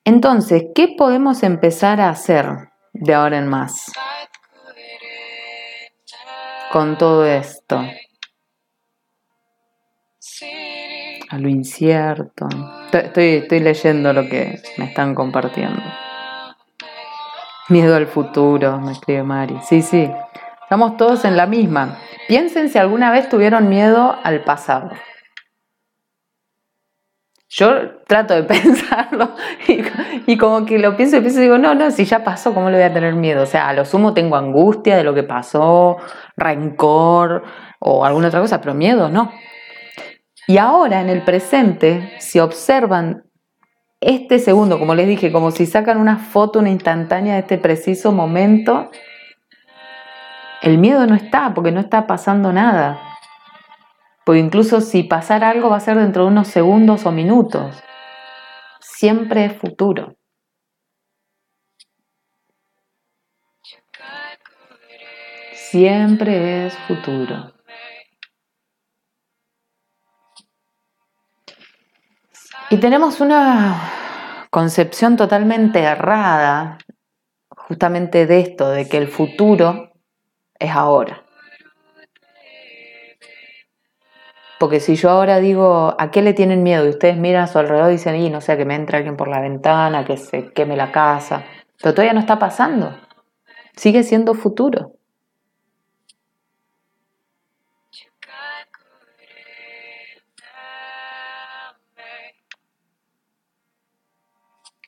Entonces, 0.10 0.64
¿qué 0.74 0.96
podemos 0.98 1.44
empezar 1.44 2.02
a 2.02 2.10
hacer 2.10 2.48
de 2.94 3.14
ahora 3.14 3.38
en 3.38 3.48
más 3.48 3.92
con 6.72 6.98
todo 6.98 7.28
esto? 7.28 7.80
A 11.30 11.38
lo 11.38 11.48
incierto. 11.48 12.48
Estoy, 12.92 13.36
estoy 13.36 13.60
leyendo 13.60 14.12
lo 14.12 14.28
que 14.28 14.60
me 14.80 14.86
están 14.86 15.14
compartiendo. 15.14 15.84
Miedo 17.68 17.96
al 17.96 18.08
futuro, 18.08 18.80
me 18.80 18.94
escribe 18.94 19.22
Mari. 19.22 19.60
Sí, 19.62 19.84
sí. 19.84 20.12
Estamos 20.64 20.98
todos 20.98 21.24
en 21.24 21.38
la 21.38 21.46
misma. 21.46 22.00
Piensen 22.28 22.70
si 22.70 22.80
alguna 22.80 23.12
vez 23.12 23.30
tuvieron 23.30 23.70
miedo 23.70 24.18
al 24.24 24.44
pasado. 24.44 24.90
Yo 27.50 27.98
trato 28.06 28.36
de 28.36 28.44
pensarlo 28.44 29.36
y, 30.28 30.38
como 30.38 30.66
que 30.66 30.78
lo 30.78 30.96
pienso 30.96 31.18
y 31.18 31.22
pienso 31.22 31.40
y 31.40 31.44
digo, 31.44 31.58
no, 31.58 31.74
no, 31.74 31.90
si 31.90 32.06
ya 32.06 32.24
pasó, 32.24 32.54
¿cómo 32.54 32.70
le 32.70 32.78
voy 32.78 32.86
a 32.86 32.94
tener 32.94 33.16
miedo? 33.16 33.44
O 33.44 33.48
sea, 33.48 33.70
a 33.70 33.74
lo 33.74 33.86
sumo 33.86 34.14
tengo 34.14 34.36
angustia 34.36 34.96
de 34.96 35.04
lo 35.04 35.16
que 35.16 35.24
pasó, 35.24 35.98
rencor 36.38 37.44
o 37.80 38.06
alguna 38.06 38.28
otra 38.28 38.42
cosa, 38.42 38.62
pero 38.62 38.76
miedo 38.76 39.10
no. 39.10 39.32
Y 40.48 40.58
ahora, 40.58 41.02
en 41.02 41.10
el 41.10 41.24
presente, 41.24 42.14
si 42.20 42.40
observan 42.40 43.24
este 44.02 44.40
segundo, 44.40 44.80
como 44.80 44.96
les 44.96 45.08
dije, 45.08 45.32
como 45.32 45.52
si 45.52 45.66
sacan 45.66 45.98
una 45.98 46.18
foto, 46.18 46.60
una 46.60 46.70
instantánea 46.70 47.34
de 47.34 47.42
este 47.42 47.58
preciso 47.58 48.12
momento, 48.12 48.90
el 50.62 50.78
miedo 50.78 51.06
no 51.06 51.16
está, 51.16 51.54
porque 51.54 51.72
no 51.72 51.80
está 51.80 52.08
pasando 52.08 52.54
nada. 52.54 53.00
Porque 54.30 54.42
incluso 54.42 54.80
si 54.80 55.02
pasara 55.02 55.50
algo 55.50 55.72
va 55.72 55.78
a 55.78 55.80
ser 55.80 55.98
dentro 55.98 56.22
de 56.22 56.30
unos 56.30 56.50
segundos 56.50 57.08
o 57.08 57.12
minutos. 57.12 57.82
Siempre 58.80 59.46
es 59.46 59.54
futuro. 59.54 60.16
Siempre 65.54 66.68
es 66.68 66.78
futuro. 66.78 67.56
Y 72.70 72.78
tenemos 72.78 73.22
una 73.22 74.46
concepción 74.52 75.18
totalmente 75.18 75.80
errada 75.80 76.78
justamente 77.50 78.28
de 78.28 78.42
esto, 78.42 78.70
de 78.70 78.88
que 78.88 78.98
el 78.98 79.08
futuro 79.08 79.92
es 80.60 80.70
ahora. 80.70 81.24
Porque 84.60 84.82
si 84.82 84.96
yo 84.96 85.10
ahora 85.10 85.40
digo, 85.40 85.96
¿a 85.98 86.12
qué 86.12 86.22
le 86.22 86.34
tienen 86.34 86.64
miedo? 86.64 86.86
Y 86.86 86.90
ustedes 86.90 87.18
miran 87.18 87.44
a 87.44 87.48
su 87.48 87.58
alrededor 87.60 87.90
y 87.90 87.94
dicen, 87.94 88.18
y 88.18 88.30
no 88.30 88.42
sé, 88.42 88.58
que 88.58 88.66
me 88.66 88.76
entre 88.76 88.98
alguien 88.98 89.16
por 89.16 89.30
la 89.30 89.40
ventana, 89.40 90.04
que 90.04 90.18
se 90.18 90.52
queme 90.52 90.76
la 90.76 90.92
casa. 90.92 91.46
Pero 91.82 91.94
todavía 91.94 92.14
no 92.14 92.20
está 92.20 92.38
pasando. 92.40 92.94
Sigue 93.78 94.04
siendo 94.04 94.34
futuro. 94.34 94.92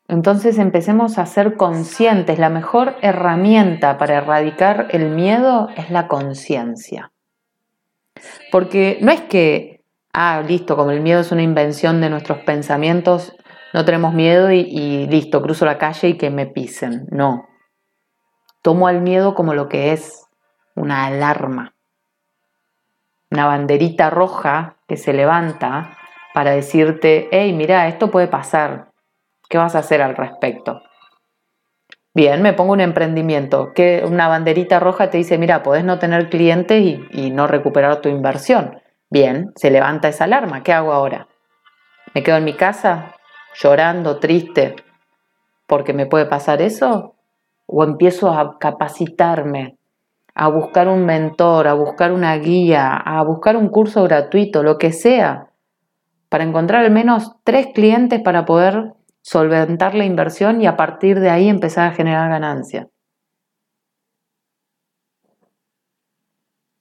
Entonces 0.09 0.57
empecemos 0.57 1.17
a 1.17 1.26
ser 1.26 1.55
conscientes. 1.55 2.38
La 2.38 2.49
mejor 2.49 2.97
herramienta 3.01 3.97
para 3.97 4.17
erradicar 4.17 4.88
el 4.91 5.11
miedo 5.11 5.69
es 5.78 5.89
la 5.89 6.09
conciencia. 6.09 7.13
Porque 8.51 8.97
no 9.01 9.11
es 9.11 9.22
que, 9.22 9.84
ah, 10.13 10.43
listo, 10.45 10.76
como 10.76 10.91
el 10.91 11.01
miedo 11.01 11.22
es 11.22 11.32
una 11.32 11.43
invención 11.43 12.01
de 12.01 12.09
nuestros 12.09 12.39
pensamientos, 12.39 13.34
no 13.74 13.86
tenemos 13.86 14.13
miedo 14.13 14.51
y, 14.51 15.07
listo, 15.07 15.41
cruzo 15.41 15.65
la 15.65 15.78
calle 15.78 16.09
y 16.09 16.17
que 16.17 16.30
me 16.30 16.45
pisen. 16.45 17.07
No. 17.09 17.47
Tomo 18.61 18.88
al 18.88 19.01
miedo 19.01 19.34
como 19.34 19.53
lo 19.53 19.69
que 19.69 19.93
es 19.93 20.26
una 20.76 21.05
alarma, 21.05 21.74
una 23.30 23.45
banderita 23.45 24.09
roja 24.09 24.78
que 24.88 24.97
se 24.97 25.13
levanta 25.13 25.97
para 26.34 26.51
decirte, 26.51 27.28
hey, 27.32 27.53
mira, 27.53 27.88
esto 27.88 28.11
puede 28.11 28.28
pasar, 28.28 28.91
¿qué 29.49 29.57
vas 29.57 29.76
a 29.76 29.80
hacer 29.80 30.01
al 30.01 30.15
respecto? 30.15 30.82
Bien, 32.14 32.41
me 32.41 32.51
pongo 32.51 32.74
un 32.74 32.82
emprendimiento, 32.82 33.72
que 33.74 34.03
una 34.05 34.28
banderita 34.28 34.82
roja 34.82 35.09
te 35.09 35.18
dice, 35.18 35.38
mira, 35.38 35.64
podés 35.64 35.86
no 35.86 35.97
tener 35.97 36.30
clientes 36.30 36.99
y, 37.09 37.32
no 37.32 37.47
recuperar 37.47 38.01
tu 38.01 38.09
inversión. 38.09 38.82
Bien, 39.09 39.51
se 39.55 39.72
levanta 39.72 40.09
esa 40.09 40.26
alarma, 40.26 40.62
¿qué 40.62 40.74
hago 40.74 40.91
ahora? 40.91 41.30
¿Me 42.14 42.22
quedo 42.22 42.36
en 42.36 42.43
mi 42.43 42.53
casa 42.53 43.16
llorando, 43.55 44.20
triste, 44.20 44.76
porque 45.68 45.93
me 45.93 46.05
puede 46.05 46.26
pasar 46.26 46.62
eso? 46.62 47.16
¿O 47.66 47.86
empiezo 47.86 48.30
a 48.30 48.59
capacitarme, 48.59 49.78
a 50.36 50.49
buscar 50.49 50.89
un 50.89 51.05
mentor, 51.05 51.70
a 51.70 51.74
buscar 51.74 52.12
una 52.12 52.36
guía, 52.36 52.93
a 52.93 53.24
buscar 53.24 53.55
un 53.55 53.70
curso 53.70 54.03
gratuito, 54.03 54.64
lo 54.64 54.78
que 54.78 54.91
sea, 54.91 55.47
para 56.28 56.43
encontrar 56.43 56.84
al 56.84 56.91
menos 56.91 57.38
tres 57.45 57.68
clientes 57.74 58.20
para 58.22 58.43
poder 58.45 58.95
solventar 59.22 59.95
la 59.95 60.05
inversión 60.05 60.61
y 60.61 60.67
a 60.67 60.76
partir 60.76 61.19
de 61.19 61.30
ahí 61.30 61.47
empezar 61.47 61.88
a 61.88 61.95
generar 61.95 62.30
ganancia. 62.30 62.89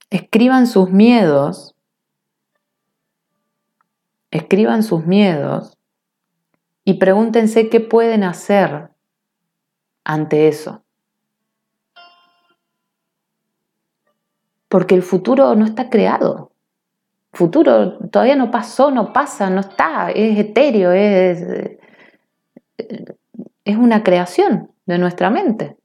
Escriban 0.09 0.67
sus 0.67 0.89
miedos, 0.89 1.75
escriban 4.29 4.83
sus 4.83 5.05
miedos 5.05 5.77
y 6.83 6.95
pregúntense 6.95 7.69
qué 7.69 7.79
pueden 7.79 8.23
hacer 8.23 8.89
ante 10.03 10.47
eso. 10.47 10.83
Porque 14.67 14.95
el 14.95 15.03
futuro 15.03 15.53
no 15.55 15.65
está 15.65 15.89
creado. 15.89 16.51
Futuro 17.33 17.97
todavía 18.09 18.35
no 18.35 18.51
pasó, 18.51 18.91
no 18.91 19.13
pasa, 19.13 19.49
no 19.49 19.61
está, 19.61 20.11
es 20.11 20.37
etéreo, 20.37 20.91
es, 20.91 21.79
es 23.65 23.77
una 23.77 24.03
creación 24.03 24.71
de 24.85 24.97
nuestra 24.97 25.29
mente. 25.29 25.77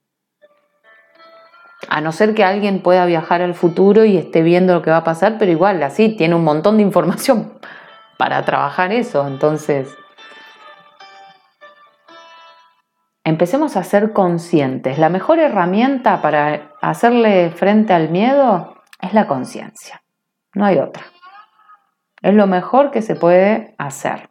A 1.88 2.01
no 2.01 2.12
ser 2.12 2.34
que 2.34 2.44
alguien 2.44 2.82
pueda 2.82 3.07
viajar 3.07 3.42
al 3.42 3.55
futuro 3.55 4.05
y 4.05 4.16
esté 4.16 4.42
viendo 4.42 4.74
lo 4.74 4.82
que 4.82 4.90
va 4.90 4.99
a 4.99 5.05
pasar, 5.05 5.36
pero 5.38 5.53
igual 5.53 5.82
así 5.82 6.16
tiene 6.16 6.34
un 6.34 6.44
montón 6.44 6.78
de 6.78 6.82
información 6.82 7.59
para 8.18 8.44
trabajar 8.44 8.92
eso. 8.92 9.26
Entonces, 9.26 9.94
empecemos 13.24 13.76
a 13.76 13.84
ser 13.84 14.12
conscientes. 14.12 14.99
La 14.99 15.09
mejor 15.09 15.38
herramienta 15.38 16.22
para 16.22 16.72
hacerle 16.80 17.51
frente 17.51 17.92
al 17.92 18.09
miedo 18.09 18.76
es 19.01 19.12
la 19.12 19.26
conciencia. 19.26 20.03
No 20.55 20.64
hay 20.64 20.78
otra. 20.78 21.05
Es 22.22 22.34
lo 22.34 22.47
mejor 22.47 22.90
que 22.90 23.03
se 23.03 23.14
puede 23.14 23.74
hacer. 23.78 24.30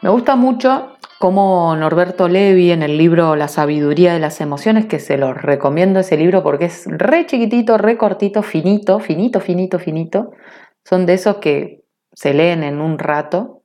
Me 0.00 0.10
gusta 0.10 0.36
mucho 0.36 0.96
cómo 1.18 1.74
Norberto 1.74 2.28
Levi 2.28 2.70
en 2.70 2.84
el 2.84 2.96
libro 2.96 3.34
La 3.34 3.48
sabiduría 3.48 4.12
de 4.12 4.20
las 4.20 4.40
emociones, 4.40 4.86
que 4.86 5.00
se 5.00 5.18
lo 5.18 5.34
recomiendo 5.34 5.98
ese 6.00 6.16
libro 6.16 6.44
porque 6.44 6.66
es 6.66 6.84
re 6.86 7.26
chiquitito, 7.26 7.78
re 7.78 7.98
cortito, 7.98 8.44
finito, 8.44 9.00
finito, 9.00 9.40
finito, 9.40 9.78
finito. 9.80 10.30
Son 10.84 11.04
de 11.04 11.14
esos 11.14 11.38
que 11.38 11.82
se 12.12 12.32
leen 12.32 12.62
en 12.62 12.80
un 12.80 12.98
rato. 12.98 13.62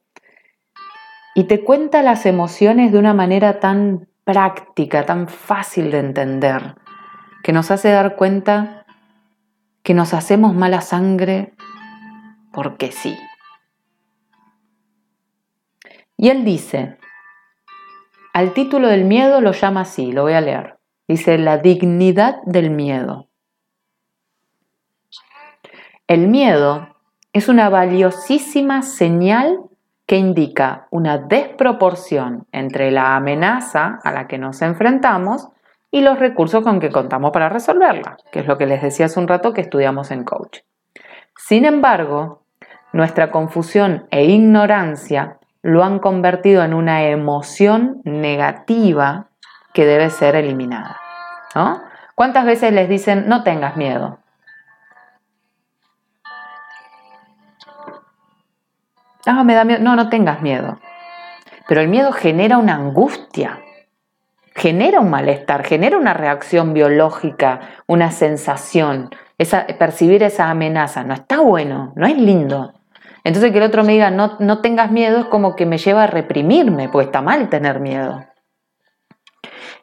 Y 1.36 1.44
te 1.44 1.64
cuenta 1.64 2.02
las 2.02 2.26
emociones 2.26 2.92
de 2.92 2.98
una 2.98 3.14
manera 3.14 3.60
tan 3.60 4.08
práctica, 4.24 5.06
tan 5.06 5.28
fácil 5.28 5.92
de 5.92 6.00
entender, 6.00 6.76
que 7.44 7.54
nos 7.54 7.70
hace 7.70 7.90
dar 7.90 8.16
cuenta 8.16 8.86
que 9.84 9.94
nos 9.94 10.14
hacemos 10.14 10.56
mala 10.56 10.82
sangre 10.82 11.54
porque 12.52 12.92
sí. 12.92 13.16
Y 16.24 16.30
él 16.30 16.46
dice, 16.46 16.98
al 18.32 18.54
título 18.54 18.88
del 18.88 19.04
miedo 19.04 19.42
lo 19.42 19.52
llama 19.52 19.82
así, 19.82 20.14
lo 20.14 20.22
voy 20.22 20.32
a 20.32 20.40
leer. 20.40 20.78
Dice, 21.06 21.38
la 21.38 21.58
dignidad 21.58 22.42
del 22.46 22.70
miedo. 22.70 23.28
El 26.08 26.30
miedo 26.30 26.96
es 27.34 27.50
una 27.50 27.68
valiosísima 27.68 28.84
señal 28.84 29.64
que 30.06 30.16
indica 30.16 30.88
una 30.92 31.18
desproporción 31.18 32.48
entre 32.54 32.90
la 32.90 33.18
amenaza 33.18 34.00
a 34.02 34.14
la 34.14 34.26
que 34.26 34.38
nos 34.38 34.62
enfrentamos 34.62 35.50
y 35.92 36.00
los 36.00 36.20
recursos 36.20 36.64
con 36.64 36.80
que 36.80 36.90
contamos 36.90 37.32
para 37.32 37.50
resolverla, 37.50 38.16
que 38.32 38.40
es 38.40 38.48
lo 38.48 38.58
que 38.58 38.66
les 38.66 38.82
decía 38.82 39.08
hace 39.08 39.20
un 39.20 39.28
rato 39.28 39.52
que 39.52 39.60
estudiamos 39.60 40.10
en 40.10 40.24
coach. 40.24 40.60
Sin 41.36 41.66
embargo, 41.66 42.46
nuestra 42.94 43.30
confusión 43.30 44.08
e 44.10 44.24
ignorancia 44.24 45.40
lo 45.64 45.84
han 45.84 46.00
convertido 46.00 46.64
en 46.64 46.74
una 46.74 47.06
emoción 47.06 48.02
negativa 48.04 49.30
que 49.74 49.86
debe 49.86 50.12
ser 50.12 50.36
eliminada. 50.36 51.00
¿no? 51.56 51.82
¿Cuántas 52.14 52.46
veces 52.46 52.72
les 52.74 52.88
dicen 52.88 53.28
no 53.28 53.44
tengas 53.44 53.76
miedo? 53.76 54.20
Ah, 59.26 59.44
me 59.44 59.56
da 59.56 59.64
miedo. 59.64 59.80
No, 59.82 59.96
no 59.96 60.10
tengas 60.10 60.42
miedo. 60.42 60.80
Pero 61.68 61.80
el 61.80 61.88
miedo 61.88 62.12
genera 62.12 62.58
una 62.58 62.76
angustia, 62.76 63.62
genera 64.54 65.00
un 65.00 65.10
malestar, 65.10 65.64
genera 65.64 65.98
una 65.98 66.14
reacción 66.14 66.74
biológica, 66.74 67.62
una 67.88 68.12
sensación, 68.12 69.12
esa, 69.38 69.66
percibir 69.80 70.24
esa 70.24 70.50
amenaza. 70.50 71.06
No 71.06 71.14
está 71.14 71.40
bueno, 71.40 71.94
no 71.96 72.06
es 72.06 72.18
lindo. 72.18 72.74
Entonces 73.24 73.52
que 73.52 73.58
el 73.58 73.64
otro 73.64 73.84
me 73.84 73.94
diga, 73.94 74.12
no, 74.12 74.36
no 74.40 74.60
tengas 74.62 74.92
miedo, 74.92 75.20
es 75.20 75.26
como 75.26 75.56
que 75.56 75.66
me 75.66 75.78
lleva 75.78 76.04
a 76.04 76.08
reprimirme, 76.08 76.90
porque 76.90 77.06
está 77.06 77.22
mal 77.22 77.50
tener 77.50 77.80
miedo. 77.80 78.26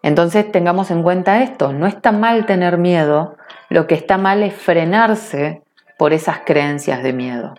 Entonces 0.02 0.50
tengamos 0.50 0.90
en 0.90 1.02
cuenta 1.02 1.42
esto, 1.42 1.72
no 1.72 1.86
está 1.86 2.12
mal 2.12 2.46
tener 2.46 2.78
miedo, 2.78 3.36
lo 3.68 3.86
que 3.86 3.94
está 3.94 4.18
mal 4.18 4.42
es 4.42 4.54
frenarse 4.54 5.62
por 5.98 6.12
esas 6.12 6.40
creencias 6.40 7.02
de 7.02 7.12
miedo. 7.12 7.54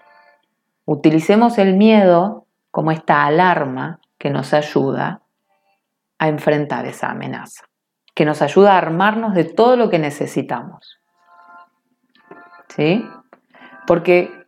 Utilicemos 0.86 1.58
el 1.58 1.76
miedo 1.76 2.46
como 2.72 2.92
esta 2.92 3.26
alarma 3.26 4.00
que 4.18 4.30
nos 4.30 4.54
ayuda 4.54 5.22
a 6.18 6.28
enfrentar 6.28 6.86
esa 6.86 7.12
amenaza, 7.12 7.66
que 8.16 8.26
nos 8.26 8.42
ayuda 8.42 8.74
a 8.74 8.78
armarnos 8.78 9.34
de 9.34 9.44
todo 9.44 9.76
lo 9.76 9.90
que 9.90 10.00
necesitamos. 10.00 11.00
¿Sí? 12.70 13.06
Porque 13.86 14.41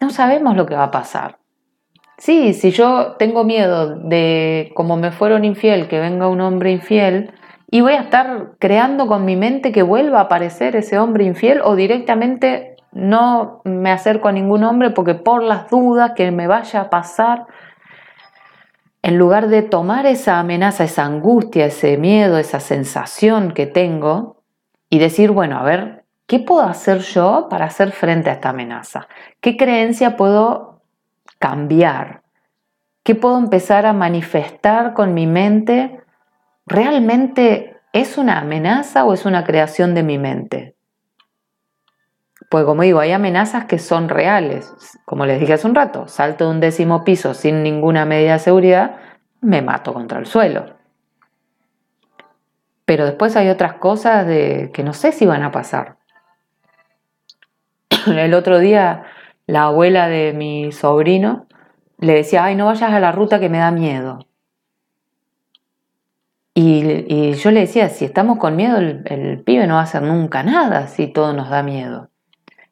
no 0.00 0.10
sabemos 0.10 0.56
lo 0.56 0.66
que 0.66 0.74
va 0.74 0.84
a 0.84 0.90
pasar. 0.90 1.38
Sí, 2.18 2.52
si 2.52 2.70
yo 2.70 3.16
tengo 3.18 3.44
miedo 3.44 3.96
de, 3.96 4.72
como 4.74 4.96
me 4.96 5.10
fueron 5.10 5.44
infiel, 5.44 5.88
que 5.88 6.00
venga 6.00 6.28
un 6.28 6.40
hombre 6.40 6.70
infiel, 6.70 7.32
y 7.70 7.80
voy 7.80 7.94
a 7.94 8.00
estar 8.00 8.52
creando 8.58 9.06
con 9.06 9.24
mi 9.24 9.36
mente 9.36 9.72
que 9.72 9.82
vuelva 9.82 10.18
a 10.18 10.22
aparecer 10.22 10.76
ese 10.76 10.98
hombre 10.98 11.24
infiel 11.24 11.60
o 11.62 11.76
directamente 11.76 12.76
no 12.92 13.62
me 13.64 13.92
acerco 13.92 14.28
a 14.28 14.32
ningún 14.32 14.64
hombre 14.64 14.90
porque 14.90 15.14
por 15.14 15.42
las 15.42 15.70
dudas 15.70 16.12
que 16.16 16.30
me 16.32 16.48
vaya 16.48 16.80
a 16.80 16.90
pasar, 16.90 17.46
en 19.02 19.16
lugar 19.16 19.48
de 19.48 19.62
tomar 19.62 20.06
esa 20.06 20.40
amenaza, 20.40 20.84
esa 20.84 21.04
angustia, 21.04 21.66
ese 21.66 21.96
miedo, 21.96 22.38
esa 22.38 22.60
sensación 22.60 23.52
que 23.52 23.66
tengo 23.66 24.42
y 24.90 24.98
decir, 24.98 25.30
bueno, 25.30 25.58
a 25.58 25.62
ver, 25.62 25.99
¿qué 26.30 26.38
puedo 26.38 26.62
hacer 26.62 27.00
yo 27.00 27.48
para 27.50 27.64
hacer 27.64 27.90
frente 27.90 28.30
a 28.30 28.34
esta 28.34 28.50
amenaza? 28.50 29.08
¿Qué 29.40 29.56
creencia 29.56 30.16
puedo 30.16 30.80
cambiar? 31.40 32.22
¿Qué 33.02 33.16
puedo 33.16 33.36
empezar 33.36 33.84
a 33.84 33.92
manifestar 33.92 34.94
con 34.94 35.12
mi 35.12 35.26
mente? 35.26 36.00
¿Realmente 36.66 37.78
es 37.92 38.16
una 38.16 38.38
amenaza 38.38 39.04
o 39.04 39.12
es 39.12 39.26
una 39.26 39.42
creación 39.42 39.92
de 39.92 40.04
mi 40.04 40.18
mente? 40.18 40.76
Pues 42.48 42.64
como 42.64 42.82
digo, 42.82 43.00
hay 43.00 43.10
amenazas 43.10 43.64
que 43.64 43.80
son 43.80 44.08
reales. 44.08 44.72
Como 45.06 45.26
les 45.26 45.40
dije 45.40 45.54
hace 45.54 45.66
un 45.66 45.74
rato, 45.74 46.06
salto 46.06 46.44
de 46.44 46.50
un 46.50 46.60
décimo 46.60 47.02
piso 47.02 47.34
sin 47.34 47.64
ninguna 47.64 48.04
medida 48.04 48.34
de 48.34 48.38
seguridad, 48.38 48.98
me 49.40 49.62
mato 49.62 49.92
contra 49.92 50.20
el 50.20 50.26
suelo. 50.26 50.76
Pero 52.84 53.04
después 53.04 53.34
hay 53.34 53.48
otras 53.48 53.72
cosas 53.74 54.28
de, 54.28 54.70
que 54.72 54.84
no 54.84 54.92
sé 54.92 55.10
si 55.10 55.26
van 55.26 55.42
a 55.42 55.50
pasar. 55.50 55.99
El 58.06 58.34
otro 58.34 58.58
día 58.58 59.04
la 59.46 59.64
abuela 59.64 60.08
de 60.08 60.32
mi 60.32 60.72
sobrino 60.72 61.46
le 61.98 62.14
decía, 62.14 62.44
ay, 62.44 62.56
no 62.56 62.66
vayas 62.66 62.92
a 62.92 63.00
la 63.00 63.12
ruta 63.12 63.40
que 63.40 63.48
me 63.48 63.58
da 63.58 63.70
miedo. 63.70 64.26
Y, 66.54 67.32
yo 67.34 67.50
le 67.50 67.60
decía, 67.60 67.88
si 67.88 68.04
estamos 68.04 68.38
con 68.38 68.56
miedo, 68.56 68.78
el, 68.78 69.02
el 69.06 69.42
pibe 69.42 69.66
no 69.66 69.74
va 69.74 69.80
a 69.80 69.84
hacer 69.84 70.02
nunca 70.02 70.42
nada 70.42 70.88
si 70.88 71.06
todo 71.08 71.32
nos 71.32 71.50
da 71.50 71.62
miedo. 71.62 72.10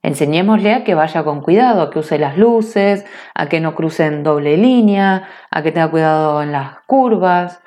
Enseñémosle 0.03 0.73
a 0.75 0.85
que 0.85 0.95
vaya 0.95 1.25
con 1.25 1.41
cuidado, 1.41 1.83
a 1.83 1.91
que 1.91 1.99
use 1.99 2.19
las 2.19 2.39
luces, 2.39 3.05
a 3.35 3.49
que 3.49 3.61
no 3.61 3.75
cruce 3.75 4.07
en 4.07 4.23
doble 4.23 4.57
línea, 4.57 5.29
a 5.51 5.63
que 5.63 5.73
tenga 5.73 5.91
cuidado 5.91 6.43
en 6.43 6.53
las 6.53 6.81
curvas. 6.87 7.61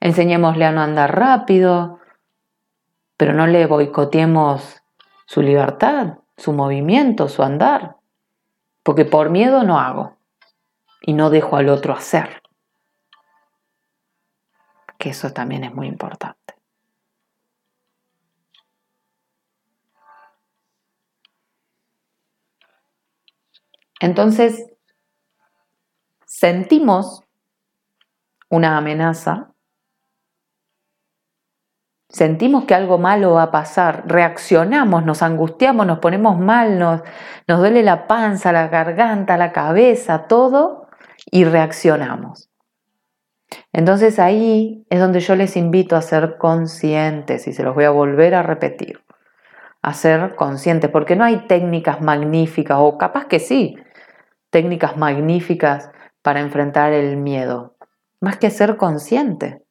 Enseñémosle 0.00 0.64
a 0.64 0.72
no 0.72 0.80
andar 0.80 1.16
rápido, 1.16 2.00
pero 3.16 3.32
no 3.32 3.46
le 3.46 3.66
boicoteemos 3.66 4.82
su 5.26 5.42
libertad, 5.42 6.18
su 6.36 6.52
movimiento, 6.52 7.28
su 7.28 7.42
andar. 7.42 7.96
Porque 8.82 9.04
por 9.04 9.30
miedo 9.30 9.62
no 9.62 9.78
hago 9.78 10.16
y 11.00 11.14
no 11.14 11.30
dejo 11.30 11.56
al 11.56 11.68
otro 11.68 11.94
hacer. 11.94 12.42
Que 14.98 15.10
eso 15.10 15.32
también 15.32 15.64
es 15.64 15.74
muy 15.74 15.86
importante. 15.86 16.54
Entonces, 24.00 24.70
sentimos 26.26 27.22
una 28.50 28.76
amenaza, 28.76 29.53
sentimos 32.14 32.64
que 32.64 32.76
algo 32.76 32.96
malo 32.96 33.32
va 33.32 33.42
a 33.42 33.50
pasar, 33.50 34.04
reaccionamos, 34.06 35.04
nos 35.04 35.20
angustiamos, 35.20 35.84
nos 35.84 35.98
ponemos 35.98 36.38
mal, 36.38 36.78
nos, 36.78 37.02
nos 37.48 37.58
duele 37.58 37.82
la 37.82 38.06
panza, 38.06 38.52
la 38.52 38.68
garganta, 38.68 39.36
la 39.36 39.50
cabeza, 39.50 40.28
todo, 40.28 40.86
y 41.28 41.44
reaccionamos. 41.44 42.50
Entonces 43.72 44.20
ahí 44.20 44.86
es 44.90 45.00
donde 45.00 45.18
yo 45.18 45.34
les 45.34 45.56
invito 45.56 45.96
a 45.96 46.02
ser 46.02 46.36
conscientes 46.38 47.48
y 47.48 47.52
se 47.52 47.64
los 47.64 47.74
voy 47.74 47.84
a 47.84 47.90
volver 47.90 48.36
a 48.36 48.44
repetir, 48.44 49.00
a 49.82 49.92
ser 49.92 50.36
conscientes, 50.36 50.90
porque 50.90 51.16
no 51.16 51.24
hay 51.24 51.48
técnicas 51.48 52.00
magníficas, 52.00 52.78
o 52.80 52.96
capaz 52.96 53.24
que 53.24 53.40
sí, 53.40 53.74
técnicas 54.50 54.96
magníficas 54.96 55.90
para 56.22 56.38
enfrentar 56.38 56.92
el 56.92 57.16
miedo, 57.16 57.74
más 58.20 58.36
que 58.36 58.50
ser 58.50 58.76
consciente. 58.76 59.63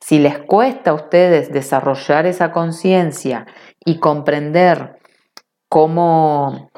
Si 0.00 0.18
les 0.18 0.38
cuesta 0.38 0.90
a 0.90 0.94
ustedes 0.94 1.52
desarrollar 1.52 2.26
esa 2.26 2.52
conciencia 2.52 3.46
y 3.84 3.98
comprender 3.98 4.98
cómo 5.68 6.70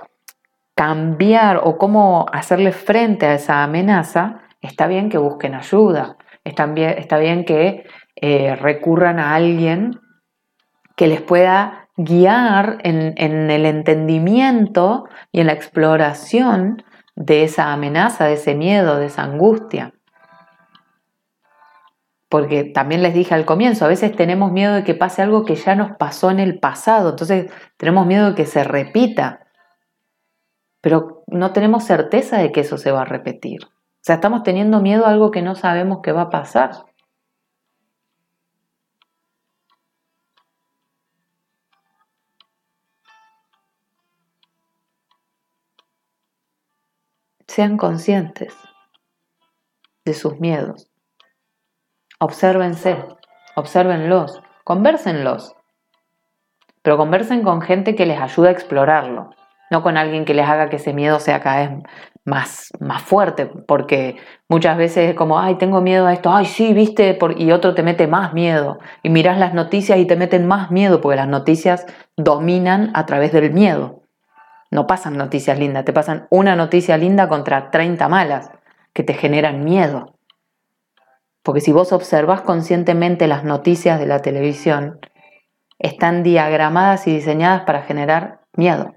cambiar 0.74 1.60
o 1.64 1.78
cómo 1.78 2.26
hacerle 2.32 2.72
frente 2.72 3.26
a 3.26 3.34
esa 3.34 3.62
amenaza, 3.62 4.42
está 4.60 4.86
bien 4.86 5.08
que 5.08 5.18
busquen 5.18 5.54
ayuda, 5.54 6.16
está 6.44 6.66
bien, 6.66 6.94
está 6.98 7.18
bien 7.18 7.44
que 7.44 7.84
eh, 8.16 8.54
recurran 8.56 9.18
a 9.18 9.34
alguien 9.34 10.00
que 10.96 11.06
les 11.06 11.20
pueda 11.20 11.88
guiar 11.96 12.78
en, 12.84 13.14
en 13.16 13.50
el 13.50 13.64
entendimiento 13.64 15.04
y 15.32 15.40
en 15.40 15.46
la 15.46 15.54
exploración 15.54 16.82
de 17.14 17.44
esa 17.44 17.72
amenaza, 17.72 18.26
de 18.26 18.34
ese 18.34 18.54
miedo, 18.54 18.98
de 18.98 19.06
esa 19.06 19.22
angustia. 19.22 19.92
Porque 22.28 22.64
también 22.64 23.02
les 23.02 23.14
dije 23.14 23.34
al 23.34 23.44
comienzo, 23.44 23.84
a 23.84 23.88
veces 23.88 24.14
tenemos 24.16 24.50
miedo 24.52 24.74
de 24.74 24.84
que 24.84 24.94
pase 24.94 25.22
algo 25.22 25.44
que 25.44 25.54
ya 25.54 25.74
nos 25.76 25.96
pasó 25.96 26.30
en 26.30 26.40
el 26.40 26.58
pasado, 26.58 27.10
entonces 27.10 27.52
tenemos 27.76 28.06
miedo 28.06 28.30
de 28.30 28.34
que 28.34 28.46
se 28.46 28.64
repita, 28.64 29.46
pero 30.80 31.22
no 31.28 31.52
tenemos 31.52 31.84
certeza 31.84 32.38
de 32.38 32.52
que 32.52 32.60
eso 32.60 32.78
se 32.78 32.90
va 32.90 33.02
a 33.02 33.04
repetir. 33.04 33.64
O 33.64 33.68
sea, 34.02 34.16
estamos 34.16 34.42
teniendo 34.42 34.80
miedo 34.80 35.06
a 35.06 35.10
algo 35.10 35.30
que 35.30 35.42
no 35.42 35.54
sabemos 35.54 35.98
que 36.02 36.12
va 36.12 36.22
a 36.22 36.30
pasar. 36.30 36.70
Sean 47.48 47.76
conscientes 47.76 48.54
de 50.04 50.14
sus 50.14 50.38
miedos. 50.38 50.88
Obsérvense, 52.18 53.04
obsérvenlos, 53.56 54.40
conversenlos. 54.64 55.54
Pero 56.80 56.96
conversen 56.96 57.42
con 57.42 57.60
gente 57.60 57.94
que 57.94 58.06
les 58.06 58.18
ayude 58.18 58.48
a 58.48 58.52
explorarlo, 58.52 59.30
no 59.70 59.82
con 59.82 59.98
alguien 59.98 60.24
que 60.24 60.32
les 60.32 60.48
haga 60.48 60.70
que 60.70 60.76
ese 60.76 60.94
miedo 60.94 61.20
sea 61.20 61.40
cada 61.40 61.58
vez 61.58 61.82
más, 62.24 62.72
más 62.80 63.02
fuerte, 63.02 63.44
porque 63.44 64.16
muchas 64.48 64.78
veces 64.78 65.10
es 65.10 65.14
como, 65.14 65.38
ay, 65.38 65.56
tengo 65.56 65.82
miedo 65.82 66.06
a 66.06 66.14
esto, 66.14 66.32
ay, 66.32 66.46
sí, 66.46 66.72
viste, 66.72 67.18
y 67.36 67.52
otro 67.52 67.74
te 67.74 67.82
mete 67.82 68.06
más 68.06 68.32
miedo, 68.32 68.78
y 69.02 69.10
miras 69.10 69.36
las 69.38 69.52
noticias 69.52 69.98
y 69.98 70.06
te 70.06 70.16
meten 70.16 70.46
más 70.46 70.70
miedo, 70.70 71.02
porque 71.02 71.16
las 71.16 71.28
noticias 71.28 71.84
dominan 72.16 72.92
a 72.94 73.04
través 73.04 73.30
del 73.32 73.52
miedo. 73.52 74.04
No 74.70 74.86
pasan 74.86 75.18
noticias 75.18 75.58
lindas, 75.58 75.84
te 75.84 75.92
pasan 75.92 76.28
una 76.30 76.56
noticia 76.56 76.96
linda 76.96 77.28
contra 77.28 77.70
30 77.70 78.08
malas 78.08 78.50
que 78.94 79.02
te 79.02 79.12
generan 79.12 79.64
miedo. 79.64 80.15
Porque 81.46 81.60
si 81.60 81.70
vos 81.70 81.92
observás 81.92 82.40
conscientemente 82.40 83.28
las 83.28 83.44
noticias 83.44 84.00
de 84.00 84.06
la 84.06 84.20
televisión, 84.20 84.98
están 85.78 86.24
diagramadas 86.24 87.06
y 87.06 87.14
diseñadas 87.14 87.62
para 87.62 87.82
generar 87.82 88.40
miedo. 88.56 88.96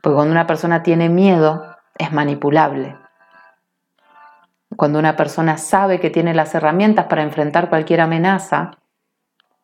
Porque 0.00 0.14
cuando 0.14 0.30
una 0.30 0.46
persona 0.46 0.84
tiene 0.84 1.08
miedo, 1.08 1.64
es 1.98 2.12
manipulable. 2.12 2.96
Cuando 4.76 5.00
una 5.00 5.16
persona 5.16 5.58
sabe 5.58 5.98
que 5.98 6.10
tiene 6.10 6.32
las 6.32 6.54
herramientas 6.54 7.06
para 7.06 7.24
enfrentar 7.24 7.70
cualquier 7.70 8.00
amenaza, 8.00 8.78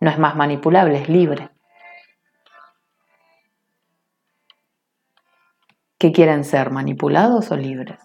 no 0.01 0.11
es 0.11 0.19
más 0.19 0.35
manipulable, 0.35 1.01
es 1.01 1.09
libre. 1.09 1.49
¿Qué 5.97 6.11
quieren 6.11 6.43
ser, 6.43 6.73
manipulados 6.73 7.53
o 7.53 7.57
libres? 7.57 8.01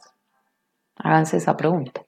Háganse 0.97 1.37
esa 1.37 1.57
pregunta. 1.57 2.04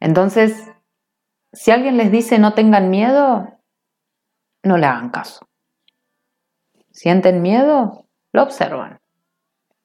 Entonces, 0.00 0.70
si 1.52 1.70
alguien 1.70 1.96
les 1.96 2.10
dice 2.10 2.38
no 2.38 2.54
tengan 2.54 2.90
miedo, 2.90 3.60
no 4.62 4.78
le 4.78 4.86
hagan 4.86 5.10
caso. 5.10 5.46
¿Sienten 6.90 7.42
miedo? 7.42 8.06
Lo 8.32 8.42
observan. 8.42 9.00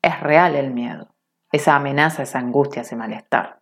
Es 0.02 0.20
real 0.20 0.56
el 0.56 0.72
miedo, 0.72 1.14
esa 1.52 1.76
amenaza, 1.76 2.24
esa 2.24 2.40
angustia, 2.40 2.82
ese 2.82 2.96
malestar. 2.96 3.60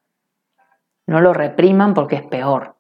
No 1.05 1.21
lo 1.21 1.33
repriman 1.33 1.93
porque 1.93 2.15
es 2.15 2.23
peor. 2.23 2.75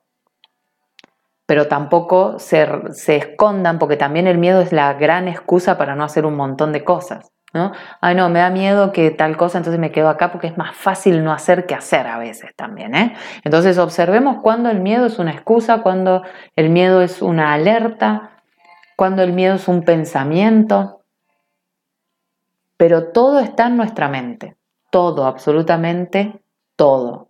Pero 1.45 1.67
tampoco 1.67 2.37
se, 2.37 2.67
se 2.93 3.17
escondan 3.17 3.79
porque 3.79 3.97
también 3.97 4.27
el 4.27 4.37
miedo 4.37 4.61
es 4.61 4.71
la 4.71 4.93
gran 4.93 5.27
excusa 5.27 5.77
para 5.77 5.95
no 5.95 6.03
hacer 6.03 6.25
un 6.25 6.35
montón 6.35 6.71
de 6.71 6.83
cosas. 6.83 7.31
¿No? 7.53 7.71
Ay, 8.01 8.15
no, 8.15 8.29
me 8.29 8.39
da 8.39 8.49
miedo 8.49 8.91
que 8.91 9.11
tal 9.11 9.37
cosa, 9.37 9.57
entonces 9.57 9.79
me 9.79 9.91
quedo 9.91 10.09
acá 10.09 10.31
porque 10.31 10.47
es 10.47 10.57
más 10.57 10.75
fácil 10.75 11.23
no 11.23 11.31
hacer 11.31 11.65
que 11.65 11.75
hacer 11.75 12.07
a 12.07 12.17
veces 12.17 12.55
también. 12.55 12.95
¿eh? 12.95 13.15
Entonces 13.43 13.77
observemos 13.77 14.41
cuando 14.41 14.69
el 14.69 14.79
miedo 14.79 15.05
es 15.05 15.19
una 15.19 15.31
excusa, 15.31 15.81
cuando 15.81 16.23
el 16.55 16.69
miedo 16.69 17.01
es 17.01 17.21
una 17.21 17.53
alerta, 17.53 18.43
cuando 18.95 19.23
el 19.23 19.33
miedo 19.33 19.55
es 19.55 19.67
un 19.67 19.83
pensamiento. 19.83 21.01
Pero 22.77 23.11
todo 23.11 23.39
está 23.39 23.67
en 23.67 23.77
nuestra 23.77 24.07
mente, 24.07 24.55
todo, 24.91 25.25
absolutamente 25.25 26.41
todo. 26.75 27.29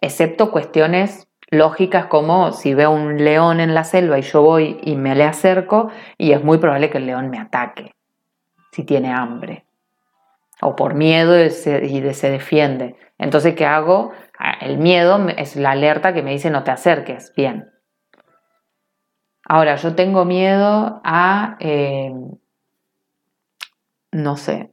Excepto 0.00 0.52
cuestiones 0.52 1.28
lógicas 1.50 2.06
como 2.06 2.52
si 2.52 2.72
veo 2.72 2.90
un 2.90 3.22
león 3.24 3.60
en 3.60 3.74
la 3.74 3.84
selva 3.84 4.18
y 4.18 4.22
yo 4.22 4.42
voy 4.42 4.78
y 4.82 4.96
me 4.96 5.14
le 5.14 5.24
acerco 5.24 5.90
y 6.16 6.32
es 6.32 6.44
muy 6.44 6.58
probable 6.58 6.88
que 6.88 6.98
el 6.98 7.06
león 7.06 7.30
me 7.30 7.38
ataque 7.38 7.97
si 8.78 8.84
tiene 8.84 9.12
hambre 9.12 9.66
o 10.62 10.76
por 10.76 10.94
miedo 10.94 11.44
y 11.44 11.50
se, 11.50 12.14
se 12.14 12.30
defiende. 12.30 12.94
Entonces, 13.18 13.56
¿qué 13.56 13.66
hago? 13.66 14.12
Ah, 14.38 14.52
el 14.60 14.78
miedo 14.78 15.28
es 15.30 15.56
la 15.56 15.72
alerta 15.72 16.14
que 16.14 16.22
me 16.22 16.30
dice 16.30 16.48
no 16.48 16.62
te 16.62 16.70
acerques. 16.70 17.32
Bien. 17.36 17.68
Ahora, 19.44 19.74
yo 19.74 19.96
tengo 19.96 20.24
miedo 20.24 21.00
a, 21.02 21.56
eh, 21.58 22.12
no 24.12 24.36
sé, 24.36 24.72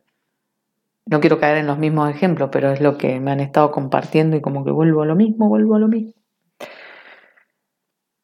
no 1.07 1.19
quiero 1.19 1.39
caer 1.39 1.57
en 1.57 1.67
los 1.67 1.79
mismos 1.79 2.11
ejemplos, 2.11 2.49
pero 2.51 2.71
es 2.71 2.81
lo 2.81 2.99
que 2.99 3.19
me 3.19 3.31
han 3.31 3.39
estado 3.39 3.71
compartiendo 3.71 4.37
y 4.37 4.41
como 4.41 4.63
que 4.63 4.71
vuelvo 4.71 5.01
a 5.01 5.07
lo 5.07 5.15
mismo, 5.15 5.49
vuelvo 5.49 5.75
a 5.75 5.79
lo 5.79 5.87
mismo. 5.87 6.13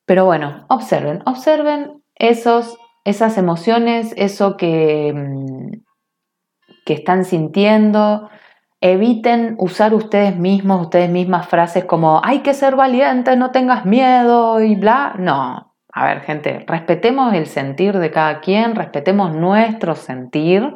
Pero 0.06 0.26
bueno, 0.26 0.68
observen, 0.70 1.24
observen 1.26 2.04
esos 2.14 2.78
esas 3.04 3.38
emociones, 3.38 4.14
eso 4.18 4.58
que, 4.58 5.14
mm, 5.16 5.72
que 6.86 6.94
están 6.94 7.26
sintiendo. 7.26 8.30
Eviten 8.82 9.56
usar 9.60 9.94
ustedes 9.94 10.36
mismos, 10.36 10.82
ustedes 10.82 11.10
mismas 11.10 11.48
frases 11.48 11.86
como 11.86 12.22
hay 12.24 12.40
que 12.40 12.54
ser 12.54 12.76
valiente, 12.76 13.36
no 13.36 13.52
tengas 13.52 13.86
miedo 13.86 14.62
y 14.62 14.76
bla. 14.76 15.16
No, 15.20 15.76
a 15.94 16.06
ver 16.06 16.22
gente, 16.22 16.64
respetemos 16.68 17.34
el 17.34 17.48
sentir 17.48 17.98
de 18.00 18.12
cada 18.12 18.40
quien, 18.40 18.76
respetemos 18.76 19.36
nuestro 19.36 19.96
sentir 19.96 20.74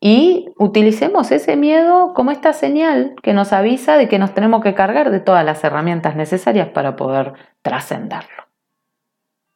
y 0.00 0.50
utilicemos 0.58 1.30
ese 1.30 1.56
miedo 1.56 2.12
como 2.14 2.30
esta 2.30 2.52
señal 2.52 3.14
que 3.22 3.32
nos 3.32 3.54
avisa 3.54 3.96
de 3.96 4.08
que 4.08 4.18
nos 4.18 4.34
tenemos 4.34 4.62
que 4.62 4.74
cargar 4.74 5.10
de 5.10 5.20
todas 5.20 5.44
las 5.44 5.64
herramientas 5.64 6.16
necesarias 6.16 6.68
para 6.68 6.94
poder 6.96 7.32
trascenderlo. 7.62 8.44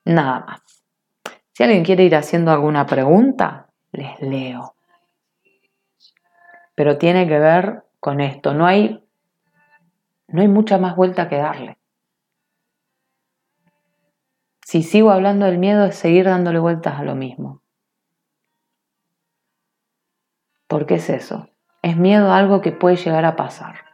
Nada 0.06 0.44
más. 0.46 0.77
Si 1.58 1.64
alguien 1.64 1.84
quiere 1.84 2.04
ir 2.04 2.14
haciendo 2.14 2.52
alguna 2.52 2.86
pregunta, 2.86 3.66
les 3.90 4.20
leo. 4.20 4.76
Pero 6.76 6.98
tiene 6.98 7.26
que 7.26 7.40
ver 7.40 7.82
con 7.98 8.20
esto. 8.20 8.54
No 8.54 8.64
hay, 8.64 9.04
no 10.28 10.40
hay 10.40 10.46
mucha 10.46 10.78
más 10.78 10.94
vuelta 10.94 11.28
que 11.28 11.38
darle. 11.38 11.76
Si 14.64 14.84
sigo 14.84 15.10
hablando 15.10 15.46
del 15.46 15.58
miedo 15.58 15.84
es 15.86 15.96
seguir 15.96 16.26
dándole 16.26 16.60
vueltas 16.60 17.00
a 17.00 17.02
lo 17.02 17.16
mismo. 17.16 17.60
¿Por 20.68 20.86
qué 20.86 20.94
es 20.94 21.10
eso? 21.10 21.48
Es 21.82 21.96
miedo 21.96 22.30
a 22.30 22.38
algo 22.38 22.60
que 22.60 22.70
puede 22.70 22.94
llegar 22.94 23.24
a 23.24 23.34
pasar. 23.34 23.87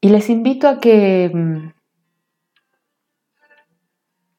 Y 0.00 0.08
les 0.08 0.30
invito 0.30 0.66
a 0.66 0.80
que 0.80 1.30
mm, 1.32 1.72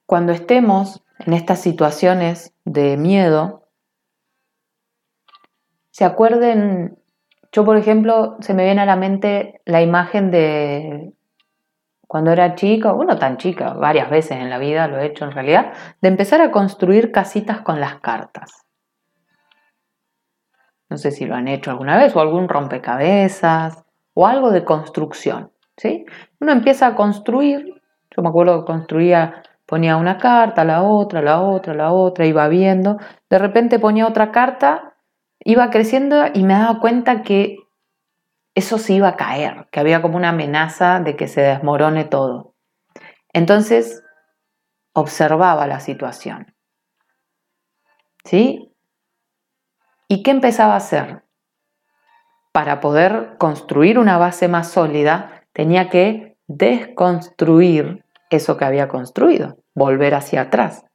cuando 0.05 0.32
estemos 0.32 1.03
en 1.20 1.34
estas 1.34 1.62
situaciones 1.62 2.53
de 2.66 2.97
miedo, 2.97 3.68
se 5.91 6.03
acuerden, 6.03 6.97
yo 7.51 7.64
por 7.64 7.78
ejemplo, 7.78 8.38
se 8.39 8.53
me 8.53 8.64
viene 8.64 8.82
a 8.82 8.86
la 8.86 8.95
mente 8.95 9.62
la 9.66 9.82
imagen 9.82 10.32
de 10.32 11.14
cuando 12.07 12.32
era 12.32 12.55
chica, 12.55 12.91
bueno, 12.91 13.18
tan 13.18 13.38
chica, 13.38 13.74
varias 13.74 14.09
veces 14.09 14.32
en 14.32 14.49
la 14.49 14.57
vida 14.57 14.88
lo 14.88 14.97
he 14.97 15.05
hecho 15.05 15.24
en 15.24 15.32
realidad, 15.32 15.72
de 16.01 16.09
empezar 16.09 16.41
a 16.41 16.51
construir 16.51 17.12
casitas 17.12 17.62
con 17.62 17.80
las 17.80 18.01
cartas. 18.01 18.66
No 20.89 20.97
sé 20.97 21.12
si 21.12 21.26
lo 21.26 21.36
han 21.36 21.47
hecho 21.47 21.72
alguna 21.72 21.97
vez 21.97 22.14
o 22.14 22.20
algún 22.20 22.49
rompecabezas 22.49 23.86
o 24.14 24.28
algo 24.28 24.51
de 24.51 24.66
construcción. 24.66 25.51
¿Sí? 25.78 26.06
Uno 26.40 26.52
empieza 26.52 26.88
a 26.88 26.96
construir, 26.96 27.82
yo 28.16 28.22
me 28.22 28.30
acuerdo 28.30 28.60
que 28.60 28.66
construía, 28.72 29.44
ponía 29.66 29.98
una 29.98 30.18
carta, 30.18 30.64
la 30.66 30.84
otra, 30.84 31.22
la 31.22 31.42
otra, 31.42 31.74
la 31.74 31.92
otra, 31.94 32.26
iba 32.26 32.48
viendo, 32.48 32.98
de 33.30 33.40
repente 33.40 33.80
ponía 33.80 34.08
otra 34.08 34.32
carta, 34.32 34.96
iba 35.40 35.70
creciendo 35.70 36.26
y 36.34 36.44
me 36.44 36.54
daba 36.54 36.80
cuenta 36.80 37.24
que 37.24 37.58
eso 38.54 38.78
se 38.78 38.94
iba 38.94 39.08
a 39.08 39.16
caer, 39.16 39.68
que 39.72 39.80
había 39.80 40.02
como 40.02 40.18
una 40.18 40.30
amenaza 40.30 41.00
de 41.00 41.16
que 41.16 41.28
se 41.28 41.42
desmorone 41.42 42.04
todo. 42.04 42.54
Entonces 43.34 44.04
observaba 44.94 45.68
la 45.68 45.80
situación. 45.80 46.54
¿Sí? 48.26 48.76
¿Y 50.08 50.24
qué 50.24 50.32
empezaba 50.32 50.74
a 50.74 50.78
hacer? 50.78 51.24
Para 52.52 52.82
poder 52.82 53.38
construir 53.38 53.98
una 53.98 54.18
base 54.18 54.50
más 54.50 54.70
sólida, 54.70 55.41
tenía 55.54 55.89
que 55.89 56.38
desconstruir 56.47 58.04
eso 58.30 58.58
que 58.58 58.66
había 58.66 58.88
construido, 58.88 59.58
volver 59.74 60.16
hacia 60.16 60.41
atrás 60.41 60.86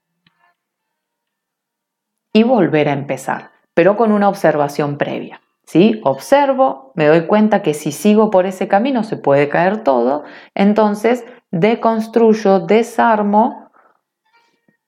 y 2.32 2.42
volver 2.42 2.88
a 2.88 2.92
empezar, 2.92 3.50
pero 3.74 3.96
con 3.96 4.12
una 4.12 4.28
observación 4.28 4.98
previa. 4.98 5.40
¿sí? 5.64 6.00
Observo, 6.04 6.92
me 6.94 7.06
doy 7.06 7.26
cuenta 7.26 7.62
que 7.62 7.74
si 7.74 7.92
sigo 7.92 8.30
por 8.30 8.46
ese 8.46 8.68
camino 8.68 9.04
se 9.04 9.16
puede 9.16 9.48
caer 9.48 9.84
todo, 9.84 10.24
entonces 10.54 11.24
deconstruyo, 11.50 12.60
desarmo, 12.60 13.70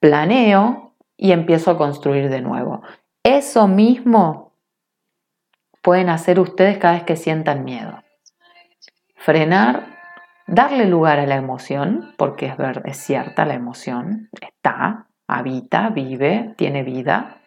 planeo 0.01 0.95
y 1.17 1.33
empiezo 1.33 1.71
a 1.71 1.79
construir 1.79 2.29
de 2.29 2.41
nuevo. 2.41 2.83
Eso 3.23 3.69
mismo 3.69 4.53
pueden 5.83 6.09
hacer 6.09 6.41
ustedes 6.41 6.79
cada 6.79 6.95
vez 6.95 7.05
que 7.05 7.17
sientan 7.17 7.65
miedo 7.65 8.03
frenar, 9.19 9.97
darle 10.47 10.87
lugar 10.87 11.19
a 11.19 11.27
la 11.27 11.37
emoción, 11.37 12.15
porque 12.17 12.47
es, 12.47 12.55
es 12.85 12.97
cierta 12.97 13.45
la 13.45 13.55
emoción, 13.55 14.31
está, 14.41 15.09
habita, 15.27 15.91
vive, 15.91 16.55
tiene 16.57 16.83
vida. 16.83 17.43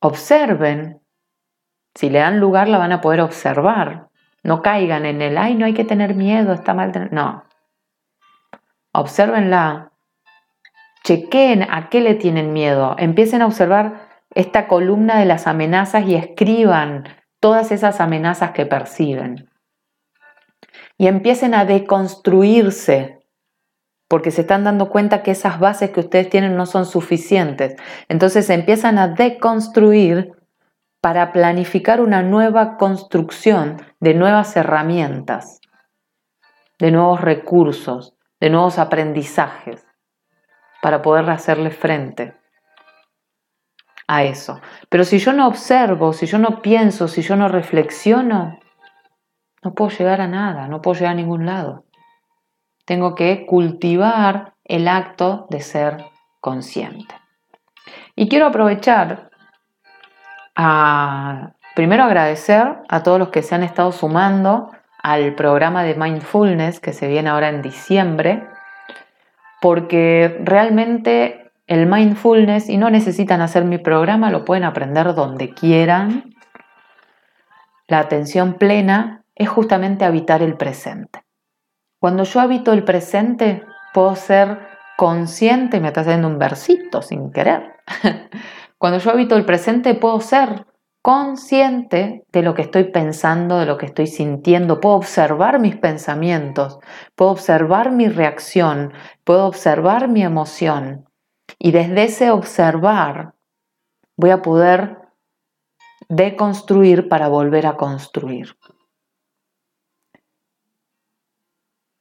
Observen, 0.00 1.00
si 1.94 2.10
le 2.10 2.20
dan 2.20 2.38
lugar 2.38 2.68
la 2.68 2.78
van 2.78 2.92
a 2.92 3.00
poder 3.00 3.20
observar. 3.20 4.08
No 4.44 4.62
caigan 4.62 5.04
en 5.04 5.20
el, 5.20 5.36
ay, 5.36 5.56
no 5.56 5.66
hay 5.66 5.74
que 5.74 5.84
tener 5.84 6.14
miedo, 6.14 6.52
está 6.52 6.72
mal 6.72 6.92
tener... 6.92 7.12
No. 7.12 7.44
Observenla. 8.92 9.92
Chequen 11.02 11.66
a 11.68 11.88
qué 11.88 12.00
le 12.00 12.14
tienen 12.14 12.52
miedo. 12.52 12.94
Empiecen 12.98 13.42
a 13.42 13.46
observar 13.46 14.08
esta 14.34 14.68
columna 14.68 15.18
de 15.18 15.24
las 15.24 15.46
amenazas 15.46 16.06
y 16.06 16.14
escriban 16.14 17.08
todas 17.40 17.72
esas 17.72 18.00
amenazas 18.00 18.52
que 18.52 18.66
perciben. 18.66 19.48
Y 20.96 21.06
empiecen 21.06 21.54
a 21.54 21.64
deconstruirse, 21.64 23.20
porque 24.08 24.30
se 24.30 24.40
están 24.40 24.64
dando 24.64 24.88
cuenta 24.88 25.22
que 25.22 25.30
esas 25.30 25.60
bases 25.60 25.90
que 25.90 26.00
ustedes 26.00 26.28
tienen 26.30 26.56
no 26.56 26.66
son 26.66 26.86
suficientes. 26.86 27.76
Entonces 28.08 28.50
empiezan 28.50 28.98
a 28.98 29.08
deconstruir 29.08 30.32
para 31.00 31.32
planificar 31.32 32.00
una 32.00 32.22
nueva 32.22 32.76
construcción 32.76 33.80
de 34.00 34.14
nuevas 34.14 34.56
herramientas, 34.56 35.60
de 36.78 36.90
nuevos 36.90 37.20
recursos, 37.20 38.14
de 38.40 38.50
nuevos 38.50 38.78
aprendizajes, 38.78 39.86
para 40.82 41.02
poder 41.02 41.28
hacerle 41.30 41.70
frente 41.70 42.34
a 44.08 44.24
eso. 44.24 44.60
Pero 44.88 45.04
si 45.04 45.18
yo 45.18 45.32
no 45.32 45.46
observo, 45.46 46.12
si 46.12 46.26
yo 46.26 46.38
no 46.38 46.60
pienso, 46.62 47.06
si 47.06 47.22
yo 47.22 47.36
no 47.36 47.46
reflexiono, 47.46 48.58
no 49.62 49.74
puedo 49.74 49.90
llegar 49.90 50.20
a 50.20 50.26
nada, 50.26 50.66
no 50.66 50.82
puedo 50.82 50.98
llegar 50.98 51.12
a 51.12 51.16
ningún 51.16 51.46
lado. 51.46 51.84
Tengo 52.84 53.14
que 53.14 53.46
cultivar 53.46 54.54
el 54.64 54.88
acto 54.88 55.46
de 55.50 55.60
ser 55.60 56.06
consciente. 56.40 57.14
Y 58.16 58.28
quiero 58.28 58.46
aprovechar 58.46 59.30
a 60.56 61.52
primero 61.74 62.02
agradecer 62.02 62.78
a 62.88 63.02
todos 63.02 63.18
los 63.18 63.28
que 63.28 63.42
se 63.42 63.54
han 63.54 63.62
estado 63.62 63.92
sumando 63.92 64.70
al 65.02 65.34
programa 65.34 65.84
de 65.84 65.94
mindfulness 65.94 66.80
que 66.80 66.92
se 66.92 67.08
viene 67.08 67.28
ahora 67.28 67.50
en 67.50 67.62
diciembre, 67.62 68.48
porque 69.60 70.40
realmente 70.42 71.47
el 71.68 71.86
mindfulness, 71.86 72.68
y 72.68 72.78
no 72.78 72.90
necesitan 72.90 73.40
hacer 73.42 73.64
mi 73.64 73.78
programa, 73.78 74.30
lo 74.30 74.44
pueden 74.44 74.64
aprender 74.64 75.14
donde 75.14 75.54
quieran. 75.54 76.34
La 77.86 78.00
atención 78.00 78.54
plena 78.54 79.22
es 79.34 79.48
justamente 79.48 80.04
habitar 80.04 80.42
el 80.42 80.56
presente. 80.56 81.22
Cuando 82.00 82.24
yo 82.24 82.40
habito 82.40 82.72
el 82.72 82.84
presente, 82.84 83.62
puedo 83.92 84.16
ser 84.16 84.58
consciente, 84.96 85.78
me 85.80 85.88
está 85.88 86.00
haciendo 86.00 86.26
un 86.26 86.38
versito 86.38 87.02
sin 87.02 87.30
querer. 87.30 87.74
Cuando 88.78 88.98
yo 88.98 89.10
habito 89.10 89.36
el 89.36 89.44
presente, 89.44 89.94
puedo 89.94 90.20
ser 90.20 90.64
consciente 91.02 92.24
de 92.32 92.42
lo 92.42 92.54
que 92.54 92.62
estoy 92.62 92.84
pensando, 92.84 93.58
de 93.58 93.66
lo 93.66 93.76
que 93.76 93.86
estoy 93.86 94.06
sintiendo, 94.06 94.80
puedo 94.80 94.96
observar 94.96 95.58
mis 95.58 95.76
pensamientos, 95.76 96.78
puedo 97.14 97.32
observar 97.32 97.92
mi 97.92 98.08
reacción, 98.08 98.92
puedo 99.24 99.46
observar 99.46 100.08
mi 100.08 100.22
emoción. 100.22 101.07
Y 101.58 101.72
desde 101.72 102.04
ese 102.04 102.30
observar 102.30 103.34
voy 104.16 104.30
a 104.30 104.42
poder 104.42 104.98
deconstruir 106.08 107.08
para 107.08 107.28
volver 107.28 107.66
a 107.66 107.76
construir. 107.76 108.56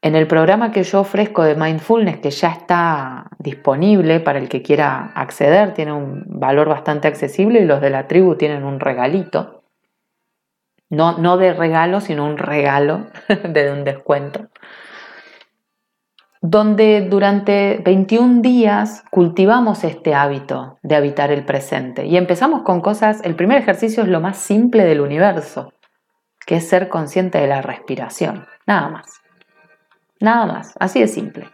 En 0.01 0.15
el 0.15 0.27
programa 0.27 0.71
que 0.71 0.83
yo 0.83 1.01
ofrezco 1.01 1.43
de 1.43 1.55
mindfulness, 1.55 2.19
que 2.19 2.31
ya 2.31 2.49
está 2.49 3.29
disponible 3.39 4.19
para 4.19 4.39
el 4.39 4.47
que 4.47 4.61
quiera 4.61 5.11
acceder, 5.15 5.73
tiene 5.73 5.91
un 5.91 6.23
valor 6.27 6.69
bastante 6.69 7.07
accesible 7.07 7.59
y 7.59 7.65
los 7.65 7.81
de 7.81 7.89
la 7.89 8.07
tribu 8.07 8.35
tienen 8.35 8.63
un 8.63 8.79
regalito. 8.79 9.63
No, 10.89 11.17
no 11.17 11.37
de 11.37 11.53
regalo, 11.53 11.99
sino 11.99 12.25
un 12.25 12.37
regalo 12.37 13.07
de 13.49 13.71
un 13.71 13.83
descuento. 13.83 14.47
Donde 16.41 17.01
durante 17.09 17.81
21 17.83 18.41
días 18.41 19.03
cultivamos 19.09 19.83
este 19.83 20.13
hábito 20.13 20.77
de 20.83 20.95
habitar 20.95 21.31
el 21.31 21.45
presente. 21.45 22.05
Y 22.05 22.15
empezamos 22.15 22.61
con 22.61 22.81
cosas, 22.81 23.21
el 23.23 23.35
primer 23.35 23.57
ejercicio 23.57 24.03
es 24.03 24.09
lo 24.09 24.21
más 24.21 24.37
simple 24.37 24.85
del 24.85 25.01
universo, 25.01 25.73
que 26.45 26.57
es 26.57 26.69
ser 26.69 26.89
consciente 26.89 27.39
de 27.39 27.47
la 27.47 27.61
respiración, 27.61 28.45
nada 28.65 28.89
más. 28.89 29.21
Nada 30.19 30.45
más, 30.45 30.73
así 30.79 30.99
de 30.99 31.07
simple. 31.07 31.49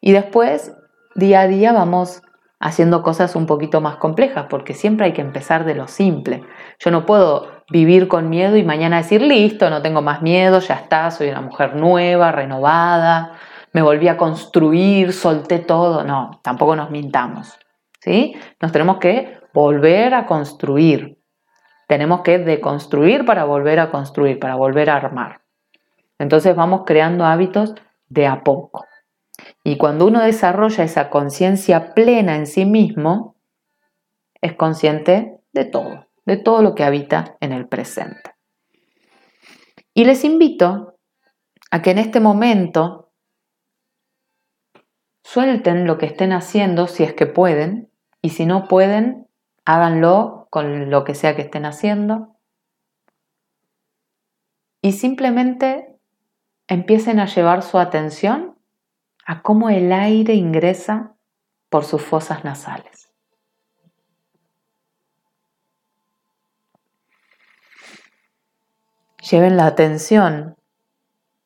Y 0.00 0.12
después, 0.12 0.74
día 1.14 1.40
a 1.40 1.46
día, 1.46 1.72
vamos 1.72 2.22
haciendo 2.60 3.02
cosas 3.02 3.36
un 3.36 3.46
poquito 3.46 3.80
más 3.80 3.96
complejas, 3.96 4.46
porque 4.48 4.74
siempre 4.74 5.06
hay 5.06 5.12
que 5.12 5.20
empezar 5.20 5.64
de 5.64 5.74
lo 5.74 5.86
simple. 5.86 6.42
Yo 6.78 6.90
no 6.90 7.04
puedo 7.04 7.62
vivir 7.70 8.08
con 8.08 8.28
miedo 8.28 8.56
y 8.56 8.62
mañana 8.62 8.98
decir, 8.98 9.22
listo, 9.22 9.70
no 9.70 9.82
tengo 9.82 10.02
más 10.02 10.22
miedo, 10.22 10.60
ya 10.60 10.74
está, 10.74 11.10
soy 11.10 11.28
una 11.28 11.40
mujer 11.40 11.76
nueva, 11.76 12.32
renovada, 12.32 13.32
me 13.74 13.82
volví 13.82 14.08
a 14.08 14.16
construir, 14.16 15.12
solté 15.12 15.58
todo. 15.58 16.04
No, 16.04 16.40
tampoco 16.42 16.76
nos 16.76 16.90
mintamos. 16.90 17.58
¿sí? 18.00 18.34
Nos 18.60 18.70
tenemos 18.72 18.98
que 18.98 19.40
volver 19.52 20.14
a 20.14 20.26
construir. 20.26 21.18
Tenemos 21.88 22.22
que 22.22 22.38
deconstruir 22.38 23.26
para 23.26 23.44
volver 23.44 23.80
a 23.80 23.90
construir, 23.90 24.38
para 24.38 24.54
volver 24.54 24.88
a 24.88 24.96
armar. 24.96 25.42
Entonces 26.18 26.54
vamos 26.54 26.82
creando 26.86 27.26
hábitos 27.26 27.74
de 28.08 28.26
a 28.28 28.42
poco. 28.42 28.86
Y 29.64 29.76
cuando 29.76 30.06
uno 30.06 30.22
desarrolla 30.22 30.84
esa 30.84 31.10
conciencia 31.10 31.94
plena 31.94 32.36
en 32.36 32.46
sí 32.46 32.64
mismo, 32.64 33.34
es 34.40 34.54
consciente 34.54 35.40
de 35.52 35.64
todo, 35.64 36.06
de 36.24 36.36
todo 36.36 36.62
lo 36.62 36.76
que 36.76 36.84
habita 36.84 37.36
en 37.40 37.52
el 37.52 37.66
presente. 37.66 38.34
Y 39.94 40.04
les 40.04 40.24
invito 40.24 40.94
a 41.72 41.82
que 41.82 41.90
en 41.90 41.98
este 41.98 42.20
momento 42.20 43.03
suelten 45.24 45.86
lo 45.86 45.98
que 45.98 46.06
estén 46.06 46.32
haciendo 46.32 46.86
si 46.86 47.02
es 47.02 47.14
que 47.14 47.26
pueden, 47.26 47.90
y 48.22 48.30
si 48.30 48.46
no 48.46 48.68
pueden, 48.68 49.26
háganlo 49.64 50.46
con 50.50 50.90
lo 50.90 51.02
que 51.02 51.14
sea 51.14 51.34
que 51.34 51.42
estén 51.42 51.64
haciendo. 51.64 52.36
Y 54.80 54.92
simplemente 54.92 55.96
empiecen 56.68 57.18
a 57.18 57.26
llevar 57.26 57.62
su 57.62 57.78
atención 57.78 58.56
a 59.26 59.42
cómo 59.42 59.70
el 59.70 59.92
aire 59.92 60.34
ingresa 60.34 61.14
por 61.70 61.84
sus 61.84 62.02
fosas 62.02 62.44
nasales. 62.44 63.10
Lleven 69.30 69.56
la 69.56 69.66
atención 69.66 70.56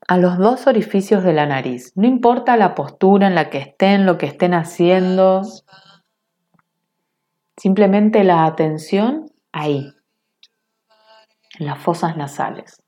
a 0.09 0.17
los 0.17 0.39
dos 0.39 0.67
orificios 0.67 1.23
de 1.23 1.33
la 1.33 1.47
nariz. 1.47 1.93
No 1.95 2.09
importa 2.09 2.57
la 2.57 2.75
postura 2.75 3.29
en 3.29 3.37
la 3.37 3.51
que 3.51 3.59
estén, 3.59 4.07
lo 4.07 4.19
que 4.19 4.27
estén 4.27 4.55
haciendo. 4.55 5.43
Simplemente 7.57 8.25
la 8.25 8.45
atención 8.45 9.31
ahí, 9.53 9.93
en 11.61 11.67
las 11.67 11.79
fosas 11.79 12.17
nasales 12.17 12.83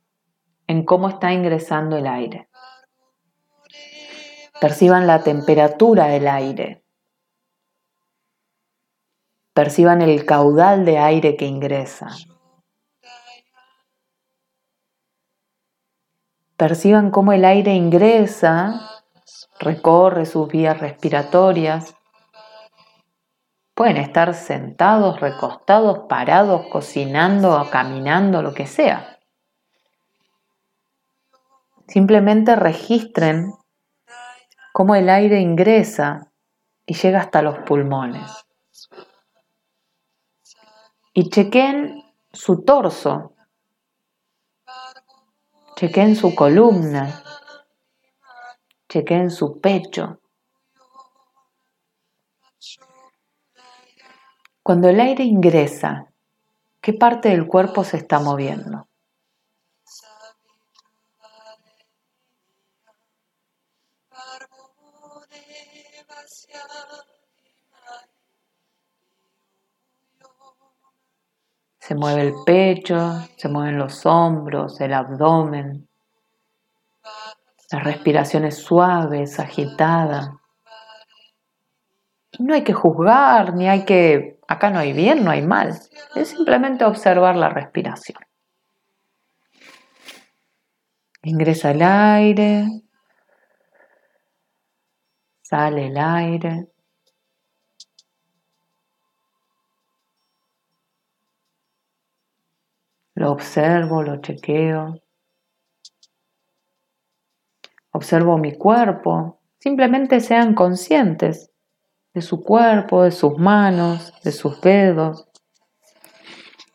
en 0.70 0.84
cómo 0.84 1.08
está 1.08 1.32
ingresando 1.32 1.96
el 1.96 2.06
aire. 2.06 2.48
Perciban 4.60 5.08
la 5.08 5.24
temperatura 5.24 6.06
del 6.06 6.28
aire. 6.28 6.84
Perciban 9.52 10.00
el 10.00 10.24
caudal 10.24 10.84
de 10.84 10.98
aire 10.98 11.36
que 11.36 11.46
ingresa. 11.46 12.06
Perciban 16.60 17.10
cómo 17.10 17.32
el 17.32 17.46
aire 17.46 17.72
ingresa, 17.72 18.86
recorre 19.60 20.26
sus 20.26 20.46
vías 20.46 20.78
respiratorias. 20.78 21.94
Pueden 23.74 23.96
estar 23.96 24.34
sentados, 24.34 25.20
recostados, 25.20 26.00
parados, 26.06 26.66
cocinando, 26.70 27.66
caminando, 27.72 28.42
lo 28.42 28.52
que 28.52 28.66
sea. 28.66 29.18
Simplemente 31.88 32.54
registren 32.56 33.54
cómo 34.74 34.94
el 34.94 35.08
aire 35.08 35.40
ingresa 35.40 36.30
y 36.84 36.92
llega 36.92 37.20
hasta 37.20 37.40
los 37.40 37.60
pulmones. 37.60 38.30
Y 41.14 41.30
chequen 41.30 42.02
su 42.30 42.64
torso, 42.64 43.32
chequen 45.80 46.14
su 46.14 46.34
columna, 46.34 47.24
chequen 48.86 49.30
su 49.30 49.62
pecho. 49.62 50.20
Cuando 54.62 54.90
el 54.90 55.00
aire 55.00 55.24
ingresa, 55.24 56.12
¿qué 56.82 56.92
parte 56.92 57.30
del 57.30 57.46
cuerpo 57.46 57.82
se 57.82 57.96
está 57.96 58.20
moviendo? 58.20 58.89
Se 71.90 71.96
mueve 71.96 72.22
el 72.22 72.34
pecho, 72.46 73.26
se 73.36 73.48
mueven 73.48 73.76
los 73.76 74.06
hombros, 74.06 74.80
el 74.80 74.92
abdomen. 74.92 75.88
La 77.72 77.80
respiración 77.80 78.44
es 78.44 78.58
suave, 78.58 79.24
es 79.24 79.40
agitada. 79.40 80.38
no 82.38 82.54
hay 82.54 82.62
que 82.62 82.74
juzgar, 82.74 83.56
ni 83.56 83.68
hay 83.68 83.84
que... 83.84 84.38
Acá 84.46 84.70
no 84.70 84.78
hay 84.78 84.92
bien, 84.92 85.24
no 85.24 85.32
hay 85.32 85.42
mal. 85.42 85.80
Es 86.14 86.28
simplemente 86.28 86.84
observar 86.84 87.34
la 87.34 87.48
respiración. 87.48 88.18
Ingresa 91.24 91.72
el 91.72 91.82
aire, 91.82 92.68
sale 95.42 95.88
el 95.88 95.98
aire. 95.98 96.69
Lo 103.20 103.32
observo, 103.32 104.02
lo 104.02 104.22
chequeo. 104.22 104.98
Observo 107.90 108.38
mi 108.38 108.56
cuerpo. 108.56 109.42
Simplemente 109.58 110.20
sean 110.20 110.54
conscientes 110.54 111.50
de 112.14 112.22
su 112.22 112.42
cuerpo, 112.42 113.02
de 113.02 113.10
sus 113.10 113.36
manos, 113.36 114.14
de 114.24 114.32
sus 114.32 114.58
dedos, 114.62 115.28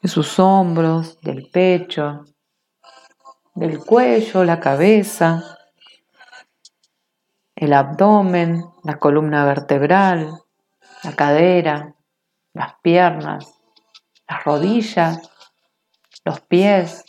de 0.04 0.08
sus 0.08 0.38
hombros, 0.38 1.20
del 1.22 1.50
pecho. 1.50 2.26
del 3.56 3.80
cuello, 3.80 4.43
la 4.43 4.60
cabeza, 4.60 5.58
el 7.56 7.74
abdomen, 7.74 8.66
la 8.84 9.00
columna 9.00 9.46
vertebral, 9.46 10.43
la 11.04 11.16
cadera, 11.16 11.96
las 12.54 12.76
piernas, 12.84 13.60
las 14.28 14.43
rodillas, 14.43 15.32
los 16.26 16.42
pies, 16.42 17.06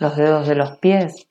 los 0.00 0.16
dedos 0.16 0.48
de 0.48 0.56
los 0.56 0.78
pies. 0.78 1.28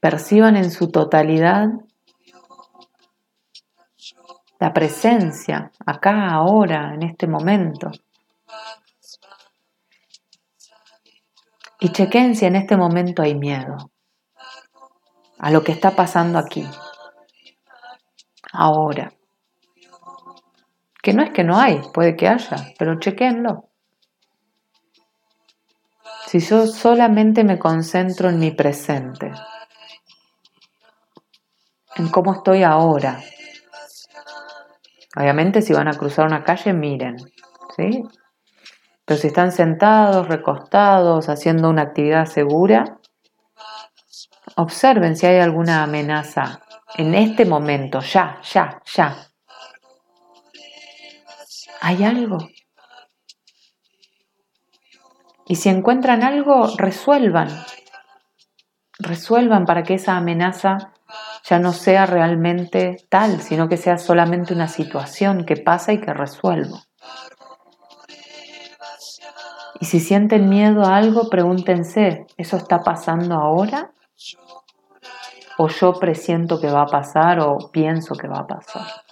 Perciban 0.00 0.54
en 0.56 0.70
su 0.70 0.90
totalidad 0.90 1.66
la 4.60 4.72
presencia 4.72 5.72
acá, 5.86 6.30
ahora, 6.30 6.94
en 6.94 7.02
este 7.02 7.26
momento. 7.26 7.90
Y 11.80 11.90
chequen 11.90 12.36
si 12.36 12.44
en 12.44 12.56
este 12.56 12.76
momento 12.76 13.22
hay 13.22 13.34
miedo 13.34 13.90
a 15.38 15.50
lo 15.50 15.62
que 15.62 15.72
está 15.72 15.92
pasando 15.94 16.38
aquí, 16.38 16.66
ahora. 18.52 19.17
Que 21.08 21.14
no 21.14 21.22
es 21.22 21.30
que 21.30 21.42
no 21.42 21.58
hay, 21.58 21.80
puede 21.94 22.14
que 22.16 22.28
haya, 22.28 22.74
pero 22.78 23.00
chequenlo. 23.00 23.70
Si 26.26 26.38
yo 26.38 26.66
solamente 26.66 27.44
me 27.44 27.58
concentro 27.58 28.28
en 28.28 28.38
mi 28.38 28.50
presente, 28.50 29.32
en 31.96 32.08
cómo 32.10 32.34
estoy 32.34 32.62
ahora. 32.62 33.22
Obviamente 35.16 35.62
si 35.62 35.72
van 35.72 35.88
a 35.88 35.94
cruzar 35.94 36.26
una 36.26 36.44
calle, 36.44 36.74
miren, 36.74 37.16
¿sí? 37.74 38.02
Pero 39.06 39.18
si 39.18 39.28
están 39.28 39.50
sentados, 39.50 40.28
recostados, 40.28 41.30
haciendo 41.30 41.70
una 41.70 41.84
actividad 41.84 42.26
segura, 42.26 42.98
observen 44.56 45.16
si 45.16 45.24
hay 45.24 45.38
alguna 45.38 45.84
amenaza 45.84 46.60
en 46.98 47.14
este 47.14 47.46
momento, 47.46 48.00
ya, 48.00 48.42
ya, 48.42 48.82
ya. 48.84 49.27
¿Hay 51.80 52.04
algo? 52.04 52.38
Y 55.46 55.56
si 55.56 55.68
encuentran 55.68 56.22
algo, 56.22 56.68
resuelvan. 56.76 57.48
Resuelvan 58.98 59.64
para 59.64 59.82
que 59.82 59.94
esa 59.94 60.16
amenaza 60.16 60.92
ya 61.44 61.58
no 61.58 61.72
sea 61.72 62.04
realmente 62.04 62.96
tal, 63.08 63.40
sino 63.40 63.68
que 63.68 63.78
sea 63.78 63.96
solamente 63.96 64.52
una 64.52 64.68
situación 64.68 65.46
que 65.46 65.56
pasa 65.56 65.92
y 65.92 66.00
que 66.00 66.12
resuelvo. 66.12 66.80
Y 69.80 69.86
si 69.86 70.00
sienten 70.00 70.48
miedo 70.48 70.84
a 70.84 70.96
algo, 70.96 71.30
pregúntense, 71.30 72.26
¿eso 72.36 72.56
está 72.56 72.80
pasando 72.80 73.36
ahora? 73.36 73.92
¿O 75.56 75.68
yo 75.68 75.94
presiento 75.94 76.60
que 76.60 76.70
va 76.70 76.82
a 76.82 76.86
pasar 76.86 77.40
o 77.40 77.70
pienso 77.72 78.14
que 78.14 78.28
va 78.28 78.40
a 78.40 78.46
pasar? 78.46 79.07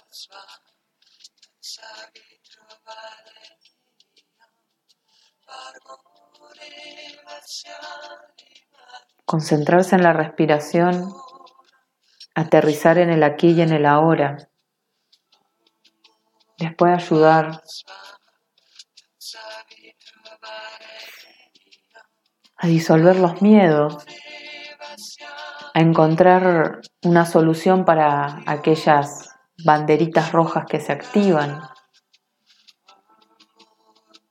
Concentrarse 9.25 9.95
en 9.95 10.03
la 10.03 10.13
respiración, 10.13 11.13
aterrizar 12.35 12.97
en 12.97 13.09
el 13.09 13.23
aquí 13.23 13.51
y 13.51 13.61
en 13.61 13.73
el 13.73 13.85
ahora, 13.85 14.37
les 16.57 16.75
puede 16.75 16.93
ayudar 16.93 17.61
a 22.57 22.67
disolver 22.67 23.17
los 23.17 23.41
miedos, 23.41 24.03
a 25.73 25.79
encontrar 25.79 26.81
una 27.03 27.25
solución 27.25 27.85
para 27.85 28.41
aquellas 28.47 29.29
banderitas 29.63 30.31
rojas 30.31 30.65
que 30.67 30.79
se 30.79 30.91
activan, 30.91 31.61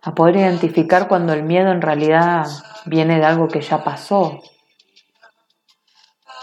a 0.02 0.14
poder 0.14 0.36
identificar 0.36 1.08
cuando 1.08 1.32
el 1.32 1.42
miedo 1.42 1.70
en 1.70 1.82
realidad 1.82 2.46
viene 2.86 3.18
de 3.18 3.24
algo 3.26 3.48
que 3.48 3.60
ya 3.60 3.84
pasó 3.84 4.40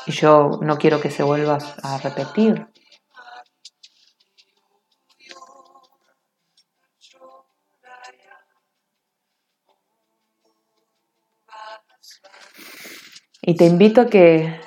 y 0.06 0.12
yo 0.12 0.60
no 0.62 0.78
quiero 0.78 1.00
que 1.00 1.10
se 1.10 1.24
vuelva 1.24 1.58
a 1.82 1.98
repetir. 1.98 2.68
Y 13.46 13.56
te 13.56 13.66
invito 13.66 14.02
a 14.02 14.06
que 14.08 14.58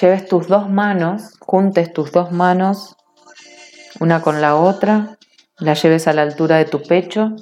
lleves 0.00 0.26
tus 0.26 0.48
dos 0.48 0.68
manos, 0.68 1.38
juntes 1.38 1.92
tus 1.92 2.10
dos 2.10 2.32
manos, 2.32 2.96
una 4.00 4.22
con 4.22 4.40
la 4.40 4.56
otra, 4.56 5.18
la 5.58 5.74
lleves 5.74 6.08
a 6.08 6.12
la 6.12 6.22
altura 6.22 6.56
de 6.56 6.64
tu 6.64 6.82
pecho, 6.82 7.36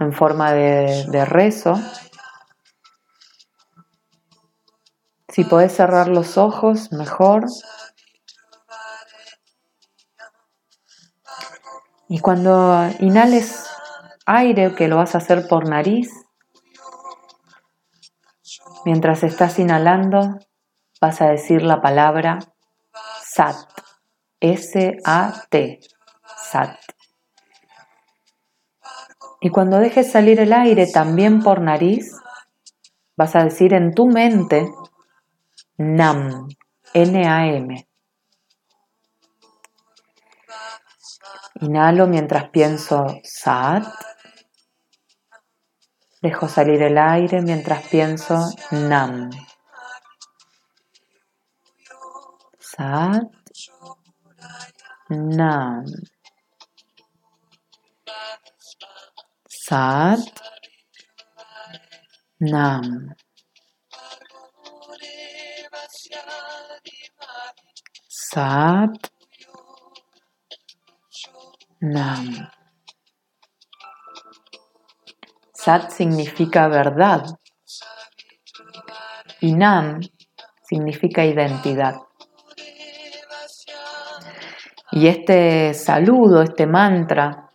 en 0.00 0.12
forma 0.12 0.52
de, 0.52 1.06
de 1.08 1.24
rezo. 1.24 1.80
Si 5.38 5.44
podés 5.44 5.72
cerrar 5.72 6.08
los 6.08 6.36
ojos, 6.36 6.90
mejor. 6.90 7.46
Y 12.08 12.18
cuando 12.18 12.90
inhales 12.98 13.64
aire, 14.26 14.74
que 14.74 14.88
lo 14.88 14.96
vas 14.96 15.14
a 15.14 15.18
hacer 15.18 15.46
por 15.46 15.68
nariz, 15.68 16.10
mientras 18.84 19.22
estás 19.22 19.60
inhalando, 19.60 20.40
vas 21.00 21.22
a 21.22 21.28
decir 21.28 21.62
la 21.62 21.80
palabra 21.80 22.40
SAT. 23.22 23.54
S-A-T. 24.40 25.80
SAT. 26.50 26.76
Y 29.40 29.50
cuando 29.50 29.78
dejes 29.78 30.10
salir 30.10 30.40
el 30.40 30.52
aire 30.52 30.88
también 30.88 31.44
por 31.44 31.60
nariz, 31.60 32.12
vas 33.16 33.36
a 33.36 33.44
decir 33.44 33.72
en 33.72 33.94
tu 33.94 34.08
mente 34.08 34.68
NAM, 35.80 36.48
N-A-M. 36.92 37.86
Inhalo 41.60 42.08
mientras 42.08 42.50
pienso 42.50 43.06
SAT. 43.22 43.86
Dejo 46.20 46.48
salir 46.48 46.82
el 46.82 46.98
aire 46.98 47.42
mientras 47.42 47.86
pienso 47.86 48.50
NAM. 48.72 49.30
SAT. 52.58 53.22
NAM. 55.10 55.84
SAT. 59.48 60.40
NAM. 62.40 63.14
Sat 68.30 69.10
Nam. 71.80 72.50
Sat 75.54 75.90
significa 75.90 76.68
verdad 76.68 77.24
y 79.40 79.54
Nam 79.54 80.00
significa 80.62 81.24
identidad. 81.24 82.02
Y 84.92 85.06
este 85.06 85.72
saludo, 85.72 86.42
este 86.42 86.66
mantra, 86.66 87.50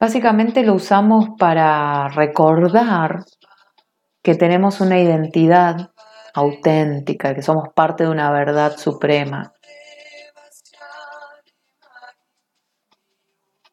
básicamente 0.00 0.64
lo 0.64 0.74
usamos 0.74 1.28
para 1.38 2.08
recordar 2.08 3.24
que 4.20 4.34
tenemos 4.34 4.80
una 4.80 4.98
identidad 4.98 5.92
auténtica, 6.34 7.34
que 7.34 7.42
somos 7.42 7.68
parte 7.74 8.04
de 8.04 8.10
una 8.10 8.30
verdad 8.30 8.76
suprema, 8.76 9.52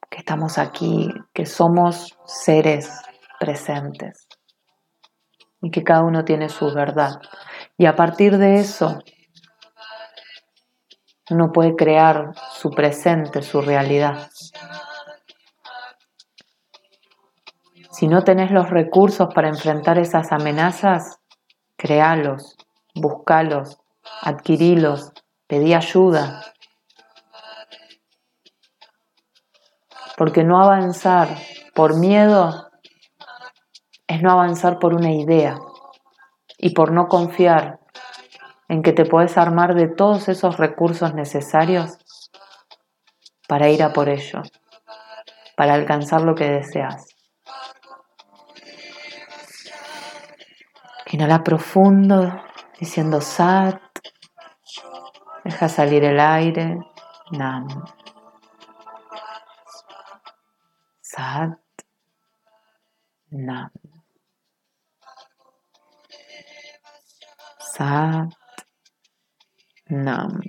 que 0.10 0.18
estamos 0.18 0.58
aquí, 0.58 1.10
que 1.34 1.46
somos 1.46 2.18
seres 2.26 2.90
presentes 3.40 4.28
y 5.62 5.72
que 5.72 5.84
cada 5.84 6.04
uno 6.04 6.24
tiene 6.24 6.50
su 6.50 6.74
verdad. 6.74 7.20
Y 7.78 7.86
a 7.86 7.96
partir 7.96 8.38
de 8.38 8.56
eso, 8.56 9.00
uno 11.32 11.52
puede 11.52 11.76
crear 11.76 12.34
su 12.52 12.70
presente, 12.70 13.42
su 13.42 13.62
realidad. 13.62 14.30
Si 17.92 18.08
no 18.08 18.24
tenés 18.24 18.52
los 18.52 18.70
recursos 18.70 19.34
para 19.34 19.48
enfrentar 19.48 19.98
esas 19.98 20.32
amenazas, 20.32 21.20
créalos, 21.86 22.58
buscalos, 22.96 23.78
adquirilos, 24.24 25.12
pedí 25.46 25.76
ayuda. 25.76 26.42
Porque 30.18 30.44
no 30.44 30.60
avanzar 30.64 31.28
por 31.76 32.00
miedo 32.00 32.72
es 34.08 34.24
no 34.24 34.32
avanzar 34.32 34.80
por 34.80 34.96
una 34.96 35.12
idea 35.12 35.60
y 36.58 36.72
por 36.74 36.92
no 36.92 37.08
confiar 37.08 37.80
en 38.68 38.82
que 38.82 38.92
te 38.92 39.06
puedes 39.06 39.38
armar 39.38 39.76
de 39.76 39.88
todos 39.88 40.28
esos 40.28 40.58
recursos 40.58 41.14
necesarios 41.14 42.00
para 43.48 43.70
ir 43.70 43.84
a 43.84 43.94
por 43.94 44.10
ello, 44.10 44.42
para 45.56 45.76
alcanzar 45.76 46.22
lo 46.22 46.34
que 46.34 46.50
deseas. 46.50 47.15
Inhala 51.12 51.44
profundo, 51.44 52.42
diciendo 52.80 53.22
Sat. 53.22 53.82
Deja 55.44 55.70
salir 55.70 56.04
el 56.04 56.20
aire. 56.20 56.80
Nam. 57.32 57.68
Sat. 61.02 61.60
Nam. 63.30 63.72
Sat. 67.60 68.34
Nam. 69.88 70.42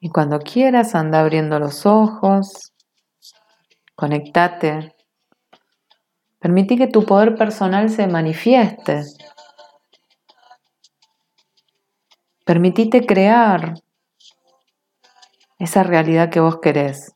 Y 0.00 0.10
cuando 0.10 0.38
quieras, 0.38 0.94
anda 0.94 1.20
abriendo 1.20 1.58
los 1.58 1.84
ojos, 1.84 2.72
conectate, 3.96 4.94
permití 6.38 6.76
que 6.76 6.86
tu 6.86 7.04
poder 7.04 7.34
personal 7.34 7.90
se 7.90 8.06
manifieste. 8.06 9.02
Permitite 12.44 13.04
crear 13.04 13.74
esa 15.58 15.82
realidad 15.82 16.30
que 16.30 16.40
vos 16.40 16.60
querés. 16.60 17.14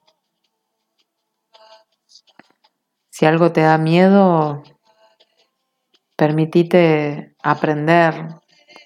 Si 3.10 3.26
algo 3.26 3.52
te 3.52 3.60
da 3.60 3.78
miedo, 3.78 4.62
permitite 6.16 7.34
aprender 7.42 8.14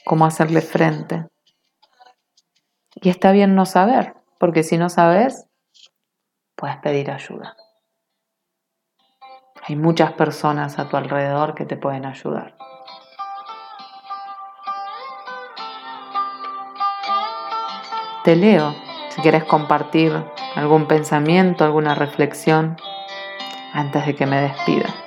cómo 0.04 0.26
hacerle 0.26 0.60
frente. 0.60 1.26
Y 2.94 3.08
está 3.08 3.32
bien 3.32 3.54
no 3.54 3.66
saber, 3.66 4.14
porque 4.38 4.62
si 4.62 4.78
no 4.78 4.88
sabes, 4.88 5.46
puedes 6.54 6.76
pedir 6.78 7.10
ayuda. 7.10 7.56
Hay 9.68 9.74
muchas 9.74 10.12
personas 10.12 10.78
a 10.78 10.88
tu 10.88 10.96
alrededor 10.96 11.56
que 11.56 11.64
te 11.64 11.76
pueden 11.76 12.06
ayudar. 12.06 12.54
Te 18.22 18.36
leo 18.36 18.76
si 19.08 19.20
quieres 19.22 19.42
compartir 19.42 20.12
algún 20.54 20.86
pensamiento, 20.86 21.64
alguna 21.64 21.96
reflexión 21.96 22.76
antes 23.72 24.06
de 24.06 24.14
que 24.14 24.26
me 24.26 24.40
despida. 24.40 25.05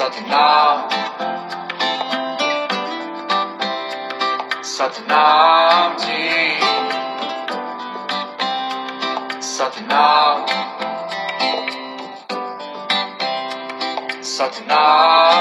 Satnam 0.00 0.88
Satnam 4.64 5.92
Ji 6.00 6.56
Satnam 9.44 10.38
Satnam 14.24 15.39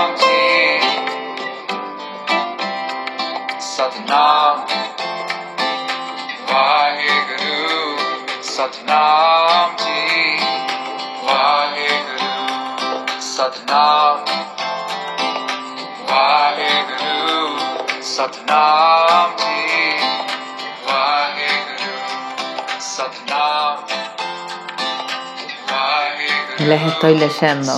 Les 26.70 26.84
estoy 26.84 27.18
leyendo, 27.18 27.74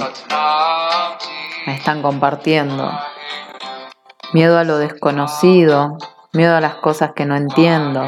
me 1.66 1.76
están 1.76 2.02
compartiendo. 2.02 2.92
Miedo 4.34 4.60
a 4.60 4.66
lo 4.66 4.80
desconocido, 4.80 5.98
miedo 6.34 6.58
a 6.58 6.60
las 6.60 6.76
cosas 6.76 7.14
que 7.16 7.26
no 7.26 7.38
entiendo, 7.38 8.06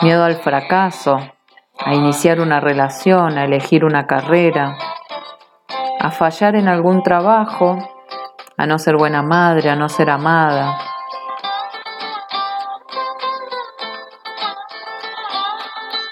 miedo 0.00 0.24
al 0.24 0.36
fracaso, 0.36 1.18
a 1.84 1.94
iniciar 1.94 2.40
una 2.40 2.60
relación, 2.60 3.36
a 3.36 3.44
elegir 3.44 3.84
una 3.84 4.06
carrera, 4.06 4.74
a 6.00 6.10
fallar 6.10 6.56
en 6.56 6.68
algún 6.68 7.02
trabajo, 7.02 7.76
a 8.56 8.64
no 8.64 8.78
ser 8.78 8.96
buena 8.96 9.20
madre, 9.20 9.68
a 9.68 9.76
no 9.76 9.90
ser 9.90 10.08
amada. 10.08 10.78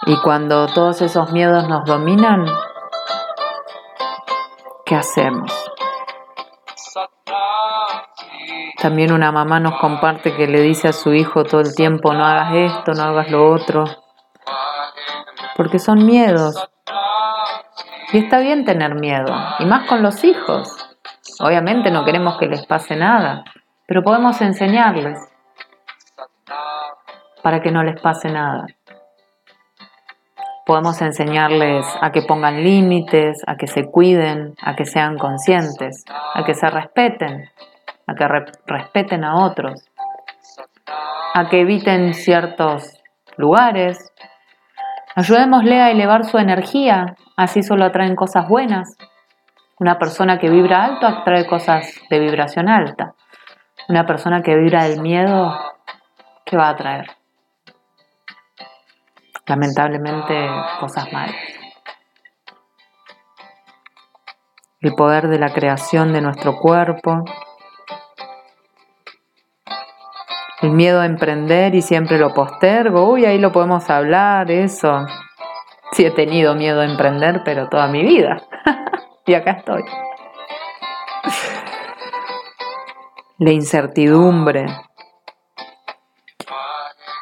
Y 0.09 0.17
cuando 0.23 0.67
todos 0.69 1.03
esos 1.03 1.33
miedos 1.33 1.69
nos 1.69 1.85
dominan, 1.85 2.47
¿qué 4.87 4.95
hacemos? 4.95 5.53
También 8.81 9.13
una 9.13 9.31
mamá 9.31 9.61
nos 9.61 9.79
comparte 9.79 10.35
que 10.35 10.47
le 10.47 10.63
dice 10.63 10.89
a 10.89 10.93
su 10.95 11.13
hijo 11.13 11.45
todo 11.45 11.61
el 11.61 11.75
tiempo, 11.75 12.15
no 12.15 12.25
hagas 12.25 12.55
esto, 12.55 12.93
no 12.95 13.03
hagas 13.03 13.31
lo 13.31 13.53
otro, 13.53 13.85
porque 15.59 15.79
son 15.79 16.07
miedos. 16.07 16.57
Y 18.15 18.25
está 18.25 18.39
bien 18.39 18.65
tener 18.65 18.95
miedo, 18.95 19.31
y 19.59 19.67
más 19.67 19.87
con 19.91 20.03
los 20.03 20.25
hijos. 20.25 20.75
Obviamente 21.39 21.91
no 21.91 22.07
queremos 22.07 22.39
que 22.39 22.47
les 22.47 22.65
pase 22.65 22.97
nada, 22.97 23.45
pero 23.87 24.03
podemos 24.03 24.41
enseñarles 24.41 25.19
para 27.43 27.61
que 27.61 27.71
no 27.71 27.83
les 27.83 28.01
pase 28.01 28.31
nada. 28.31 28.65
Podemos 30.69 31.01
enseñarles 31.01 31.87
a 32.03 32.13
que 32.13 32.21
pongan 32.21 32.63
límites, 32.63 33.43
a 33.47 33.57
que 33.57 33.67
se 33.67 33.87
cuiden, 33.91 34.53
a 34.61 34.77
que 34.77 34.85
sean 34.85 35.17
conscientes, 35.17 36.05
a 36.35 36.45
que 36.45 36.53
se 36.53 36.69
respeten, 36.69 37.49
a 38.07 38.15
que 38.15 38.29
re- 38.29 38.53
respeten 38.67 39.25
a 39.25 39.47
otros, 39.47 39.83
a 41.33 41.49
que 41.49 41.63
eviten 41.63 42.13
ciertos 42.13 42.93
lugares. 43.39 44.13
Ayudémosle 45.17 45.81
a 45.81 45.91
elevar 45.91 46.27
su 46.27 46.37
energía, 46.37 47.17
así 47.35 47.63
solo 47.63 47.87
atraen 47.87 48.15
cosas 48.15 48.47
buenas. 48.47 48.95
Una 49.81 49.99
persona 49.99 50.39
que 50.39 50.51
vibra 50.51 50.85
alto 50.85 51.07
atrae 51.07 51.47
cosas 51.47 51.91
de 52.11 52.19
vibración 52.19 52.69
alta. 52.69 53.15
Una 53.89 54.05
persona 54.05 54.43
que 54.43 54.55
vibra 54.55 54.85
del 54.85 55.01
miedo, 55.01 55.51
¿qué 56.45 56.59
va 56.59 56.67
a 56.67 56.73
atraer? 56.73 57.18
Lamentablemente, 59.49 60.47
cosas 60.79 61.11
malas. 61.13 61.35
El 64.81 64.95
poder 64.95 65.29
de 65.29 65.39
la 65.39 65.53
creación 65.53 66.13
de 66.13 66.21
nuestro 66.21 66.57
cuerpo. 66.59 67.25
El 70.61 70.73
miedo 70.73 71.01
a 71.01 71.07
emprender 71.07 71.75
y 71.75 71.83
siempre 71.83 72.19
lo 72.19 72.35
postergo. 72.35 73.11
Uy, 73.11 73.25
ahí 73.25 73.39
lo 73.39 73.51
podemos 73.51 73.89
hablar, 73.89 74.51
eso. 74.51 75.07
Sí 75.93 76.05
he 76.05 76.11
tenido 76.11 76.55
miedo 76.55 76.81
a 76.81 76.85
emprender, 76.85 77.43
pero 77.45 77.69
toda 77.69 77.89
mi 77.89 78.03
vida. 78.03 78.43
y 79.27 79.35
acá 79.35 79.53
estoy. 79.53 79.83
La 83.39 83.51
incertidumbre. 83.51 84.67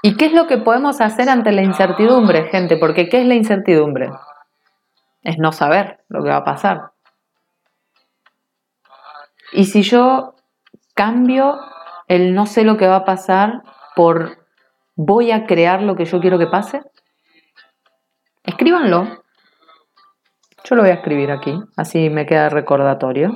¿Y 0.07 0.17
qué 0.17 0.27
es 0.27 0.33
lo 0.33 0.47
que 0.47 0.59
podemos 0.59 1.01
hacer 1.01 1.29
ante 1.29 1.51
la 1.51 1.63
incertidumbre, 1.63 2.45
gente? 2.45 2.77
Porque 2.77 3.09
¿qué 3.09 3.23
es 3.23 3.27
la 3.27 3.35
incertidumbre? 3.35 4.09
Es 5.23 5.37
no 5.37 5.51
saber 5.51 6.05
lo 6.09 6.23
que 6.23 6.29
va 6.29 6.37
a 6.37 6.45
pasar. 6.45 6.93
Y 9.51 9.65
si 9.65 9.83
yo 9.83 10.37
cambio 10.95 11.59
el 12.07 12.37
no 12.37 12.47
sé 12.47 12.63
lo 12.63 12.77
que 12.77 12.87
va 12.87 12.99
a 12.99 13.05
pasar 13.05 13.65
por 13.97 14.47
voy 14.95 15.33
a 15.33 15.45
crear 15.45 15.83
lo 15.83 15.97
que 15.97 16.05
yo 16.05 16.21
quiero 16.21 16.39
que 16.39 16.47
pase, 16.47 16.83
escríbanlo. 18.45 19.25
Yo 20.63 20.77
lo 20.77 20.83
voy 20.83 20.93
a 20.93 20.95
escribir 20.95 21.33
aquí, 21.33 21.59
así 21.77 22.11
me 22.11 22.27
queda 22.27 22.49
recordatorio. 22.49 23.33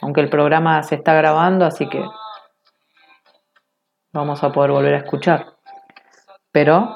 Aunque 0.00 0.22
el 0.22 0.30
programa 0.30 0.82
se 0.82 0.94
está 0.94 1.12
grabando, 1.12 1.66
así 1.66 1.86
que 1.90 2.02
vamos 4.14 4.42
a 4.42 4.50
poder 4.50 4.70
volver 4.70 4.94
a 4.94 4.98
escuchar. 5.00 5.55
Pero 6.56 6.88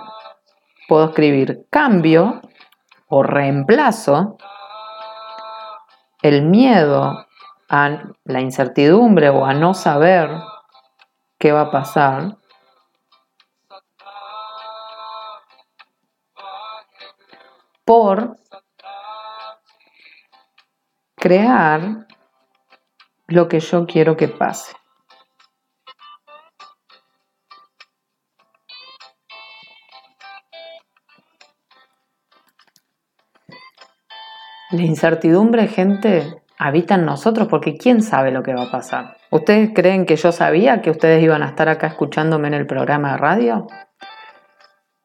puedo 0.89 1.11
escribir 1.11 1.67
cambio 1.69 2.41
o 3.09 3.23
reemplazo 3.23 4.39
el 6.23 6.47
miedo 6.47 7.27
a 7.69 8.05
la 8.25 8.41
incertidumbre 8.41 9.29
o 9.29 9.45
a 9.45 9.53
no 9.53 9.75
saber 9.75 10.31
qué 11.39 11.53
va 11.53 11.61
a 11.61 11.71
pasar, 11.71 12.39
por 17.85 18.39
crear 21.17 22.07
lo 23.27 23.47
que 23.47 23.61
yo 23.61 23.85
quiero 23.85 24.17
que 24.17 24.29
pase. 24.29 24.80
La 34.71 34.83
incertidumbre, 34.83 35.67
gente, 35.67 36.43
habita 36.57 36.95
en 36.95 37.05
nosotros 37.05 37.49
porque 37.49 37.77
¿quién 37.77 38.03
sabe 38.03 38.31
lo 38.31 38.45
que 38.45 38.55
va 38.55 38.65
a 38.65 38.71
pasar? 38.71 39.17
¿Ustedes 39.31 39.71
creen 39.75 40.07
que 40.07 40.15
yo 40.15 40.31
sabía 40.31 40.81
que 40.81 40.91
ustedes 40.91 41.23
iban 41.23 41.43
a 41.43 41.49
estar 41.49 41.69
acá 41.69 41.89
escuchándome 41.89 42.49
en 42.49 42.55
el 42.55 42.67
programa 42.67 43.13
de 43.13 43.19
radio? 43.19 43.67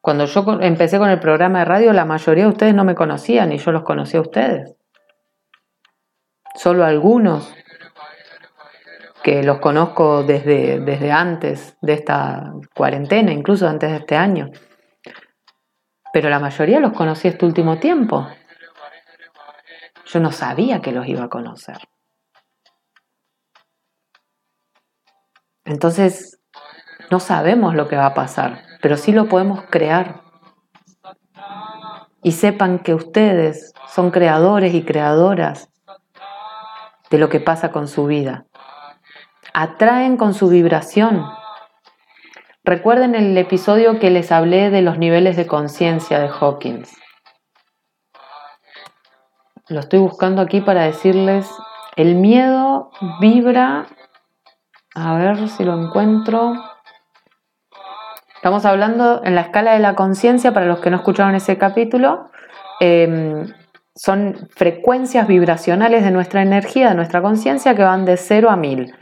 Cuando 0.00 0.26
yo 0.26 0.44
empecé 0.60 0.98
con 0.98 1.10
el 1.10 1.18
programa 1.18 1.60
de 1.60 1.64
radio, 1.64 1.92
la 1.92 2.04
mayoría 2.04 2.44
de 2.44 2.50
ustedes 2.50 2.74
no 2.74 2.84
me 2.84 2.94
conocían 2.94 3.50
y 3.50 3.58
yo 3.58 3.72
los 3.72 3.82
conocí 3.82 4.16
a 4.16 4.20
ustedes. 4.20 4.76
Solo 6.54 6.84
algunos 6.84 7.52
que 9.24 9.42
los 9.42 9.58
conozco 9.58 10.22
desde, 10.22 10.78
desde 10.78 11.10
antes 11.10 11.76
de 11.82 11.94
esta 11.94 12.52
cuarentena, 12.72 13.32
incluso 13.32 13.66
antes 13.66 13.90
de 13.90 13.96
este 13.96 14.14
año. 14.14 14.48
Pero 16.12 16.30
la 16.30 16.38
mayoría 16.38 16.78
los 16.78 16.92
conocí 16.92 17.26
este 17.26 17.44
último 17.44 17.78
tiempo. 17.78 18.28
Yo 20.06 20.20
no 20.20 20.32
sabía 20.32 20.80
que 20.80 20.92
los 20.92 21.06
iba 21.06 21.24
a 21.24 21.28
conocer. 21.28 21.78
Entonces, 25.64 26.38
no 27.10 27.18
sabemos 27.18 27.74
lo 27.74 27.88
que 27.88 27.96
va 27.96 28.06
a 28.06 28.14
pasar, 28.14 28.62
pero 28.80 28.96
sí 28.96 29.12
lo 29.12 29.28
podemos 29.28 29.62
crear. 29.68 30.22
Y 32.22 32.32
sepan 32.32 32.78
que 32.78 32.94
ustedes 32.94 33.72
son 33.88 34.10
creadores 34.10 34.74
y 34.74 34.84
creadoras 34.84 35.70
de 37.10 37.18
lo 37.18 37.28
que 37.28 37.40
pasa 37.40 37.72
con 37.72 37.88
su 37.88 38.06
vida. 38.06 38.46
Atraen 39.54 40.16
con 40.16 40.34
su 40.34 40.48
vibración. 40.48 41.24
Recuerden 42.64 43.14
el 43.14 43.36
episodio 43.38 43.98
que 43.98 44.10
les 44.10 44.30
hablé 44.30 44.70
de 44.70 44.82
los 44.82 44.98
niveles 44.98 45.36
de 45.36 45.46
conciencia 45.46 46.20
de 46.20 46.28
Hawkins. 46.28 46.96
Lo 49.68 49.80
estoy 49.80 49.98
buscando 49.98 50.42
aquí 50.42 50.60
para 50.60 50.84
decirles, 50.84 51.50
el 51.96 52.14
miedo 52.14 52.92
vibra, 53.20 53.86
a 54.94 55.14
ver 55.16 55.48
si 55.48 55.64
lo 55.64 55.76
encuentro. 55.76 56.52
Estamos 58.36 58.64
hablando 58.64 59.22
en 59.24 59.34
la 59.34 59.40
escala 59.40 59.72
de 59.72 59.80
la 59.80 59.96
conciencia, 59.96 60.52
para 60.54 60.66
los 60.66 60.78
que 60.78 60.90
no 60.90 60.98
escucharon 60.98 61.34
ese 61.34 61.58
capítulo, 61.58 62.30
em, 62.78 63.52
son 63.96 64.48
frecuencias 64.54 65.26
vibracionales 65.26 66.04
de 66.04 66.12
nuestra 66.12 66.42
energía, 66.42 66.90
de 66.90 66.94
nuestra 66.94 67.20
conciencia, 67.20 67.74
que 67.74 67.82
van 67.82 68.04
de 68.04 68.18
0 68.18 68.50
a 68.50 68.56
1000. 68.56 68.94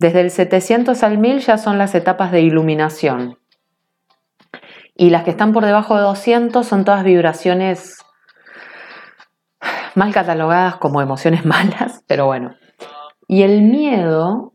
Desde 0.00 0.22
el 0.22 0.32
700 0.32 1.04
al 1.04 1.18
1000 1.18 1.38
ya 1.38 1.56
son 1.56 1.78
las 1.78 1.94
etapas 1.94 2.32
de 2.32 2.40
iluminación. 2.40 3.38
Y 4.96 5.10
las 5.10 5.22
que 5.22 5.30
están 5.30 5.52
por 5.52 5.64
debajo 5.64 5.94
de 5.94 6.02
200 6.02 6.66
son 6.66 6.84
todas 6.84 7.04
vibraciones 7.04 7.98
mal 9.94 10.12
catalogadas 10.12 10.76
como 10.76 11.00
emociones 11.00 11.44
malas, 11.46 12.02
pero 12.06 12.26
bueno. 12.26 12.54
Y 13.28 13.42
el 13.42 13.62
miedo... 13.62 14.52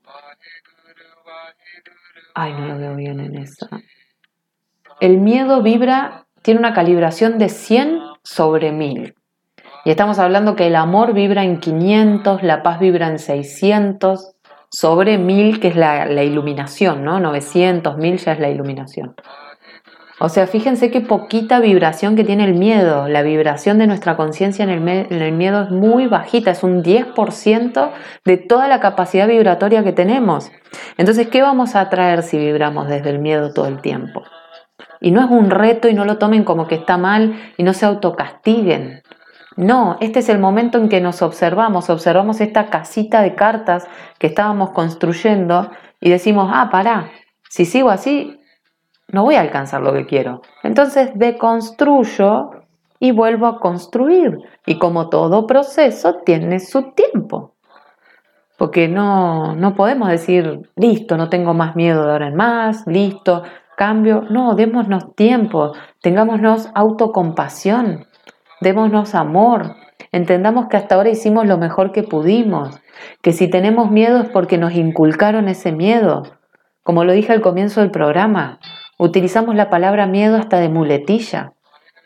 Ay, 2.33 2.51
no 2.53 2.67
lo 2.67 2.77
veo 2.77 2.95
bien 2.95 3.21
en 3.21 3.37
esa. 3.37 3.69
El 4.99 5.19
miedo 5.19 5.61
vibra, 5.61 6.25
tiene 6.41 6.59
una 6.59 6.73
calibración 6.73 7.37
de 7.37 7.47
100 7.47 7.99
sobre 8.23 8.73
1000. 8.73 9.15
Y 9.85 9.89
estamos 9.89 10.19
hablando 10.19 10.55
que 10.55 10.67
el 10.67 10.75
amor 10.75 11.13
vibra 11.13 11.43
en 11.43 11.59
500, 11.59 12.43
la 12.43 12.63
paz 12.63 12.79
vibra 12.79 13.07
en 13.07 13.19
600, 13.19 14.35
sobre 14.69 15.17
1000, 15.17 15.59
que 15.61 15.69
es 15.69 15.75
la, 15.75 16.05
la 16.07 16.23
iluminación, 16.23 17.05
¿no? 17.05 17.19
900, 17.19 17.95
1000 17.97 18.17
ya 18.17 18.33
es 18.33 18.39
la 18.39 18.49
iluminación. 18.49 19.15
O 20.17 20.29
sea, 20.29 20.47
fíjense 20.47 20.91
qué 20.91 21.01
poquita 21.01 21.59
vibración 21.59 22.15
que 22.15 22.23
tiene 22.23 22.45
el 22.45 22.53
miedo. 22.53 23.09
La 23.09 23.21
vibración 23.21 23.77
de 23.77 23.87
nuestra 23.87 24.15
conciencia 24.15 24.63
en, 24.63 24.87
el 24.87 25.31
miedo 25.33 25.63
es 25.63 25.71
muy 25.71 26.07
bajita, 26.07 26.51
es 26.51 26.63
un 26.63 26.83
10% 26.83 27.91
de 28.23 28.37
toda 28.37 28.69
la 28.69 28.79
capacidad 28.79 29.27
vibratoria 29.27 29.83
que 29.83 29.91
tenemos. 29.91 30.51
Entonces, 30.97 31.27
¿qué 31.27 31.41
vamos 31.41 31.75
a 31.75 31.81
atraer 31.81 32.23
si 32.23 32.37
vibramos 32.37 32.87
desde 32.87 33.09
el 33.09 33.19
miedo 33.19 33.51
todo 33.53 33.67
el 33.67 33.81
tiempo? 33.81 34.23
Y 35.01 35.11
no 35.11 35.21
es 35.21 35.29
un 35.29 35.49
reto 35.49 35.89
y 35.89 35.93
no 35.93 36.05
lo 36.05 36.17
tomen 36.17 36.45
como 36.45 36.67
que 36.67 36.75
está 36.75 36.97
mal 36.97 37.35
y 37.57 37.63
no 37.63 37.73
se 37.73 37.85
autocastiguen. 37.85 39.01
No, 39.57 39.97
este 39.99 40.19
es 40.19 40.29
el 40.29 40.39
momento 40.39 40.77
en 40.77 40.87
que 40.87 41.01
nos 41.01 41.21
observamos, 41.21 41.89
observamos 41.89 42.39
esta 42.39 42.67
casita 42.67 43.21
de 43.21 43.35
cartas 43.35 43.87
que 44.17 44.27
estábamos 44.27 44.71
construyendo 44.71 45.71
y 45.99 46.09
decimos, 46.09 46.49
ah, 46.53 46.69
pará, 46.71 47.09
si 47.49 47.65
sigo 47.65 47.89
así, 47.89 48.37
no 49.15 49.23
voy 49.23 49.35
a 49.35 49.41
alcanzar 49.41 49.81
lo 49.81 49.93
que 49.93 50.05
quiero. 50.05 50.41
Entonces 50.61 51.11
deconstruyo 51.15 52.51
y 52.99 53.11
vuelvo 53.11 53.47
a 53.47 53.61
construir. 53.61 54.39
Y 54.65 54.77
como 54.77 55.07
todo 55.07 55.47
proceso 55.47 56.17
tiene 56.25 56.59
su 56.59 56.91
tiempo. 56.91 57.53
Porque 58.57 58.89
no, 58.89 59.55
no 59.55 59.73
podemos 59.73 60.09
decir, 60.09 60.69
listo, 60.75 61.15
no 61.15 61.29
tengo 61.29 61.53
más 61.53 61.77
miedo 61.77 62.05
de 62.05 62.11
ahora 62.11 62.27
en 62.27 62.35
más, 62.35 62.85
listo, 62.87 63.43
cambio. 63.77 64.25
No, 64.29 64.53
démonos 64.53 65.15
tiempo, 65.15 65.71
tengámonos 66.01 66.69
autocompasión, 66.75 68.07
démonos 68.59 69.15
amor. 69.15 69.77
Entendamos 70.11 70.67
que 70.67 70.75
hasta 70.75 70.95
ahora 70.95 71.09
hicimos 71.09 71.47
lo 71.47 71.57
mejor 71.57 71.93
que 71.93 72.03
pudimos, 72.03 72.81
que 73.21 73.31
si 73.31 73.49
tenemos 73.49 73.91
miedo 73.91 74.19
es 74.19 74.29
porque 74.29 74.57
nos 74.57 74.73
inculcaron 74.73 75.47
ese 75.47 75.71
miedo. 75.71 76.23
Como 76.83 77.03
lo 77.03 77.13
dije 77.13 77.33
al 77.33 77.41
comienzo 77.41 77.81
del 77.81 77.89
programa, 77.89 78.59
Utilizamos 78.97 79.55
la 79.55 79.69
palabra 79.69 80.07
miedo 80.07 80.37
hasta 80.37 80.59
de 80.59 80.69
muletilla. 80.69 81.53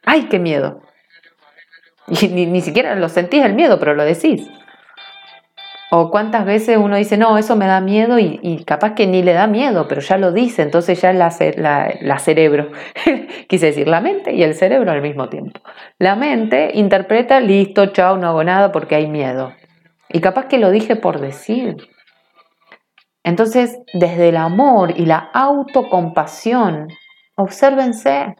¡Ay, 0.05 0.23
qué 0.23 0.39
miedo! 0.39 0.81
Y 2.07 2.27
ni, 2.47 2.61
siquiera 2.61 2.95
lo 2.95 3.09
sentís 3.09 3.43
el 3.43 3.53
miedo, 3.53 3.79
pero 3.79 3.93
lo 3.93 4.03
decís. 4.03 4.49
O 5.91 6.11
cuántas 6.11 6.45
veces 6.45 6.77
uno 6.77 6.97
dice, 6.97 7.17
no, 7.17 7.37
eso 7.37 7.55
me 7.55 7.65
da 7.65 7.81
miedo 7.81 8.19
y, 8.19 8.63
capaz 8.63 8.93
que 8.93 9.07
ni 9.07 9.23
le 9.23 9.33
da 9.33 9.47
miedo, 9.47 9.87
pero 9.87 10.01
ya 10.01 10.19
lo 10.19 10.31
dice, 10.31 10.61
entonces 10.61 11.01
ya 11.01 11.13
la, 11.13 11.33
la, 11.57 11.91
la 11.99 12.19
cerebro, 12.19 12.71
quise 13.47 13.67
decir 13.67 13.87
la 13.87 13.99
mente 13.99 14.33
y 14.33 14.43
el 14.43 14.53
cerebro 14.53 14.91
al 14.91 15.01
mismo 15.01 15.29
tiempo. 15.29 15.59
La 15.97 16.15
mente 16.15 16.71
interpreta, 16.75 17.39
listo, 17.39 17.87
chao, 17.87 18.17
no 18.17 18.27
hago 18.27 18.43
nada 18.43 18.71
porque 18.71 18.95
hay 18.95 19.07
miedo. 19.07 19.51
Y 20.09 20.21
capaz 20.21 20.45
que 20.45 20.59
lo 20.59 20.69
dije 20.69 20.95
por 20.95 21.19
decir. 21.19 21.77
Entonces, 23.23 23.79
desde 23.93 24.29
el 24.29 24.37
amor 24.37 24.91
y 24.97 25.05
la 25.05 25.29
autocompasión, 25.33 26.87
obsérvense. 27.35 28.35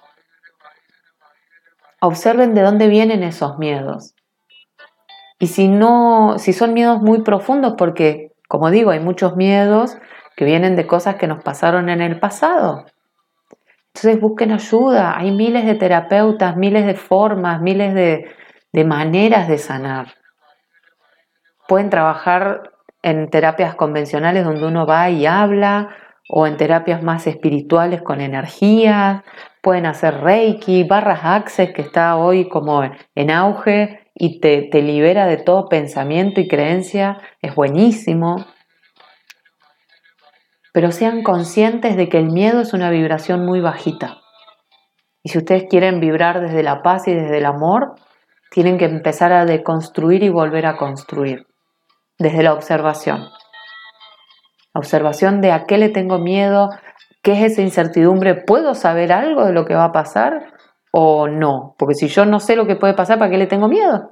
Observen 2.01 2.56
de 2.56 2.61
dónde 2.61 2.88
vienen 2.88 3.23
esos 3.23 3.57
miedos. 3.57 4.15
Y 5.38 5.47
si 5.47 5.68
no, 5.68 6.35
si 6.38 6.53
son 6.53 6.73
miedos 6.73 7.01
muy 7.01 7.23
profundos, 7.23 7.76
porque, 7.77 8.31
como 8.47 8.72
digo, 8.72 8.91
hay 8.91 8.99
muchos 8.99 9.35
miedos 9.35 9.97
que 10.35 10.45
vienen 10.45 10.76
de 10.76 10.88
cosas 10.88 11.15
que 11.15 11.27
nos 11.27 11.43
pasaron 11.43 11.89
en 11.89 12.01
el 12.01 12.19
pasado. 12.19 12.85
Entonces 13.93 14.22
busquen 14.22 14.51
ayuda. 14.51 15.18
Hay 15.18 15.31
miles 15.31 15.65
de 15.65 15.76
terapeutas, 15.76 16.56
miles 16.56 16.85
de 16.85 16.95
formas, 16.95 17.61
miles 17.61 17.93
de, 17.93 18.34
de 18.72 18.85
maneras 18.85 19.47
de 19.47 19.57
sanar. 19.57 20.14
Pueden 21.68 21.89
trabajar 21.89 22.69
en 23.01 23.30
terapias 23.30 23.76
convencionales 23.76 24.45
donde 24.45 24.65
uno 24.65 24.85
va 24.85 25.09
y 25.09 25.26
habla, 25.26 25.89
o 26.31 26.45
en 26.45 26.57
terapias 26.57 27.01
más 27.01 27.26
espirituales 27.26 28.03
con 28.03 28.21
energías, 28.21 29.23
pueden 29.63 29.88
hacer 29.88 30.21
Reiki, 30.21 30.84
barras 30.84 31.21
Access, 31.23 31.73
que 31.73 31.81
está 31.81 32.15
hoy 32.17 32.47
como 32.47 32.84
en 33.15 33.31
auge 33.31 34.11
y 34.13 34.39
te, 34.39 34.69
te 34.71 34.84
libera 34.84 35.26
de 35.26 35.38
todo 35.38 35.67
pensamiento 35.69 36.39
y 36.39 36.47
creencia, 36.47 37.19
es 37.41 37.55
buenísimo. 37.55 38.45
Pero 40.71 40.91
sean 40.91 41.23
conscientes 41.23 41.97
de 41.97 42.09
que 42.09 42.19
el 42.19 42.31
miedo 42.31 42.61
es 42.61 42.73
una 42.73 42.91
vibración 42.91 43.43
muy 43.43 43.59
bajita. 43.59 44.19
Y 45.23 45.30
si 45.30 45.39
ustedes 45.39 45.65
quieren 45.67 45.99
vibrar 45.99 46.41
desde 46.41 46.61
la 46.61 46.84
paz 46.84 47.07
y 47.07 47.13
desde 47.13 47.39
el 47.39 47.45
amor, 47.47 47.95
tienen 48.51 48.77
que 48.77 48.85
empezar 48.85 49.34
a 49.34 49.45
deconstruir 49.45 50.21
y 50.21 50.30
volver 50.30 50.67
a 50.67 50.77
construir 50.77 51.48
desde 52.20 52.44
la 52.44 52.54
observación. 52.54 53.30
Observación 54.74 55.41
de 55.41 55.52
a 55.52 55.66
qué 55.66 55.78
le 55.78 55.90
tengo 55.90 56.20
miedo, 56.20 56.70
qué 57.24 57.34
es 57.34 57.54
esa 57.54 57.62
incertidumbre, 57.62 58.36
¿puedo 58.36 58.76
saber 58.76 59.12
algo 59.12 59.46
de 59.46 59.54
lo 59.54 59.66
que 59.66 59.74
va 59.74 59.86
a 59.86 59.91
pasar 59.91 60.54
o 60.91 61.28
no? 61.28 61.76
Porque 61.78 61.96
si 61.96 62.08
yo 62.08 62.26
no 62.26 62.40
sé 62.40 62.56
lo 62.56 62.68
que 62.68 62.76
puede 62.76 62.94
pasar, 62.94 63.18
¿para 63.18 63.32
qué 63.32 63.38
le 63.38 63.48
tengo 63.48 63.68
miedo? 63.68 64.12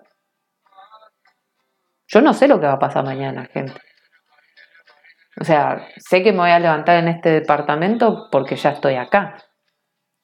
Yo 2.08 2.22
no 2.22 2.34
sé 2.34 2.48
lo 2.48 2.60
que 2.60 2.68
va 2.68 2.74
a 2.74 2.80
pasar 2.80 3.04
mañana, 3.04 3.46
gente. 3.54 3.80
O 5.40 5.44
sea, 5.44 5.88
sé 5.98 6.24
que 6.24 6.32
me 6.32 6.40
voy 6.40 6.50
a 6.50 6.60
levantar 6.60 6.98
en 6.98 7.10
este 7.10 7.30
departamento 7.30 8.30
porque 8.32 8.56
ya 8.56 8.72
estoy 8.72 8.96
acá. 8.96 9.36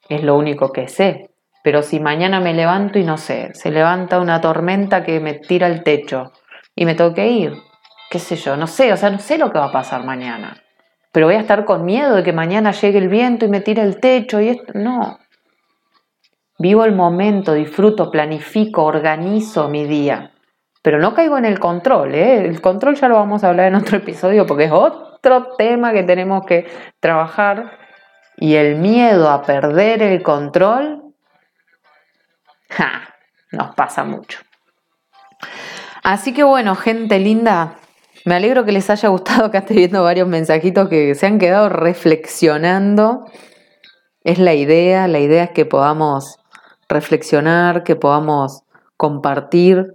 Es 0.08 0.24
lo 0.24 0.36
único 0.36 0.72
que 0.72 0.88
sé. 0.88 1.30
Pero 1.62 1.82
si 1.82 2.00
mañana 2.00 2.40
me 2.40 2.52
levanto 2.52 2.98
y 2.98 3.04
no 3.04 3.16
sé, 3.16 3.54
se 3.54 3.70
levanta 3.70 4.18
una 4.18 4.40
tormenta 4.40 5.02
que 5.02 5.20
me 5.20 5.34
tira 5.34 5.66
el 5.66 5.82
techo 5.82 6.32
y 6.74 6.84
me 6.84 6.94
tengo 6.94 7.14
que 7.14 7.28
ir, 7.28 7.54
qué 8.14 8.20
sé 8.20 8.36
yo, 8.36 8.56
no 8.56 8.68
sé, 8.68 8.92
o 8.92 8.96
sea, 8.96 9.10
no 9.10 9.18
sé 9.18 9.38
lo 9.38 9.50
que 9.50 9.58
va 9.58 9.64
a 9.64 9.72
pasar 9.72 10.04
mañana. 10.04 10.62
Pero 11.10 11.26
voy 11.26 11.34
a 11.34 11.40
estar 11.40 11.64
con 11.64 11.84
miedo 11.84 12.14
de 12.14 12.22
que 12.22 12.32
mañana 12.32 12.70
llegue 12.70 12.98
el 12.98 13.08
viento 13.08 13.44
y 13.44 13.48
me 13.48 13.60
tire 13.60 13.82
el 13.82 13.98
techo 13.98 14.40
y 14.40 14.50
esto. 14.50 14.72
No. 14.72 15.18
Vivo 16.56 16.84
el 16.84 16.92
momento, 16.92 17.54
disfruto, 17.54 18.12
planifico, 18.12 18.84
organizo 18.84 19.68
mi 19.68 19.84
día. 19.84 20.30
Pero 20.80 21.00
no 21.00 21.12
caigo 21.12 21.36
en 21.38 21.44
el 21.44 21.58
control, 21.58 22.14
¿eh? 22.14 22.46
El 22.46 22.60
control 22.60 22.94
ya 22.94 23.08
lo 23.08 23.16
vamos 23.16 23.42
a 23.42 23.48
hablar 23.48 23.66
en 23.66 23.74
otro 23.74 23.96
episodio 23.96 24.46
porque 24.46 24.66
es 24.66 24.72
otro 24.72 25.56
tema 25.58 25.92
que 25.92 26.04
tenemos 26.04 26.46
que 26.46 26.68
trabajar. 27.00 27.78
Y 28.36 28.54
el 28.54 28.76
miedo 28.76 29.28
a 29.28 29.42
perder 29.42 30.02
el 30.02 30.22
control, 30.22 31.02
ja, 32.68 33.12
nos 33.50 33.74
pasa 33.74 34.04
mucho. 34.04 34.38
Así 36.04 36.32
que 36.32 36.44
bueno, 36.44 36.76
gente 36.76 37.18
linda, 37.18 37.78
me 38.24 38.34
alegro 38.34 38.64
que 38.64 38.72
les 38.72 38.88
haya 38.90 39.08
gustado, 39.10 39.50
que 39.50 39.58
estoy 39.58 39.76
viendo 39.76 40.02
varios 40.02 40.28
mensajitos 40.28 40.88
que 40.88 41.14
se 41.14 41.26
han 41.26 41.38
quedado 41.38 41.68
reflexionando. 41.68 43.26
Es 44.22 44.38
la 44.38 44.54
idea, 44.54 45.06
la 45.08 45.20
idea 45.20 45.44
es 45.44 45.50
que 45.50 45.66
podamos 45.66 46.38
reflexionar, 46.88 47.84
que 47.84 47.96
podamos 47.96 48.62
compartir. 48.96 49.94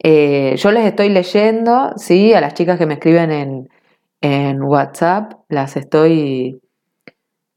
Eh, 0.00 0.56
yo 0.56 0.72
les 0.72 0.84
estoy 0.84 1.10
leyendo, 1.10 1.92
sí, 1.96 2.34
a 2.34 2.40
las 2.40 2.54
chicas 2.54 2.78
que 2.78 2.86
me 2.86 2.94
escriben 2.94 3.30
en, 3.30 3.68
en 4.20 4.62
WhatsApp, 4.62 5.34
las 5.48 5.76
estoy, 5.76 6.60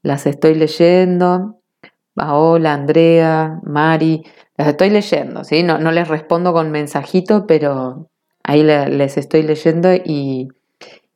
las 0.02 0.26
estoy 0.26 0.54
leyendo. 0.54 1.60
Paola, 2.14 2.72
Andrea, 2.72 3.60
Mari, 3.64 4.22
las 4.56 4.68
estoy 4.68 4.90
leyendo, 4.90 5.44
¿sí? 5.44 5.62
No, 5.62 5.78
no 5.78 5.92
les 5.92 6.08
respondo 6.08 6.52
con 6.52 6.70
mensajito, 6.70 7.46
pero 7.46 8.08
Ahí 8.48 8.62
les 8.62 9.16
estoy 9.16 9.42
leyendo 9.42 9.92
y, 9.92 10.52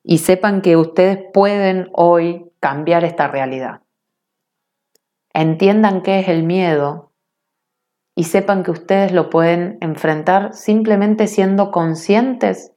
y 0.02 0.18
sepan 0.18 0.62
que 0.62 0.76
ustedes 0.76 1.20
pueden 1.32 1.88
hoy 1.92 2.50
cambiar 2.58 3.04
esta 3.04 3.28
realidad. 3.28 3.82
Entiendan 5.32 6.02
qué 6.02 6.18
es 6.18 6.28
el 6.28 6.42
miedo 6.42 7.12
y 8.16 8.24
sepan 8.24 8.64
que 8.64 8.72
ustedes 8.72 9.12
lo 9.12 9.30
pueden 9.30 9.78
enfrentar 9.80 10.54
simplemente 10.54 11.28
siendo 11.28 11.70
conscientes 11.70 12.72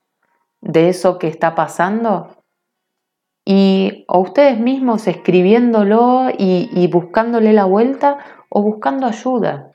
de 0.62 0.90
eso 0.90 1.18
que 1.18 1.30
está 1.30 1.56
pasando 1.56 2.38
y 3.44 4.06
o 4.08 4.20
ustedes 4.20 4.60
mismos 4.60 5.08
escribiéndolo 5.08 6.30
y, 6.30 6.70
y, 6.72 6.88
buscándole 6.90 7.54
la 7.54 7.66
vuelta 7.66 8.20
o 8.50 8.62
buscando 8.62 9.08
ayuda. 9.08 9.72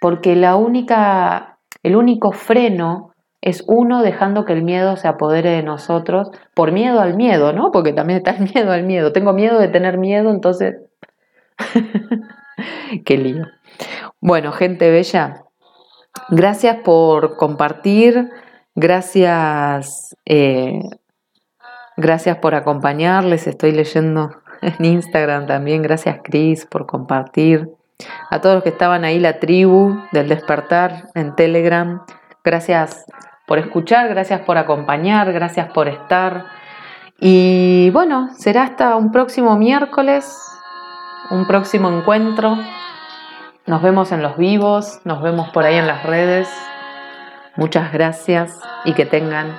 Porque 0.00 0.34
la 0.34 0.56
única 0.56 1.59
el 1.82 1.96
único 1.96 2.32
freno 2.32 3.10
es 3.40 3.64
uno 3.66 4.02
dejando 4.02 4.44
que 4.44 4.52
el 4.52 4.62
miedo 4.62 4.96
se 4.96 5.08
apodere 5.08 5.50
de 5.50 5.62
nosotros 5.62 6.30
por 6.54 6.72
miedo 6.72 7.00
al 7.00 7.14
miedo, 7.14 7.52
¿no? 7.52 7.70
Porque 7.72 7.92
también 7.92 8.18
está 8.18 8.32
el 8.32 8.52
miedo 8.52 8.72
al 8.72 8.84
miedo. 8.84 9.12
Tengo 9.12 9.32
miedo 9.32 9.58
de 9.58 9.68
tener 9.68 9.98
miedo, 9.98 10.30
entonces... 10.30 10.76
Qué 13.04 13.16
lío. 13.16 13.46
Bueno, 14.20 14.52
gente 14.52 14.90
bella, 14.90 15.44
gracias 16.28 16.76
por 16.84 17.36
compartir, 17.36 18.28
gracias, 18.74 20.14
eh, 20.26 20.80
gracias 21.96 22.36
por 22.38 22.54
acompañarles, 22.54 23.46
estoy 23.46 23.72
leyendo 23.72 24.30
en 24.60 24.84
Instagram 24.84 25.46
también, 25.46 25.80
gracias 25.80 26.18
Cris 26.22 26.66
por 26.66 26.86
compartir 26.86 27.70
a 28.30 28.40
todos 28.40 28.56
los 28.56 28.62
que 28.62 28.70
estaban 28.70 29.04
ahí, 29.04 29.18
la 29.18 29.38
tribu 29.38 30.00
del 30.12 30.28
despertar 30.28 31.08
en 31.14 31.34
Telegram. 31.34 32.02
Gracias 32.44 33.04
por 33.46 33.58
escuchar, 33.58 34.08
gracias 34.08 34.40
por 34.42 34.58
acompañar, 34.58 35.32
gracias 35.32 35.70
por 35.72 35.88
estar. 35.88 36.46
Y 37.18 37.90
bueno, 37.90 38.30
será 38.38 38.62
hasta 38.62 38.96
un 38.96 39.12
próximo 39.12 39.56
miércoles, 39.56 40.36
un 41.30 41.46
próximo 41.46 41.90
encuentro. 41.90 42.56
Nos 43.66 43.82
vemos 43.82 44.12
en 44.12 44.22
los 44.22 44.36
vivos, 44.36 45.00
nos 45.04 45.20
vemos 45.22 45.50
por 45.50 45.64
ahí 45.64 45.76
en 45.76 45.86
las 45.86 46.02
redes. 46.04 46.48
Muchas 47.56 47.92
gracias 47.92 48.58
y 48.84 48.94
que 48.94 49.04
tengan 49.04 49.54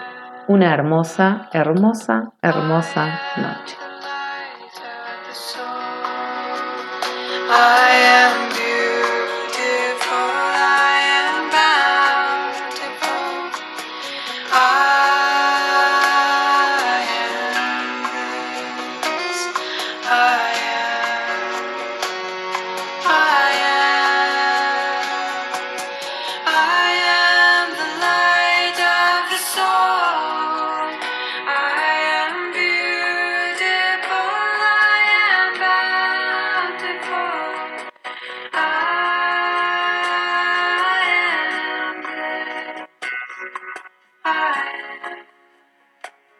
una 0.47 0.73
hermosa, 0.73 1.49
hermosa, 1.53 2.31
hermosa 2.41 3.19
noche. 3.37 3.90
I 7.53 7.91
am 7.91 8.60